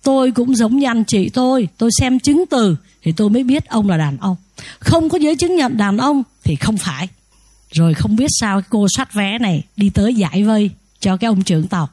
tôi 0.03 0.31
cũng 0.31 0.57
giống 0.57 0.79
như 0.79 0.87
anh 0.87 1.05
chị 1.05 1.29
tôi 1.29 1.69
tôi 1.79 1.91
xem 2.01 2.19
chứng 2.19 2.45
từ 2.51 2.77
thì 3.03 3.13
tôi 3.13 3.31
mới 3.31 3.45
biết 3.45 3.69
ông 3.69 3.89
là 3.89 3.97
đàn 3.97 4.19
ông. 4.19 4.37
Không 4.79 5.09
có 5.09 5.19
giấy 5.19 5.37
chứng 5.37 5.57
nhận 5.57 5.77
đàn 5.77 5.99
ông 5.99 6.23
thì 6.45 6.57
không 6.57 6.77
phải. 6.77 7.09
Rồi 7.71 7.95
không 7.95 8.17
biết 8.17 8.29
sao 8.41 8.61
cái 8.61 8.69
cô 8.71 8.87
soát 8.97 9.15
vé 9.15 9.39
này 9.39 9.63
đi 9.77 9.91
tới 9.91 10.15
giải 10.15 10.45
vây 10.45 10.71
cho 11.01 11.17
cái 11.17 11.29
ông 11.29 11.43
trưởng 11.43 11.69
tàu 11.69 11.89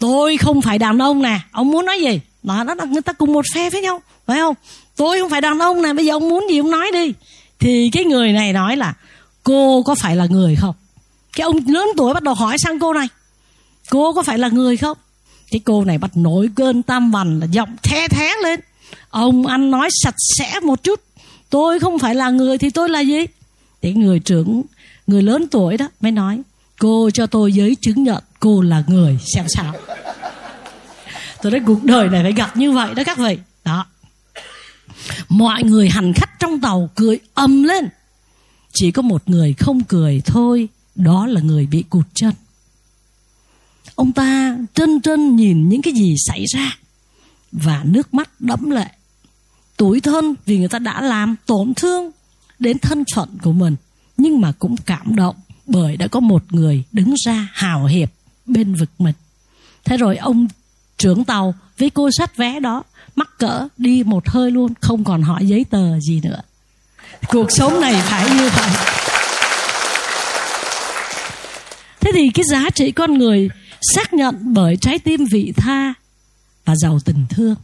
tôi 0.00 0.36
không 0.36 0.62
phải 0.62 0.78
đàn 0.78 0.98
ông 0.98 1.22
nè. 1.22 1.40
Ông 1.52 1.70
muốn 1.70 1.86
nói 1.86 2.00
gì? 2.00 2.20
Đó, 2.42 2.64
đó 2.64 2.74
là 2.74 2.84
người 2.84 3.02
ta 3.02 3.12
cùng 3.12 3.32
một 3.32 3.44
phe 3.54 3.70
với 3.70 3.82
nhau 3.82 4.02
phải 4.26 4.38
không? 4.38 4.54
Tôi 4.96 5.20
không 5.20 5.30
phải 5.30 5.40
đàn 5.40 5.58
ông 5.58 5.82
nè. 5.82 5.92
Bây 5.92 6.06
giờ 6.06 6.12
ông 6.12 6.28
muốn 6.28 6.46
gì 6.50 6.58
ông 6.58 6.70
nói 6.70 6.90
đi. 6.92 7.12
Thì 7.58 7.90
cái 7.92 8.04
người 8.04 8.32
này 8.32 8.52
nói 8.52 8.76
là 8.76 8.94
cô 9.44 9.82
có 9.82 9.94
phải 9.94 10.16
là 10.16 10.26
người 10.26 10.56
không? 10.56 10.74
Cái 11.36 11.44
ông 11.44 11.56
lớn 11.66 11.88
tuổi 11.96 12.14
bắt 12.14 12.22
đầu 12.22 12.34
hỏi 12.34 12.56
sang 12.58 12.78
cô 12.78 12.92
này 12.94 13.08
cô 13.90 14.12
có 14.12 14.22
phải 14.22 14.38
là 14.38 14.48
người 14.48 14.76
không? 14.76 14.98
Cái 15.50 15.60
cô 15.64 15.84
này 15.84 15.98
bắt 15.98 16.10
nổi 16.16 16.48
cơn 16.56 16.82
tam 16.82 17.10
vằn 17.10 17.40
là 17.40 17.46
giọng 17.50 17.76
the 17.82 18.08
thé 18.08 18.32
lên. 18.42 18.60
Ông 19.10 19.46
anh 19.46 19.70
nói 19.70 19.88
sạch 20.02 20.14
sẽ 20.38 20.60
một 20.60 20.82
chút. 20.82 21.00
Tôi 21.50 21.78
không 21.78 21.98
phải 21.98 22.14
là 22.14 22.30
người 22.30 22.58
thì 22.58 22.70
tôi 22.70 22.88
là 22.88 23.00
gì? 23.00 23.26
Thì 23.82 23.92
người 23.92 24.18
trưởng, 24.18 24.62
người 25.06 25.22
lớn 25.22 25.46
tuổi 25.50 25.76
đó 25.76 25.88
mới 26.00 26.12
nói, 26.12 26.42
cô 26.78 27.10
cho 27.10 27.26
tôi 27.26 27.52
giấy 27.52 27.76
chứng 27.80 28.02
nhận 28.02 28.24
cô 28.40 28.62
là 28.62 28.84
người 28.86 29.18
xem 29.34 29.44
sao. 29.48 29.74
Tôi 31.42 31.52
nói, 31.52 31.60
cuộc 31.66 31.84
đời 31.84 32.08
này 32.08 32.22
phải 32.22 32.32
gặp 32.32 32.56
như 32.56 32.72
vậy 32.72 32.94
đó 32.94 33.02
các 33.06 33.18
vị. 33.18 33.38
Đó. 33.64 33.86
Mọi 35.28 35.62
người 35.62 35.88
hành 35.88 36.12
khách 36.12 36.30
trong 36.38 36.60
tàu 36.60 36.90
cười 36.94 37.20
ầm 37.34 37.62
lên. 37.62 37.88
Chỉ 38.72 38.90
có 38.90 39.02
một 39.02 39.22
người 39.26 39.54
không 39.58 39.84
cười 39.84 40.22
thôi, 40.26 40.68
đó 40.94 41.26
là 41.26 41.40
người 41.40 41.66
bị 41.66 41.82
cụt 41.90 42.06
chân. 42.14 42.32
Ông 43.94 44.12
ta 44.12 44.56
trân 44.74 45.00
trân 45.00 45.36
nhìn 45.36 45.68
những 45.68 45.82
cái 45.82 45.92
gì 45.92 46.14
xảy 46.26 46.44
ra 46.54 46.76
và 47.52 47.82
nước 47.84 48.14
mắt 48.14 48.40
đẫm 48.40 48.70
lệ. 48.70 48.86
Tủi 49.76 50.00
thân 50.00 50.34
vì 50.46 50.58
người 50.58 50.68
ta 50.68 50.78
đã 50.78 51.00
làm 51.00 51.36
tổn 51.46 51.74
thương 51.74 52.10
đến 52.60 52.78
thân 52.78 53.04
phận 53.14 53.28
của 53.42 53.52
mình, 53.52 53.76
nhưng 54.16 54.40
mà 54.40 54.52
cũng 54.52 54.76
cảm 54.76 55.16
động 55.16 55.36
bởi 55.66 55.96
đã 55.96 56.06
có 56.06 56.20
một 56.20 56.44
người 56.50 56.84
đứng 56.92 57.14
ra 57.26 57.48
hào 57.52 57.86
hiệp 57.86 58.10
bên 58.46 58.74
vực 58.74 58.90
mình. 58.98 59.14
Thế 59.84 59.96
rồi 59.96 60.16
ông 60.16 60.48
trưởng 60.98 61.24
tàu 61.24 61.54
với 61.78 61.90
cô 61.90 62.10
sách 62.18 62.36
vé 62.36 62.60
đó 62.60 62.82
mắc 63.16 63.28
cỡ 63.38 63.68
đi 63.76 64.02
một 64.02 64.28
hơi 64.28 64.50
luôn, 64.50 64.72
không 64.80 65.04
còn 65.04 65.22
hỏi 65.22 65.46
giấy 65.46 65.64
tờ 65.70 66.00
gì 66.00 66.20
nữa. 66.20 66.40
Cuộc 67.28 67.46
sống 67.50 67.80
này 67.80 67.94
phải 67.94 68.30
như 68.30 68.50
vậy. 68.56 68.70
Thế 72.00 72.10
thì 72.14 72.30
cái 72.34 72.44
giá 72.44 72.70
trị 72.74 72.92
con 72.92 73.18
người 73.18 73.48
xác 73.94 74.12
nhận 74.12 74.36
bởi 74.40 74.76
trái 74.76 74.98
tim 74.98 75.24
vị 75.24 75.52
tha 75.56 75.94
và 76.64 76.74
giàu 76.76 76.98
tình 77.04 77.26
thương. 77.30 77.54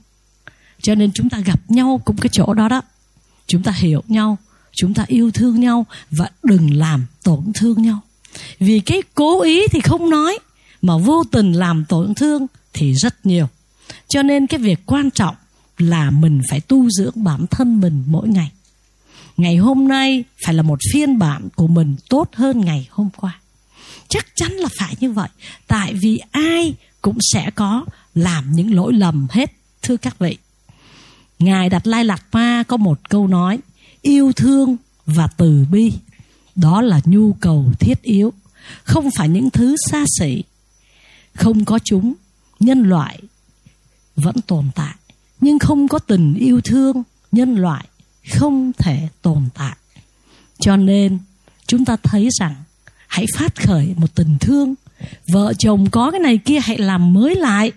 Cho 0.83 0.95
nên 0.95 1.13
chúng 1.13 1.31
ta 1.31 1.39
gặp 1.39 1.61
nhau 1.69 2.01
cũng 2.05 2.17
cái 2.17 2.31
chỗ 2.33 2.55
đó 2.55 2.69
đó. 2.69 2.83
Chúng 3.47 3.63
ta 3.63 3.73
hiểu 3.73 4.03
nhau 4.09 4.39
chúng 4.77 4.95
ta 4.95 5.05
yêu 5.07 5.31
thương 5.31 5.61
nhau 5.61 5.87
và 6.11 6.31
đừng 6.43 6.75
làm 6.75 7.07
tổn 7.25 7.53
thương 7.55 7.83
nhau. 7.83 8.01
Vì 8.59 8.81
cái 8.81 9.03
cố 9.15 9.43
ý 9.43 9.69
thì 9.69 9.81
không 9.81 10.11
nói, 10.11 10.39
mà 10.83 10.97
vô 10.97 11.25
tình 11.33 11.53
làm 11.53 11.85
tổn 11.85 12.15
thương 12.15 12.47
thì 12.73 12.95
rất 12.95 13.27
nhiều. 13.27 13.49
Cho 14.09 14.23
nên 14.23 14.47
cái 14.47 14.61
việc 14.61 14.79
quan 14.87 15.11
trọng 15.11 15.35
là 15.79 16.11
mình 16.11 16.41
phải 16.51 16.61
tu 16.61 16.91
dưỡng 16.91 17.25
bản 17.25 17.47
thân 17.51 17.81
mình 17.81 18.05
mỗi 18.07 18.29
ngày. 18.29 18.51
Ngày 19.37 19.57
hôm 19.57 19.89
nay 19.89 20.25
phải 20.45 20.55
là 20.55 20.63
một 20.63 20.79
phiên 20.93 21.19
bản 21.19 21.49
của 21.55 21.67
mình 21.67 21.97
tốt 22.09 22.31
hơn 22.35 22.61
ngày 22.61 22.89
hôm 22.91 23.11
qua. 23.17 23.41
Chắc 24.09 24.27
chắn 24.35 24.53
là 24.53 24.69
phải 24.79 24.97
như 25.01 25.11
vậy. 25.11 25.29
Tại 25.67 25.95
vì 25.95 26.21
ai 26.31 26.75
cũng 27.03 27.19
sẽ 27.33 27.51
có 27.51 27.85
làm 28.15 28.53
những 28.53 28.75
lỗi 28.75 28.93
lầm 28.93 29.27
hết, 29.31 29.53
thưa 29.83 29.97
các 29.97 30.19
vị. 30.19 30.39
Ngài 31.39 31.69
đặt 31.69 31.87
lai 31.87 32.05
lạc 32.05 32.23
ma 32.33 32.63
có 32.69 32.77
một 32.77 33.09
câu 33.09 33.27
nói 33.27 33.59
yêu 34.07 34.33
thương 34.33 34.77
và 35.07 35.27
từ 35.37 35.67
bi. 35.71 35.93
Đó 36.55 36.83
là 36.83 37.01
nhu 37.05 37.33
cầu 37.33 37.73
thiết 37.81 38.03
yếu, 38.03 38.33
không 38.85 39.09
phải 39.17 39.29
những 39.29 39.51
thứ 39.51 39.77
xa 39.91 40.05
xỉ. 40.19 40.43
Không 41.35 41.65
có 41.65 41.79
chúng, 41.85 42.15
nhân 42.61 42.83
loại 42.83 43.21
vẫn 44.17 44.35
tồn 44.47 44.65
tại. 44.75 44.95
Nhưng 45.41 45.59
không 45.59 45.89
có 45.89 45.99
tình 45.99 46.35
yêu 46.35 46.61
thương, 46.61 47.03
nhân 47.33 47.55
loại 47.55 47.89
không 48.35 48.73
thể 48.79 49.09
tồn 49.23 49.49
tại. 49.55 49.77
Cho 50.59 50.77
nên, 50.77 51.19
chúng 51.67 51.85
ta 51.85 51.97
thấy 52.03 52.29
rằng, 52.41 52.55
hãy 53.07 53.27
phát 53.37 53.57
khởi 53.57 53.95
một 53.97 54.15
tình 54.15 54.37
thương. 54.41 54.75
Vợ 55.33 55.53
chồng 55.59 55.91
có 55.91 56.11
cái 56.11 56.21
này 56.21 56.39
kia, 56.39 56.59
hãy 56.61 56.79
làm 56.79 57.13
mới 57.13 57.35
lại. 57.35 57.73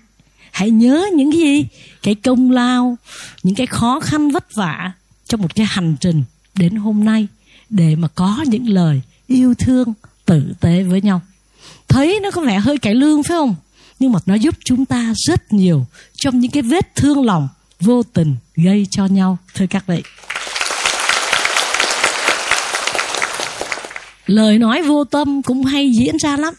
Hãy 0.51 0.69
nhớ 0.69 1.05
những 1.15 1.31
cái 1.31 1.41
gì? 1.41 1.67
Cái 2.03 2.15
công 2.15 2.51
lao, 2.51 2.97
những 3.43 3.55
cái 3.55 3.67
khó 3.67 3.99
khăn 3.99 4.31
vất 4.31 4.55
vả 4.55 4.91
trong 5.29 5.41
một 5.41 5.55
cái 5.55 5.65
hành 5.65 5.95
trình 5.99 6.23
đến 6.55 6.75
hôm 6.75 7.05
nay 7.05 7.27
để 7.69 7.95
mà 7.95 8.07
có 8.07 8.43
những 8.47 8.69
lời 8.69 9.01
yêu 9.27 9.53
thương 9.53 9.93
tử 10.25 10.53
tế 10.59 10.83
với 10.83 11.01
nhau. 11.01 11.21
Thấy 11.87 12.19
nó 12.23 12.31
có 12.31 12.41
vẻ 12.41 12.59
hơi 12.59 12.77
cải 12.77 12.95
lương 12.95 13.23
phải 13.23 13.37
không? 13.37 13.55
Nhưng 13.99 14.11
mà 14.11 14.19
nó 14.25 14.35
giúp 14.35 14.55
chúng 14.65 14.85
ta 14.85 15.13
rất 15.15 15.53
nhiều 15.53 15.85
trong 16.17 16.39
những 16.39 16.51
cái 16.51 16.63
vết 16.63 16.95
thương 16.95 17.25
lòng 17.25 17.47
vô 17.79 18.03
tình 18.03 18.35
gây 18.55 18.87
cho 18.89 19.05
nhau, 19.05 19.37
thưa 19.53 19.65
các 19.67 19.87
vị. 19.87 20.01
Lời 24.25 24.57
nói 24.57 24.81
vô 24.81 25.03
tâm 25.03 25.41
cũng 25.41 25.63
hay 25.63 25.91
diễn 25.91 26.17
ra 26.17 26.37
lắm. 26.37 26.53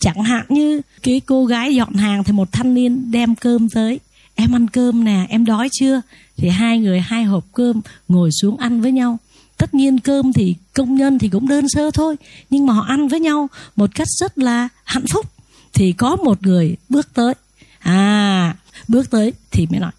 Chẳng 0.00 0.22
hạn 0.22 0.46
như 0.48 0.80
cái 1.02 1.20
cô 1.26 1.46
gái 1.46 1.74
dọn 1.74 1.94
hàng 1.94 2.24
thì 2.24 2.32
một 2.32 2.52
thanh 2.52 2.74
niên 2.74 3.10
đem 3.10 3.34
cơm 3.34 3.68
tới 3.68 4.00
em 4.40 4.54
ăn 4.54 4.68
cơm 4.68 5.04
nè, 5.04 5.26
em 5.28 5.44
đói 5.44 5.68
chưa? 5.72 6.00
Thì 6.36 6.48
hai 6.48 6.78
người, 6.78 7.00
hai 7.00 7.24
hộp 7.24 7.44
cơm 7.52 7.80
ngồi 8.08 8.30
xuống 8.32 8.56
ăn 8.56 8.80
với 8.80 8.92
nhau. 8.92 9.18
Tất 9.56 9.74
nhiên 9.74 9.98
cơm 9.98 10.32
thì 10.32 10.54
công 10.72 10.94
nhân 10.94 11.18
thì 11.18 11.28
cũng 11.28 11.48
đơn 11.48 11.68
sơ 11.68 11.90
thôi, 11.90 12.16
nhưng 12.50 12.66
mà 12.66 12.74
họ 12.74 12.84
ăn 12.88 13.08
với 13.08 13.20
nhau 13.20 13.48
một 13.76 13.90
cách 13.94 14.08
rất 14.20 14.38
là 14.38 14.68
hạnh 14.84 15.06
phúc. 15.12 15.26
Thì 15.74 15.92
có 15.92 16.16
một 16.16 16.42
người 16.42 16.76
bước 16.88 17.14
tới. 17.14 17.34
À 17.78 18.56
bước 18.88 19.10
tới 19.10 19.32
thì 19.50 19.66
mới 19.70 19.80
nói, 19.80 19.92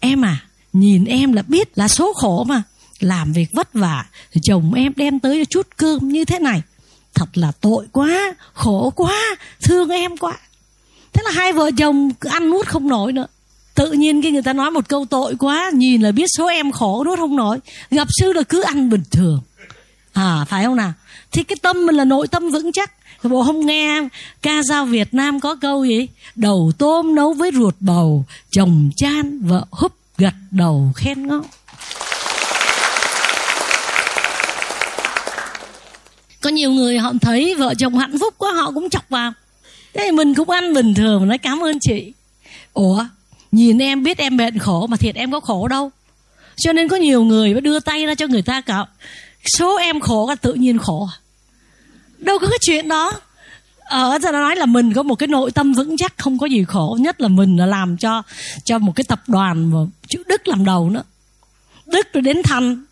em 0.00 0.24
à 0.24 0.44
nhìn 0.72 1.04
em 1.04 1.32
là 1.32 1.42
biết 1.42 1.78
là 1.78 1.88
số 1.88 2.12
khổ 2.12 2.44
mà, 2.44 2.62
làm 3.00 3.32
việc 3.32 3.48
vất 3.52 3.74
vả, 3.74 4.04
chồng 4.42 4.74
em 4.74 4.92
đem 4.96 5.20
tới 5.20 5.46
chút 5.46 5.66
cơm 5.76 6.08
như 6.08 6.24
thế 6.24 6.38
này. 6.38 6.62
Thật 7.14 7.38
là 7.38 7.52
tội 7.60 7.86
quá, 7.92 8.34
khổ 8.52 8.92
quá, 8.96 9.36
thương 9.62 9.88
em 9.88 10.16
quá. 10.16 10.38
Thế 11.12 11.22
là 11.24 11.30
hai 11.30 11.52
vợ 11.52 11.70
chồng 11.78 12.10
ăn 12.20 12.50
nuốt 12.50 12.66
không 12.66 12.88
nổi 12.88 13.12
nữa 13.12 13.26
tự 13.74 13.92
nhiên 13.92 14.22
cái 14.22 14.32
người 14.32 14.42
ta 14.42 14.52
nói 14.52 14.70
một 14.70 14.88
câu 14.88 15.06
tội 15.10 15.36
quá, 15.38 15.70
nhìn 15.74 16.02
là 16.02 16.12
biết 16.12 16.26
số 16.36 16.46
em 16.46 16.72
khổ 16.72 17.04
nuốt 17.04 17.18
không 17.18 17.36
nổi. 17.36 17.58
Gặp 17.90 18.08
sư 18.20 18.32
là 18.32 18.42
cứ 18.42 18.62
ăn 18.62 18.90
bình 18.90 19.02
thường. 19.10 19.40
À 20.12 20.44
phải 20.48 20.64
không 20.64 20.76
nào? 20.76 20.92
Thì 21.32 21.42
cái 21.42 21.56
tâm 21.62 21.86
mình 21.86 21.96
là 21.96 22.04
nội 22.04 22.28
tâm 22.28 22.50
vững 22.50 22.72
chắc. 22.72 22.92
Bộ 23.22 23.44
không 23.44 23.66
nghe 23.66 24.00
ca 24.42 24.62
dao 24.62 24.84
Việt 24.84 25.14
Nam 25.14 25.40
có 25.40 25.54
câu 25.54 25.84
gì? 25.84 26.08
Đầu 26.34 26.72
tôm 26.78 27.14
nấu 27.14 27.32
với 27.32 27.50
ruột 27.54 27.74
bầu, 27.80 28.24
chồng 28.50 28.90
chan, 28.96 29.40
vợ 29.42 29.64
húp, 29.70 29.92
gật 30.18 30.34
đầu 30.50 30.92
khen 30.96 31.26
ngon 31.26 31.42
có 36.42 36.50
nhiều 36.50 36.70
người 36.70 36.98
họ 36.98 37.12
thấy 37.20 37.54
vợ 37.54 37.74
chồng 37.78 37.98
hạnh 37.98 38.18
phúc 38.20 38.34
quá, 38.38 38.52
họ 38.52 38.70
cũng 38.70 38.90
chọc 38.90 39.08
vào. 39.08 39.32
Thế 39.94 40.10
mình 40.10 40.34
cũng 40.34 40.50
ăn 40.50 40.74
bình 40.74 40.94
thường, 40.94 41.28
nói 41.28 41.38
cảm 41.38 41.64
ơn 41.64 41.78
chị. 41.80 42.12
Ủa 42.72 43.04
nhìn 43.52 43.78
em 43.78 44.02
biết 44.02 44.18
em 44.18 44.36
bệnh 44.36 44.58
khổ 44.58 44.86
mà 44.86 44.96
thiệt 44.96 45.14
em 45.14 45.32
có 45.32 45.40
khổ 45.40 45.68
đâu. 45.68 45.90
Cho 46.56 46.72
nên 46.72 46.88
có 46.88 46.96
nhiều 46.96 47.24
người 47.24 47.60
đưa 47.60 47.80
tay 47.80 48.06
ra 48.06 48.14
cho 48.14 48.26
người 48.26 48.42
ta 48.42 48.60
cả. 48.60 48.84
Số 49.58 49.76
em 49.76 50.00
khổ 50.00 50.26
là 50.28 50.34
tự 50.34 50.54
nhiên 50.54 50.78
khổ 50.78 51.08
à. 51.12 51.14
đâu 52.18 52.38
có 52.38 52.48
cái 52.48 52.58
chuyện 52.60 52.88
đó. 52.88 53.12
Ở 53.78 54.18
ra 54.18 54.32
nói 54.32 54.56
là 54.56 54.66
mình 54.66 54.92
có 54.92 55.02
một 55.02 55.14
cái 55.14 55.26
nội 55.26 55.50
tâm 55.50 55.72
vững 55.72 55.96
chắc, 55.96 56.18
không 56.18 56.38
có 56.38 56.46
gì 56.46 56.64
khổ. 56.64 56.98
Nhất 57.00 57.20
là 57.20 57.28
mình 57.28 57.56
là 57.56 57.66
làm 57.66 57.96
cho 57.96 58.22
cho 58.64 58.78
một 58.78 58.92
cái 58.96 59.04
tập 59.04 59.22
đoàn 59.26 59.70
mà 59.70 59.78
chữ 60.08 60.22
đức 60.28 60.48
làm 60.48 60.64
đầu 60.64 60.90
nữa. 60.90 61.02
Đức 61.86 62.12
rồi 62.12 62.22
đến 62.22 62.42
thành. 62.44 62.84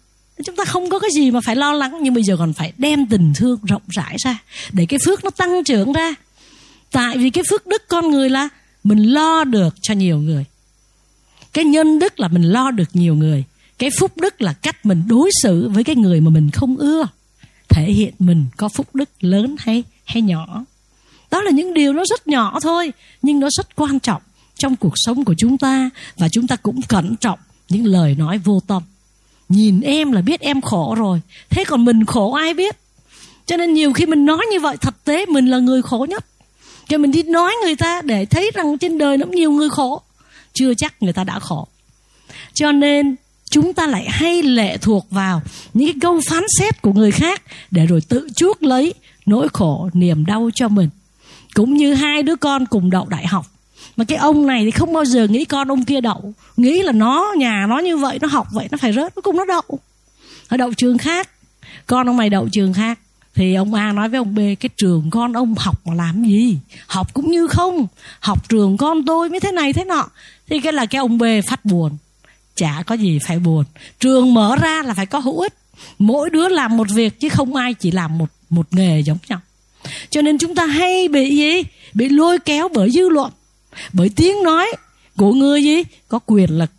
Chúng 0.45 0.57
ta 0.57 0.65
không 0.65 0.91
có 0.91 0.99
cái 0.99 1.11
gì 1.15 1.31
mà 1.31 1.41
phải 1.45 1.57
lo 1.57 1.73
lắng, 1.73 1.99
nhưng 2.03 2.15
bây 2.15 2.23
giờ 2.23 2.37
còn 2.37 2.53
phải 2.53 2.73
đem 2.79 3.07
tình 3.07 3.33
thương 3.37 3.59
rộng 3.65 3.83
rãi 3.89 4.17
ra, 4.25 4.39
để 4.73 4.87
cái 4.87 4.99
phước 5.05 5.25
nó 5.25 5.31
tăng 5.31 5.65
trưởng 5.65 5.93
ra. 5.93 6.15
Tại 6.91 7.19
vì 7.19 7.31
cái 7.31 7.45
phước 7.51 7.67
đức 7.67 7.89
con 7.89 8.11
người 8.11 8.31
là 8.31 8.49
mình 8.85 9.05
lo 9.05 9.45
được 9.45 9.75
cho 9.83 9.95
nhiều 9.95 10.19
người 10.19 10.45
cái 11.53 11.65
nhân 11.65 11.99
đức 11.99 12.21
là 12.21 12.29
mình 12.29 12.43
lo 12.43 12.71
được 12.71 12.89
nhiều 12.93 13.15
người. 13.15 13.45
Cái 13.79 13.91
phúc 13.99 14.13
đức 14.17 14.43
là 14.43 14.53
cách 14.53 14.87
mình 14.87 15.03
đối 15.09 15.31
xử 15.43 15.69
với 15.69 15.85
cái 15.85 15.97
người 15.97 16.21
mà 16.21 16.31
mình 16.31 16.51
không 16.51 16.77
ưa. 16.77 17.09
Thể 17.69 17.93
hiện 17.93 18.15
mình 18.19 18.47
có 18.57 18.69
phúc 18.69 18.95
đức 18.95 19.09
lớn 19.21 19.57
hay 19.59 19.83
hay 20.05 20.23
nhỏ. 20.23 20.65
Đó 21.31 21.43
là 21.43 21.51
những 21.51 21.75
điều 21.75 21.93
nó 21.93 22.05
rất 22.11 22.27
nhỏ 22.29 22.59
thôi, 22.63 22.93
nhưng 23.23 23.41
nó 23.41 23.49
rất 23.51 23.77
quan 23.77 24.01
trọng 24.01 24.23
trong 24.59 24.77
cuộc 24.77 24.93
sống 24.95 25.25
của 25.25 25.35
chúng 25.39 25.59
ta 25.59 25.91
và 26.17 26.29
chúng 26.29 26.47
ta 26.47 26.57
cũng 26.57 26.83
cẩn 26.83 27.17
trọng 27.17 27.39
những 27.69 27.87
lời 27.87 28.15
nói 28.19 28.39
vô 28.39 28.61
tâm. 28.67 28.83
Nhìn 29.49 29.81
em 29.81 30.13
là 30.13 30.21
biết 30.21 30.41
em 30.41 30.61
khổ 30.61 30.95
rồi, 30.99 31.21
thế 31.51 31.65
còn 31.65 31.85
mình 31.85 32.05
khổ 32.05 32.33
ai 32.33 32.55
biết? 32.55 32.77
Cho 33.47 33.57
nên 33.57 33.75
nhiều 33.75 33.93
khi 33.93 34.07
mình 34.07 34.25
nói 34.25 34.47
như 34.53 34.61
vậy 34.61 34.77
thực 34.77 35.05
tế 35.05 35.27
mình 35.27 35.47
là 35.47 35.59
người 35.59 35.83
khổ 35.83 36.07
nhất. 36.09 36.25
Cho 36.89 36.99
mình 36.99 37.11
đi 37.11 37.23
nói 37.23 37.55
người 37.65 37.77
ta 37.77 38.03
để 38.03 38.25
thấy 38.25 38.51
rằng 38.55 38.79
trên 38.79 38.99
đời 38.99 39.17
nó 39.17 39.27
nhiều 39.27 39.53
người 39.53 39.69
khổ 39.69 40.03
chưa 40.53 40.75
chắc 40.75 41.03
người 41.03 41.13
ta 41.13 41.25
đã 41.25 41.39
khổ. 41.39 41.69
Cho 42.55 42.73
nên, 42.73 43.17
chúng 43.51 43.75
ta 43.75 43.87
lại 43.87 44.07
hay 44.11 44.43
lệ 44.43 44.77
thuộc 44.77 45.07
vào 45.11 45.43
những 45.75 45.89
cái 45.89 46.01
câu 46.01 46.21
phán 46.29 46.45
xét 46.59 46.83
của 46.83 46.93
người 46.93 47.11
khác 47.11 47.43
để 47.71 47.87
rồi 47.87 48.01
tự 48.09 48.29
chuốc 48.37 48.63
lấy 48.63 48.95
nỗi 49.27 49.49
khổ, 49.53 49.91
niềm 49.93 50.27
đau 50.27 50.51
cho 50.55 50.69
mình. 50.69 50.89
Cũng 51.55 51.75
như 51.75 51.95
hai 51.95 52.23
đứa 52.23 52.37
con 52.37 52.67
cùng 52.67 52.91
đậu 52.91 53.07
đại 53.07 53.27
học. 53.27 53.47
Mà 53.97 54.05
cái 54.05 54.19
ông 54.19 54.47
này 54.47 54.65
thì 54.65 54.71
không 54.71 54.93
bao 54.93 55.05
giờ 55.05 55.27
nghĩ 55.27 55.45
con 55.45 55.71
ông 55.71 55.85
kia 55.85 56.01
đậu. 56.01 56.33
Nghĩ 56.57 56.83
là 56.83 56.93
nó, 56.93 57.35
nhà 57.37 57.67
nó 57.69 57.79
như 57.79 57.97
vậy, 57.97 58.19
nó 58.23 58.29
học 58.29 58.47
vậy, 58.53 58.69
nó 58.71 58.79
phải 58.79 58.93
rớt, 58.93 59.17
nó 59.17 59.23
cùng 59.23 59.37
nó 59.37 59.45
đậu. 59.45 59.81
Ở 60.49 60.57
đậu 60.57 60.75
trường 60.75 60.99
khác. 60.99 61.31
Con 61.87 62.09
ông 62.09 62.17
mày 62.17 62.31
đậu 62.31 62.49
trường 62.53 62.73
khác 62.73 62.99
thì 63.35 63.55
ông 63.55 63.75
A 63.75 63.93
nói 63.93 64.09
với 64.09 64.19
ông 64.19 64.35
B, 64.35 64.39
cái 64.61 64.71
trường 64.77 65.11
con 65.11 65.33
ông 65.33 65.55
học 65.59 65.81
mà 65.87 65.95
làm 65.95 66.25
gì? 66.25 66.59
Học 66.87 67.15
cũng 67.15 67.31
như 67.31 67.47
không. 67.47 67.87
Học 68.21 68.49
trường 68.49 68.77
con 68.77 69.05
tôi 69.05 69.29
mới 69.29 69.41
thế 69.41 69.53
này 69.53 69.73
thế 69.73 69.85
nọ. 69.85 70.09
Thì 70.49 70.61
cái 70.61 70.73
là 70.73 70.87
cái 70.87 70.99
ông 70.99 71.19
B 71.19 71.23
phát 71.47 71.65
buồn. 71.65 71.97
Chả 72.55 72.83
có 72.87 72.95
gì 72.95 73.19
phải 73.27 73.39
buồn. 73.39 73.65
Trường 74.01 74.35
mở 74.35 74.57
ra 74.61 74.83
là 74.83 74.95
phải 74.95 75.07
có 75.07 75.19
hữu 75.19 75.41
ích. 75.41 75.55
Mỗi 75.99 76.31
đứa 76.31 76.49
làm 76.49 76.77
một 76.77 76.87
việc 76.95 77.21
chứ 77.21 77.29
không 77.29 77.55
ai 77.55 77.75
chỉ 77.75 77.91
làm 77.91 78.19
một 78.19 78.31
một 78.51 78.67
nghề 78.71 79.01
giống 79.01 79.19
nhau. 79.29 79.41
Cho 80.11 80.23
nên 80.23 80.39
chúng 80.39 80.55
ta 80.55 80.67
hay 80.67 81.09
bị 81.09 81.37
gì? 81.37 81.63
Bị 81.95 82.09
lôi 82.09 82.39
kéo 82.39 82.69
bởi 82.75 82.91
dư 82.91 83.09
luận. 83.09 83.33
Bởi 83.93 84.09
tiếng 84.17 84.43
nói 84.43 84.73
của 85.17 85.33
người 85.33 85.63
gì? 85.63 85.83
Có 86.09 86.19
quyền 86.19 86.59
lực 86.59 86.71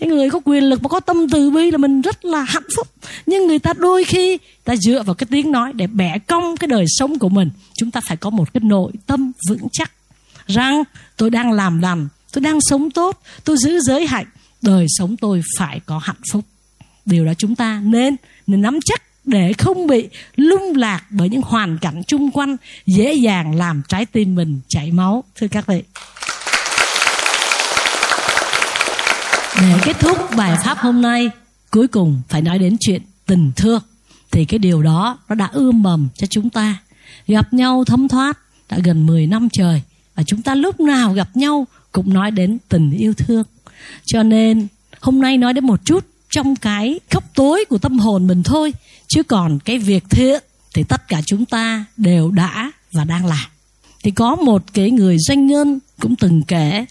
cái 0.00 0.08
người 0.08 0.30
có 0.30 0.40
quyền 0.44 0.64
lực 0.64 0.82
mà 0.82 0.88
có 0.88 1.00
tâm 1.00 1.28
từ 1.28 1.50
bi 1.50 1.70
là 1.70 1.78
mình 1.78 2.00
rất 2.00 2.24
là 2.24 2.42
hạnh 2.42 2.66
phúc. 2.76 2.88
Nhưng 3.26 3.46
người 3.46 3.58
ta 3.58 3.72
đôi 3.72 4.04
khi, 4.04 4.38
ta 4.64 4.76
dựa 4.76 5.02
vào 5.02 5.14
cái 5.14 5.26
tiếng 5.30 5.52
nói 5.52 5.72
để 5.72 5.86
bẻ 5.86 6.18
cong 6.18 6.56
cái 6.56 6.68
đời 6.68 6.84
sống 6.88 7.18
của 7.18 7.28
mình. 7.28 7.50
Chúng 7.74 7.90
ta 7.90 8.00
phải 8.08 8.16
có 8.16 8.30
một 8.30 8.52
cái 8.52 8.60
nội 8.64 8.92
tâm 9.06 9.32
vững 9.48 9.68
chắc. 9.72 9.92
Rằng, 10.46 10.82
tôi 11.16 11.30
đang 11.30 11.52
làm 11.52 11.78
lành, 11.80 12.08
tôi 12.32 12.42
đang 12.42 12.60
sống 12.60 12.90
tốt, 12.90 13.20
tôi 13.44 13.56
giữ 13.56 13.80
giới 13.80 14.06
hạnh, 14.06 14.26
đời 14.62 14.86
sống 14.88 15.16
tôi 15.16 15.42
phải 15.58 15.80
có 15.86 15.98
hạnh 15.98 16.20
phúc. 16.32 16.44
Điều 17.04 17.24
đó 17.24 17.32
chúng 17.38 17.54
ta 17.54 17.80
nên 17.84 18.16
nên 18.46 18.62
nắm 18.62 18.78
chắc 18.84 19.02
để 19.24 19.52
không 19.52 19.86
bị 19.86 20.08
lung 20.36 20.76
lạc 20.76 21.04
bởi 21.10 21.28
những 21.28 21.42
hoàn 21.42 21.78
cảnh 21.78 22.02
chung 22.06 22.30
quanh, 22.30 22.56
dễ 22.86 23.12
dàng 23.12 23.54
làm 23.54 23.82
trái 23.88 24.06
tim 24.06 24.34
mình 24.34 24.60
chảy 24.68 24.92
máu. 24.92 25.24
Thưa 25.36 25.48
các 25.48 25.66
vị. 25.66 25.82
Để 29.60 29.78
kết 29.84 29.96
thúc 30.00 30.18
bài 30.36 30.56
pháp 30.64 30.78
hôm 30.78 31.02
nay, 31.02 31.30
cuối 31.70 31.88
cùng 31.88 32.22
phải 32.28 32.42
nói 32.42 32.58
đến 32.58 32.76
chuyện 32.80 33.02
tình 33.26 33.52
thương. 33.56 33.82
Thì 34.30 34.44
cái 34.44 34.58
điều 34.58 34.82
đó 34.82 35.18
nó 35.28 35.34
đã 35.34 35.48
ươm 35.52 35.82
mầm 35.82 36.08
cho 36.14 36.26
chúng 36.26 36.50
ta. 36.50 36.78
Gặp 37.26 37.52
nhau 37.52 37.84
thấm 37.84 38.08
thoát, 38.08 38.38
đã 38.70 38.78
gần 38.84 39.06
10 39.06 39.26
năm 39.26 39.48
trời, 39.52 39.82
và 40.14 40.22
chúng 40.26 40.42
ta 40.42 40.54
lúc 40.54 40.80
nào 40.80 41.12
gặp 41.12 41.28
nhau 41.34 41.66
cũng 41.92 42.12
nói 42.12 42.30
đến 42.30 42.58
tình 42.68 42.90
yêu 42.90 43.14
thương. 43.14 43.44
Cho 44.06 44.22
nên, 44.22 44.66
hôm 45.00 45.20
nay 45.20 45.38
nói 45.38 45.52
đến 45.52 45.66
một 45.66 45.80
chút 45.84 46.06
trong 46.30 46.56
cái 46.56 47.00
khóc 47.10 47.24
tối 47.34 47.64
của 47.68 47.78
tâm 47.78 47.98
hồn 47.98 48.26
mình 48.26 48.42
thôi, 48.42 48.72
chứ 49.08 49.22
còn 49.22 49.58
cái 49.58 49.78
việc 49.78 50.04
thiện 50.10 50.42
thì 50.74 50.84
tất 50.84 51.08
cả 51.08 51.20
chúng 51.26 51.44
ta 51.44 51.84
đều 51.96 52.30
đã 52.30 52.72
và 52.92 53.04
đang 53.04 53.26
làm. 53.26 53.46
Thì 54.04 54.10
có 54.10 54.36
một 54.36 54.62
cái 54.72 54.90
người 54.90 55.16
doanh 55.18 55.46
nhân 55.46 55.78
cũng 56.00 56.16
từng 56.16 56.42
kể 56.42 56.84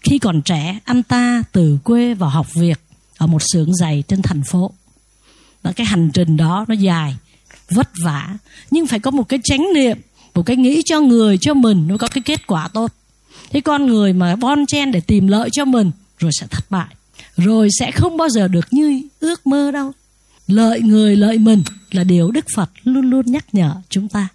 khi 0.00 0.18
còn 0.18 0.42
trẻ, 0.42 0.78
anh 0.84 1.02
ta 1.02 1.42
từ 1.52 1.78
quê 1.84 2.14
vào 2.14 2.30
học 2.30 2.54
việc 2.54 2.80
ở 3.18 3.26
một 3.26 3.42
xưởng 3.52 3.74
giày 3.74 4.04
trên 4.08 4.22
thành 4.22 4.42
phố. 4.42 4.70
Và 5.62 5.72
cái 5.72 5.86
hành 5.86 6.10
trình 6.10 6.36
đó 6.36 6.64
nó 6.68 6.74
dài, 6.74 7.16
vất 7.70 7.88
vả, 8.04 8.36
nhưng 8.70 8.86
phải 8.86 8.98
có 8.98 9.10
một 9.10 9.28
cái 9.28 9.40
chánh 9.44 9.66
niệm, 9.74 9.98
một 10.34 10.42
cái 10.42 10.56
nghĩ 10.56 10.82
cho 10.84 11.00
người, 11.00 11.38
cho 11.40 11.54
mình 11.54 11.88
nó 11.88 11.96
có 11.96 12.08
cái 12.08 12.22
kết 12.22 12.46
quả 12.46 12.68
tốt. 12.68 12.92
Thế 13.50 13.60
con 13.60 13.86
người 13.86 14.12
mà 14.12 14.36
bon 14.36 14.66
chen 14.66 14.92
để 14.92 15.00
tìm 15.00 15.26
lợi 15.26 15.50
cho 15.52 15.64
mình, 15.64 15.90
rồi 16.18 16.30
sẽ 16.40 16.46
thất 16.50 16.70
bại, 16.70 16.94
rồi 17.36 17.68
sẽ 17.78 17.90
không 17.90 18.16
bao 18.16 18.28
giờ 18.28 18.48
được 18.48 18.66
như 18.70 19.02
ước 19.20 19.46
mơ 19.46 19.70
đâu. 19.70 19.92
Lợi 20.46 20.80
người, 20.80 21.16
lợi 21.16 21.38
mình 21.38 21.62
là 21.90 22.04
điều 22.04 22.30
đức 22.30 22.44
phật 22.56 22.70
luôn 22.84 23.10
luôn 23.10 23.26
nhắc 23.26 23.44
nhở 23.52 23.74
chúng 23.88 24.08
ta. 24.08 24.28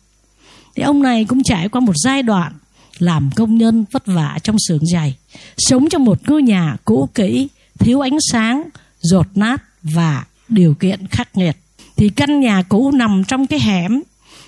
Thì 0.76 0.84
ông 0.84 1.04
này 1.04 1.26
cũng 1.26 1.44
trải 1.44 1.70
qua 1.70 1.82
một 1.82 1.94
giai 1.96 2.24
đoạn 2.24 2.54
làm 2.98 3.30
công 3.36 3.58
nhân 3.58 3.86
vất 3.92 4.06
vả 4.06 4.40
trong 4.44 4.56
xưởng 4.68 4.86
giày 4.86 5.16
sống 5.58 5.90
trong 5.90 6.06
một 6.06 6.30
ngôi 6.30 6.44
nhà 6.44 6.78
cũ 6.86 7.10
kỹ, 7.16 7.48
thiếu 7.80 8.02
ánh 8.02 8.18
sáng 8.32 8.64
rột 9.02 9.28
nát 9.36 9.64
và 9.84 10.26
điều 10.50 10.74
kiện 10.74 11.08
khắc 11.08 11.38
nghiệt. 11.38 11.58
Thì 11.96 12.10
căn 12.10 12.40
nhà 12.40 12.62
cũ 12.70 12.92
nằm 12.92 13.24
trong 13.28 13.48
cái 13.48 13.60
hẻm, 13.60 14.02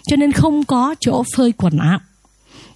cho 0.07 0.15
nên 0.15 0.31
không 0.31 0.65
có 0.65 0.95
chỗ 0.99 1.23
phơi 1.35 1.51
quần 1.51 1.77
áo. 1.77 1.99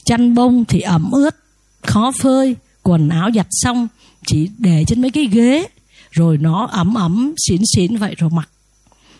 Chăn 0.05 0.35
bông 0.35 0.65
thì 0.65 0.79
ẩm 0.79 1.11
ướt, 1.11 1.35
khó 1.81 2.11
phơi, 2.21 2.55
quần 2.83 3.09
áo 3.09 3.29
giặt 3.35 3.47
xong, 3.49 3.87
chỉ 4.25 4.49
để 4.57 4.83
trên 4.87 5.01
mấy 5.01 5.11
cái 5.11 5.25
ghế, 5.25 5.67
rồi 6.11 6.37
nó 6.37 6.67
ẩm 6.71 6.93
ẩm, 6.93 7.33
xỉn 7.47 7.61
xỉn 7.75 7.97
vậy 7.97 8.15
rồi 8.17 8.29
mặc. 8.29 8.49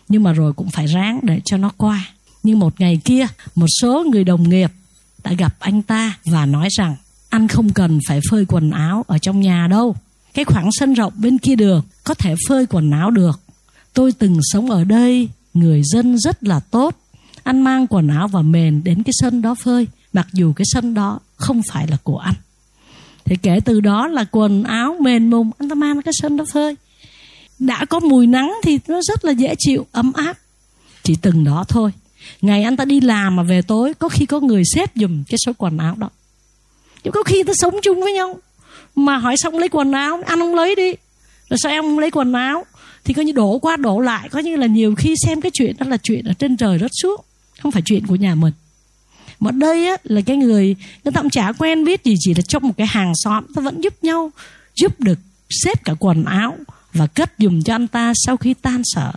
Nhưng 0.10 0.24
mà 0.24 0.34
rồi 0.34 0.54
cũng 0.54 0.70
phải 0.70 0.88
ráng 0.88 1.20
để 1.24 1.40
cho 1.46 1.58
nó 1.58 1.72
qua. 1.78 2.06
Nhưng 2.44 2.60
một 2.60 2.82
ngày 2.82 3.00
kia, 3.06 3.28
một 3.56 3.68
số 3.82 4.04
người 4.12 4.24
đồng 4.24 4.50
nghiệp 4.50 4.72
đã 5.24 5.34
gặp 5.34 5.56
anh 5.60 5.82
ta 5.82 6.18
và 6.26 6.46
nói 6.46 6.68
rằng 6.72 6.96
anh 7.32 7.48
không 7.48 7.74
cần 7.74 8.00
phải 8.08 8.20
phơi 8.30 8.46
quần 8.46 8.72
áo 8.72 9.06
ở 9.08 9.18
trong 9.18 9.42
nhà 9.42 9.68
đâu. 9.70 9.96
Cái 10.34 10.46
khoảng 10.46 10.70
sân 10.72 10.94
rộng 10.94 11.14
bên 11.18 11.38
kia 11.38 11.56
đường 11.56 11.84
có 12.04 12.14
thể 12.14 12.36
phơi 12.48 12.66
quần 12.66 12.92
áo 12.92 13.12
được. 13.12 13.40
Tôi 13.94 14.12
từng 14.12 14.40
sống 14.42 14.72
ở 14.72 14.84
đây, 14.84 15.30
người 15.54 15.82
dân 15.84 16.20
rất 16.20 16.44
là 16.44 16.60
tốt. 16.60 16.96
Anh 17.44 17.62
mang 17.62 17.88
quần 17.88 18.08
áo 18.08 18.28
và 18.28 18.42
mền 18.42 18.84
đến 18.84 19.04
cái 19.04 19.14
sân 19.20 19.42
đó 19.42 19.56
phơi, 19.56 19.88
mặc 20.14 20.28
dù 20.34 20.54
cái 20.54 20.66
sân 20.74 20.94
đó 20.94 21.20
không 21.36 21.62
phải 21.72 21.88
là 21.88 21.98
của 22.04 22.18
anh. 22.18 22.36
Thì 23.26 23.36
kể 23.36 23.60
từ 23.66 23.82
đó 23.82 24.08
là 24.08 24.26
quần 24.32 24.64
áo, 24.64 24.96
mền, 25.02 25.30
mùng, 25.30 25.52
anh 25.58 25.70
ta 25.70 25.76
mang 25.76 26.02
cái 26.02 26.14
sân 26.22 26.38
đó 26.38 26.46
phơi. 26.54 26.76
Đã 27.60 27.86
có 27.86 28.00
mùi 28.00 28.28
nắng 28.28 28.54
thì 28.64 28.80
nó 28.88 29.02
rất 29.02 29.26
là 29.26 29.32
dễ 29.32 29.56
chịu, 29.58 29.86
ấm 29.92 30.14
áp. 30.14 30.38
Chỉ 31.04 31.16
từng 31.22 31.44
đó 31.44 31.66
thôi. 31.68 31.92
Ngày 32.42 32.64
anh 32.64 32.78
ta 32.78 32.86
đi 32.86 33.00
làm 33.02 33.36
mà 33.36 33.44
về 33.44 33.62
tối, 33.62 33.94
có 33.94 34.10
khi 34.10 34.26
có 34.26 34.40
người 34.40 34.64
xếp 34.76 34.92
dùm 34.96 35.24
cái 35.24 35.38
số 35.46 35.54
quần 35.58 35.78
áo 35.78 35.96
đó 35.98 36.10
nhưng 37.04 37.12
có 37.12 37.24
khi 37.24 37.44
ta 37.44 37.54
sống 37.56 37.76
chung 37.84 38.02
với 38.02 38.14
nhau. 38.14 38.40
Mà 38.96 39.18
hỏi 39.18 39.38
xong 39.38 39.58
lấy 39.58 39.70
quần 39.70 39.92
áo 39.92 40.22
anh 40.26 40.40
không 40.40 40.56
lấy 40.56 40.76
đi. 40.76 40.94
Rồi 41.50 41.58
sao 41.64 41.72
em 41.72 41.84
không 41.84 42.00
lấy 42.00 42.12
quần 42.12 42.34
áo? 42.34 42.66
Thì 43.04 43.14
coi 43.14 43.26
như 43.26 43.32
đổ 43.32 43.60
qua, 43.60 43.76
đổ 43.76 44.00
lại. 44.00 44.30
Có 44.30 44.40
như 44.40 44.56
là 44.56 44.68
nhiều 44.68 44.96
khi 44.96 45.16
xem 45.26 45.42
cái 45.42 45.52
chuyện 45.54 45.76
đó 45.80 45.88
là 45.90 45.98
chuyện 46.04 46.26
ở 46.26 46.34
trên 46.34 46.58
trời 46.58 46.78
đất 46.78 46.92
xuống. 47.02 47.22
Không 47.62 47.72
phải 47.72 47.82
chuyện 47.86 48.08
của 48.08 48.16
nhà 48.16 48.36
mình. 48.36 48.54
Mà 49.40 49.52
đây 49.52 49.88
á, 49.88 49.98
là 50.04 50.22
cái 50.22 50.38
người 50.38 50.76
người 51.04 51.12
ta 51.12 51.22
cũng 51.22 51.30
chả 51.30 51.52
quen 51.52 51.86
biết 51.86 52.04
gì, 52.04 52.16
chỉ 52.20 52.34
là 52.34 52.42
trong 52.42 52.64
một 52.64 52.74
cái 52.78 52.88
hàng 52.88 53.14
xóm. 53.16 53.44
Ta 53.56 53.62
vẫn 53.62 53.82
giúp 53.82 53.94
nhau, 54.02 54.32
giúp 54.76 55.00
được 55.00 55.20
xếp 55.50 55.84
cả 55.84 55.94
quần 56.00 56.26
áo 56.26 56.58
và 56.94 57.08
cất 57.08 57.40
dùng 57.40 57.64
cho 57.64 57.76
anh 57.76 57.88
ta 57.88 58.14
sau 58.16 58.38
khi 58.38 58.54
tan 58.54 58.82
sở. 58.86 59.12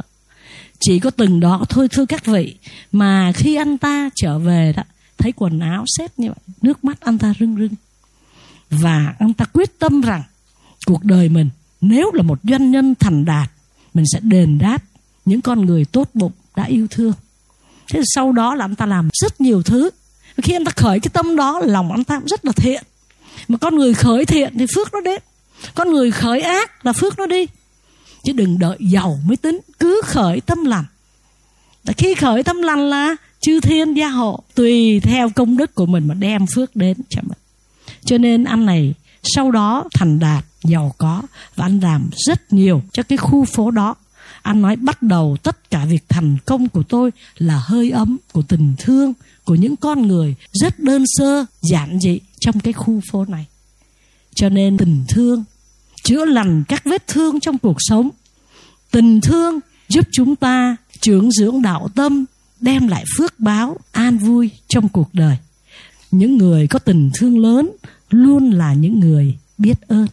Chỉ 0.80 0.98
có 0.98 1.10
từng 1.10 1.40
đó 1.40 1.64
thôi, 1.68 1.88
thưa 1.88 2.06
các 2.06 2.26
vị. 2.26 2.54
Mà 2.92 3.32
khi 3.34 3.54
anh 3.54 3.78
ta 3.78 4.10
trở 4.14 4.38
về 4.38 4.72
đó 4.76 4.82
thấy 5.18 5.32
quần 5.36 5.60
áo 5.60 5.84
xếp 5.98 6.12
như 6.16 6.28
vậy, 6.28 6.54
nước 6.62 6.84
mắt 6.84 7.00
anh 7.00 7.18
ta 7.18 7.34
rưng 7.40 7.56
rưng. 7.56 7.74
Và 8.70 9.14
anh 9.18 9.32
ta 9.32 9.44
quyết 9.44 9.78
tâm 9.78 10.00
rằng 10.00 10.22
cuộc 10.86 11.04
đời 11.04 11.28
mình, 11.28 11.50
nếu 11.80 12.10
là 12.12 12.22
một 12.22 12.38
doanh 12.42 12.70
nhân 12.70 12.94
thành 13.00 13.24
đạt, 13.24 13.50
mình 13.94 14.04
sẽ 14.12 14.20
đền 14.22 14.58
đáp 14.58 14.82
những 15.24 15.40
con 15.40 15.66
người 15.66 15.84
tốt 15.84 16.08
bụng 16.14 16.32
đã 16.56 16.64
yêu 16.64 16.86
thương. 16.90 17.12
Thế 17.92 18.02
sau 18.14 18.32
đó 18.32 18.54
là 18.54 18.64
anh 18.64 18.74
ta 18.74 18.86
làm 18.86 19.08
rất 19.12 19.40
nhiều 19.40 19.62
thứ. 19.62 19.90
Khi 20.42 20.52
anh 20.52 20.64
ta 20.64 20.72
khởi 20.76 21.00
cái 21.00 21.10
tâm 21.12 21.36
đó, 21.36 21.60
lòng 21.64 21.92
anh 21.92 22.04
ta 22.04 22.18
cũng 22.18 22.28
rất 22.28 22.44
là 22.44 22.52
thiện. 22.52 22.82
Mà 23.48 23.58
con 23.58 23.76
người 23.76 23.94
khởi 23.94 24.24
thiện 24.24 24.58
thì 24.58 24.66
phước 24.74 24.92
nó 24.92 25.00
đến. 25.00 25.22
Con 25.74 25.90
người 25.92 26.10
khởi 26.10 26.40
ác 26.40 26.86
là 26.86 26.92
phước 26.92 27.18
nó 27.18 27.26
đi. 27.26 27.46
Chứ 28.24 28.32
đừng 28.32 28.58
đợi 28.58 28.76
giàu 28.80 29.18
mới 29.26 29.36
tính, 29.36 29.60
cứ 29.78 30.02
khởi 30.04 30.40
tâm 30.40 30.64
lành. 30.64 30.84
Khi 31.96 32.14
khởi 32.14 32.42
tâm 32.42 32.62
lành 32.62 32.80
là 32.80 33.16
chư 33.44 33.60
thiên 33.60 33.94
gia 33.94 34.08
hộ 34.08 34.42
tùy 34.54 35.00
theo 35.00 35.30
công 35.30 35.56
đức 35.56 35.74
của 35.74 35.86
mình 35.86 36.08
mà 36.08 36.14
đem 36.14 36.46
phước 36.54 36.76
đến 36.76 36.96
cho 37.08 37.20
mình. 37.22 37.38
Cho 38.04 38.18
nên 38.18 38.44
anh 38.44 38.66
này, 38.66 38.94
sau 39.22 39.50
đó 39.50 39.84
thành 39.94 40.18
đạt, 40.18 40.44
giàu 40.62 40.94
có 40.98 41.22
và 41.56 41.64
anh 41.64 41.80
làm 41.80 42.10
rất 42.26 42.52
nhiều 42.52 42.82
cho 42.92 43.02
cái 43.02 43.18
khu 43.18 43.44
phố 43.44 43.70
đó. 43.70 43.94
Anh 44.42 44.62
nói 44.62 44.76
bắt 44.76 45.02
đầu 45.02 45.36
tất 45.42 45.70
cả 45.70 45.84
việc 45.84 46.04
thành 46.08 46.36
công 46.44 46.68
của 46.68 46.82
tôi 46.82 47.10
là 47.38 47.62
hơi 47.64 47.90
ấm 47.90 48.16
của 48.32 48.42
tình 48.42 48.74
thương 48.78 49.12
của 49.44 49.54
những 49.54 49.76
con 49.76 50.06
người 50.06 50.34
rất 50.52 50.80
đơn 50.80 51.04
sơ, 51.06 51.44
giản 51.62 52.00
dị 52.00 52.20
trong 52.40 52.60
cái 52.60 52.72
khu 52.72 53.00
phố 53.10 53.24
này. 53.24 53.46
Cho 54.34 54.48
nên 54.48 54.76
tình 54.76 55.04
thương 55.08 55.44
chữa 56.04 56.24
lành 56.24 56.64
các 56.68 56.82
vết 56.84 57.06
thương 57.06 57.40
trong 57.40 57.58
cuộc 57.58 57.76
sống. 57.78 58.10
Tình 58.90 59.20
thương 59.20 59.60
giúp 59.88 60.08
chúng 60.12 60.36
ta 60.36 60.76
trưởng 61.00 61.30
dưỡng 61.30 61.62
đạo 61.62 61.88
tâm 61.94 62.24
đem 62.64 62.88
lại 62.88 63.04
phước 63.18 63.40
báo, 63.40 63.76
an 63.92 64.18
vui 64.18 64.50
trong 64.68 64.88
cuộc 64.88 65.08
đời. 65.12 65.36
Những 66.10 66.38
người 66.38 66.66
có 66.66 66.78
tình 66.78 67.10
thương 67.14 67.38
lớn 67.38 67.70
luôn 68.10 68.50
là 68.50 68.74
những 68.74 69.00
người 69.00 69.36
biết 69.58 69.80
ơn. 69.88 70.06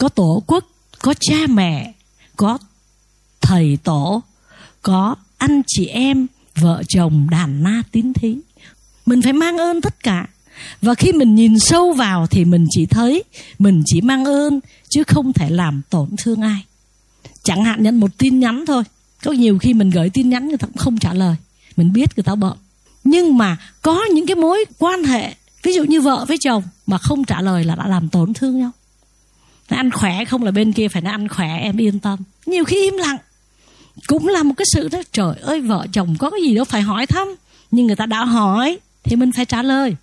Có 0.00 0.08
tổ 0.08 0.42
quốc, 0.46 0.64
có 1.02 1.14
cha 1.20 1.46
mẹ, 1.48 1.92
có 2.36 2.58
thầy 3.40 3.78
tổ, 3.84 4.22
có 4.82 5.14
anh 5.38 5.62
chị 5.66 5.86
em, 5.86 6.26
vợ 6.60 6.82
chồng, 6.88 7.26
đàn 7.30 7.62
na 7.62 7.82
tín 7.92 8.12
thí. 8.12 8.36
Mình 9.06 9.22
phải 9.22 9.32
mang 9.32 9.58
ơn 9.58 9.80
tất 9.80 10.02
cả. 10.02 10.26
Và 10.82 10.94
khi 10.94 11.12
mình 11.12 11.34
nhìn 11.34 11.58
sâu 11.58 11.92
vào 11.92 12.26
thì 12.26 12.44
mình 12.44 12.66
chỉ 12.70 12.86
thấy 12.86 13.24
mình 13.58 13.82
chỉ 13.86 14.00
mang 14.00 14.24
ơn 14.24 14.60
chứ 14.88 15.02
không 15.06 15.32
thể 15.32 15.50
làm 15.50 15.82
tổn 15.90 16.08
thương 16.18 16.40
ai. 16.40 16.64
Chẳng 17.44 17.64
hạn 17.64 17.82
nhận 17.82 18.00
một 18.00 18.18
tin 18.18 18.40
nhắn 18.40 18.64
thôi 18.66 18.82
có 19.26 19.32
nhiều 19.32 19.58
khi 19.58 19.74
mình 19.74 19.90
gửi 19.90 20.10
tin 20.10 20.28
nhắn, 20.28 20.48
người 20.48 20.58
ta 20.58 20.66
cũng 20.66 20.76
không 20.76 20.98
trả 20.98 21.14
lời. 21.14 21.36
Mình 21.76 21.92
biết 21.92 22.10
người 22.16 22.24
ta 22.24 22.34
bận. 22.34 22.58
Nhưng 23.04 23.38
mà 23.38 23.56
có 23.82 24.04
những 24.14 24.26
cái 24.26 24.34
mối 24.34 24.64
quan 24.78 25.04
hệ, 25.04 25.34
ví 25.62 25.72
dụ 25.72 25.84
như 25.84 26.00
vợ 26.00 26.24
với 26.28 26.38
chồng, 26.40 26.62
mà 26.86 26.98
không 26.98 27.24
trả 27.24 27.40
lời 27.40 27.64
là 27.64 27.74
đã 27.74 27.88
làm 27.88 28.08
tổn 28.08 28.34
thương 28.34 28.58
nhau. 28.58 28.70
Nó 29.70 29.76
ăn 29.76 29.90
khỏe 29.90 30.24
không 30.24 30.42
là 30.42 30.50
bên 30.50 30.72
kia 30.72 30.88
phải 30.88 31.02
nó 31.02 31.10
ăn 31.10 31.28
khỏe, 31.28 31.58
em 31.62 31.76
yên 31.76 31.98
tâm. 31.98 32.18
Nhiều 32.46 32.64
khi 32.64 32.82
im 32.82 32.94
lặng. 32.94 33.16
Cũng 34.06 34.28
là 34.28 34.42
một 34.42 34.54
cái 34.56 34.66
sự 34.72 34.88
đó, 34.88 35.02
trời 35.12 35.36
ơi, 35.42 35.60
vợ 35.60 35.86
chồng 35.92 36.16
có 36.18 36.30
cái 36.30 36.40
gì 36.42 36.54
đâu 36.54 36.64
phải 36.64 36.82
hỏi 36.82 37.06
thăm. 37.06 37.28
Nhưng 37.70 37.86
người 37.86 37.96
ta 37.96 38.06
đã 38.06 38.24
hỏi, 38.24 38.78
thì 39.04 39.16
mình 39.16 39.32
phải 39.32 39.44
trả 39.44 39.62
lời. 39.62 39.96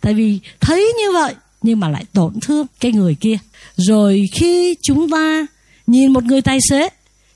Tại 0.00 0.14
vì 0.14 0.38
thấy 0.60 0.92
như 0.98 1.12
vậy, 1.12 1.34
nhưng 1.62 1.80
mà 1.80 1.88
lại 1.88 2.04
tổn 2.12 2.32
thương 2.40 2.66
cái 2.80 2.92
người 2.92 3.16
kia. 3.20 3.38
Rồi 3.76 4.24
khi 4.32 4.76
chúng 4.82 5.10
ta 5.10 5.46
nhìn 5.86 6.12
một 6.12 6.24
người 6.24 6.42
tài 6.42 6.58
xế 6.70 6.88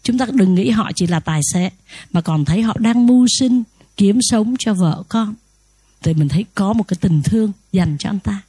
chúng 0.02 0.18
ta 0.18 0.26
đừng 0.32 0.54
nghĩ 0.54 0.70
họ 0.70 0.90
chỉ 0.94 1.06
là 1.06 1.20
tài 1.20 1.40
xế, 1.52 1.70
mà 2.12 2.20
còn 2.20 2.44
thấy 2.44 2.62
họ 2.62 2.76
đang 2.78 3.06
mưu 3.06 3.26
sinh, 3.38 3.62
kiếm 3.96 4.18
sống 4.22 4.54
cho 4.58 4.74
vợ 4.74 5.02
con. 5.08 5.34
Thì 6.02 6.14
mình 6.14 6.28
thấy 6.28 6.44
có 6.54 6.72
một 6.72 6.88
cái 6.88 6.96
tình 7.00 7.22
thương 7.22 7.52
dành 7.72 7.96
cho 7.98 8.10
anh 8.10 8.18
ta. 8.18 8.42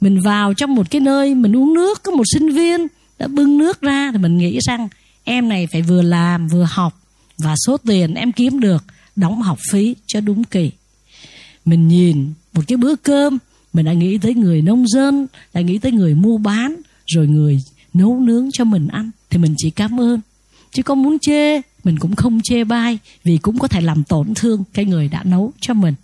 Mình 0.00 0.20
vào 0.20 0.54
trong 0.54 0.74
một 0.74 0.90
cái 0.90 1.00
nơi, 1.00 1.34
mình 1.34 1.56
uống 1.56 1.74
nước, 1.74 2.02
có 2.02 2.12
một 2.12 2.24
sinh 2.32 2.52
viên 2.52 2.86
đã 3.18 3.26
bưng 3.26 3.58
nước 3.58 3.80
ra, 3.80 4.10
thì 4.12 4.18
mình 4.18 4.38
nghĩ 4.38 4.58
rằng 4.66 4.88
em 5.24 5.48
này 5.48 5.66
phải 5.66 5.82
vừa 5.82 6.02
làm, 6.02 6.48
vừa 6.48 6.66
học, 6.70 7.00
và 7.38 7.54
số 7.66 7.76
tiền 7.76 8.14
em 8.14 8.32
kiếm 8.32 8.60
được 8.60 8.84
đóng 9.16 9.42
học 9.42 9.58
phí 9.72 9.96
cho 10.06 10.20
đúng 10.20 10.44
kỳ. 10.44 10.70
Mình 11.64 11.88
nhìn 11.88 12.32
một 12.52 12.62
cái 12.66 12.76
bữa 12.76 12.96
cơm, 12.96 13.38
mình 13.72 13.84
đã 13.84 13.92
nghĩ 13.92 14.18
tới 14.18 14.34
người 14.34 14.62
nông 14.62 14.88
dân, 14.88 15.26
đã 15.54 15.60
nghĩ 15.60 15.78
tới 15.78 15.92
người 15.92 16.14
mua 16.14 16.38
bán, 16.38 16.76
rồi 17.06 17.26
người 17.26 17.62
nấu 17.94 18.20
nướng 18.20 18.48
cho 18.52 18.64
mình 18.64 18.88
ăn, 18.88 19.10
thì 19.30 19.38
mình 19.38 19.54
chỉ 19.58 19.70
cảm 19.70 20.00
ơn 20.00 20.20
chứ 20.72 20.82
có 20.82 20.94
muốn 20.94 21.18
chê, 21.18 21.60
mình 21.84 21.98
cũng 21.98 22.16
không 22.16 22.40
chê 22.44 22.64
bai, 22.64 22.98
vì 23.24 23.38
cũng 23.38 23.58
có 23.58 23.68
thể 23.68 23.80
làm 23.80 24.04
tổn 24.04 24.34
thương 24.34 24.64
cái 24.74 24.84
người 24.84 25.08
đã 25.08 25.22
nấu 25.24 25.52
cho 25.60 25.74
mình. 25.74 25.94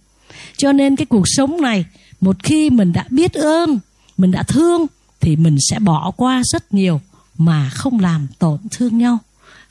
Cho 0.56 0.72
nên 0.72 0.96
cái 0.96 1.06
cuộc 1.06 1.24
sống 1.26 1.60
này, 1.60 1.84
một 2.20 2.36
khi 2.42 2.70
mình 2.70 2.92
đã 2.92 3.04
biết 3.10 3.32
ơn, 3.32 3.78
mình 4.16 4.30
đã 4.30 4.42
thương, 4.42 4.86
thì 5.20 5.36
mình 5.36 5.56
sẽ 5.70 5.78
bỏ 5.78 6.10
qua 6.16 6.42
rất 6.44 6.74
nhiều 6.74 7.00
mà 7.38 7.70
không 7.74 8.00
làm 8.00 8.26
tổn 8.38 8.58
thương 8.70 8.98
nhau. 8.98 9.18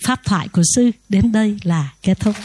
Pháp 0.06 0.20
thoại 0.26 0.48
của 0.48 0.62
sư 0.76 0.92
đến 1.10 1.32
đây 1.32 1.58
là 1.64 1.94
kết 2.02 2.20
thúc. 2.20 2.36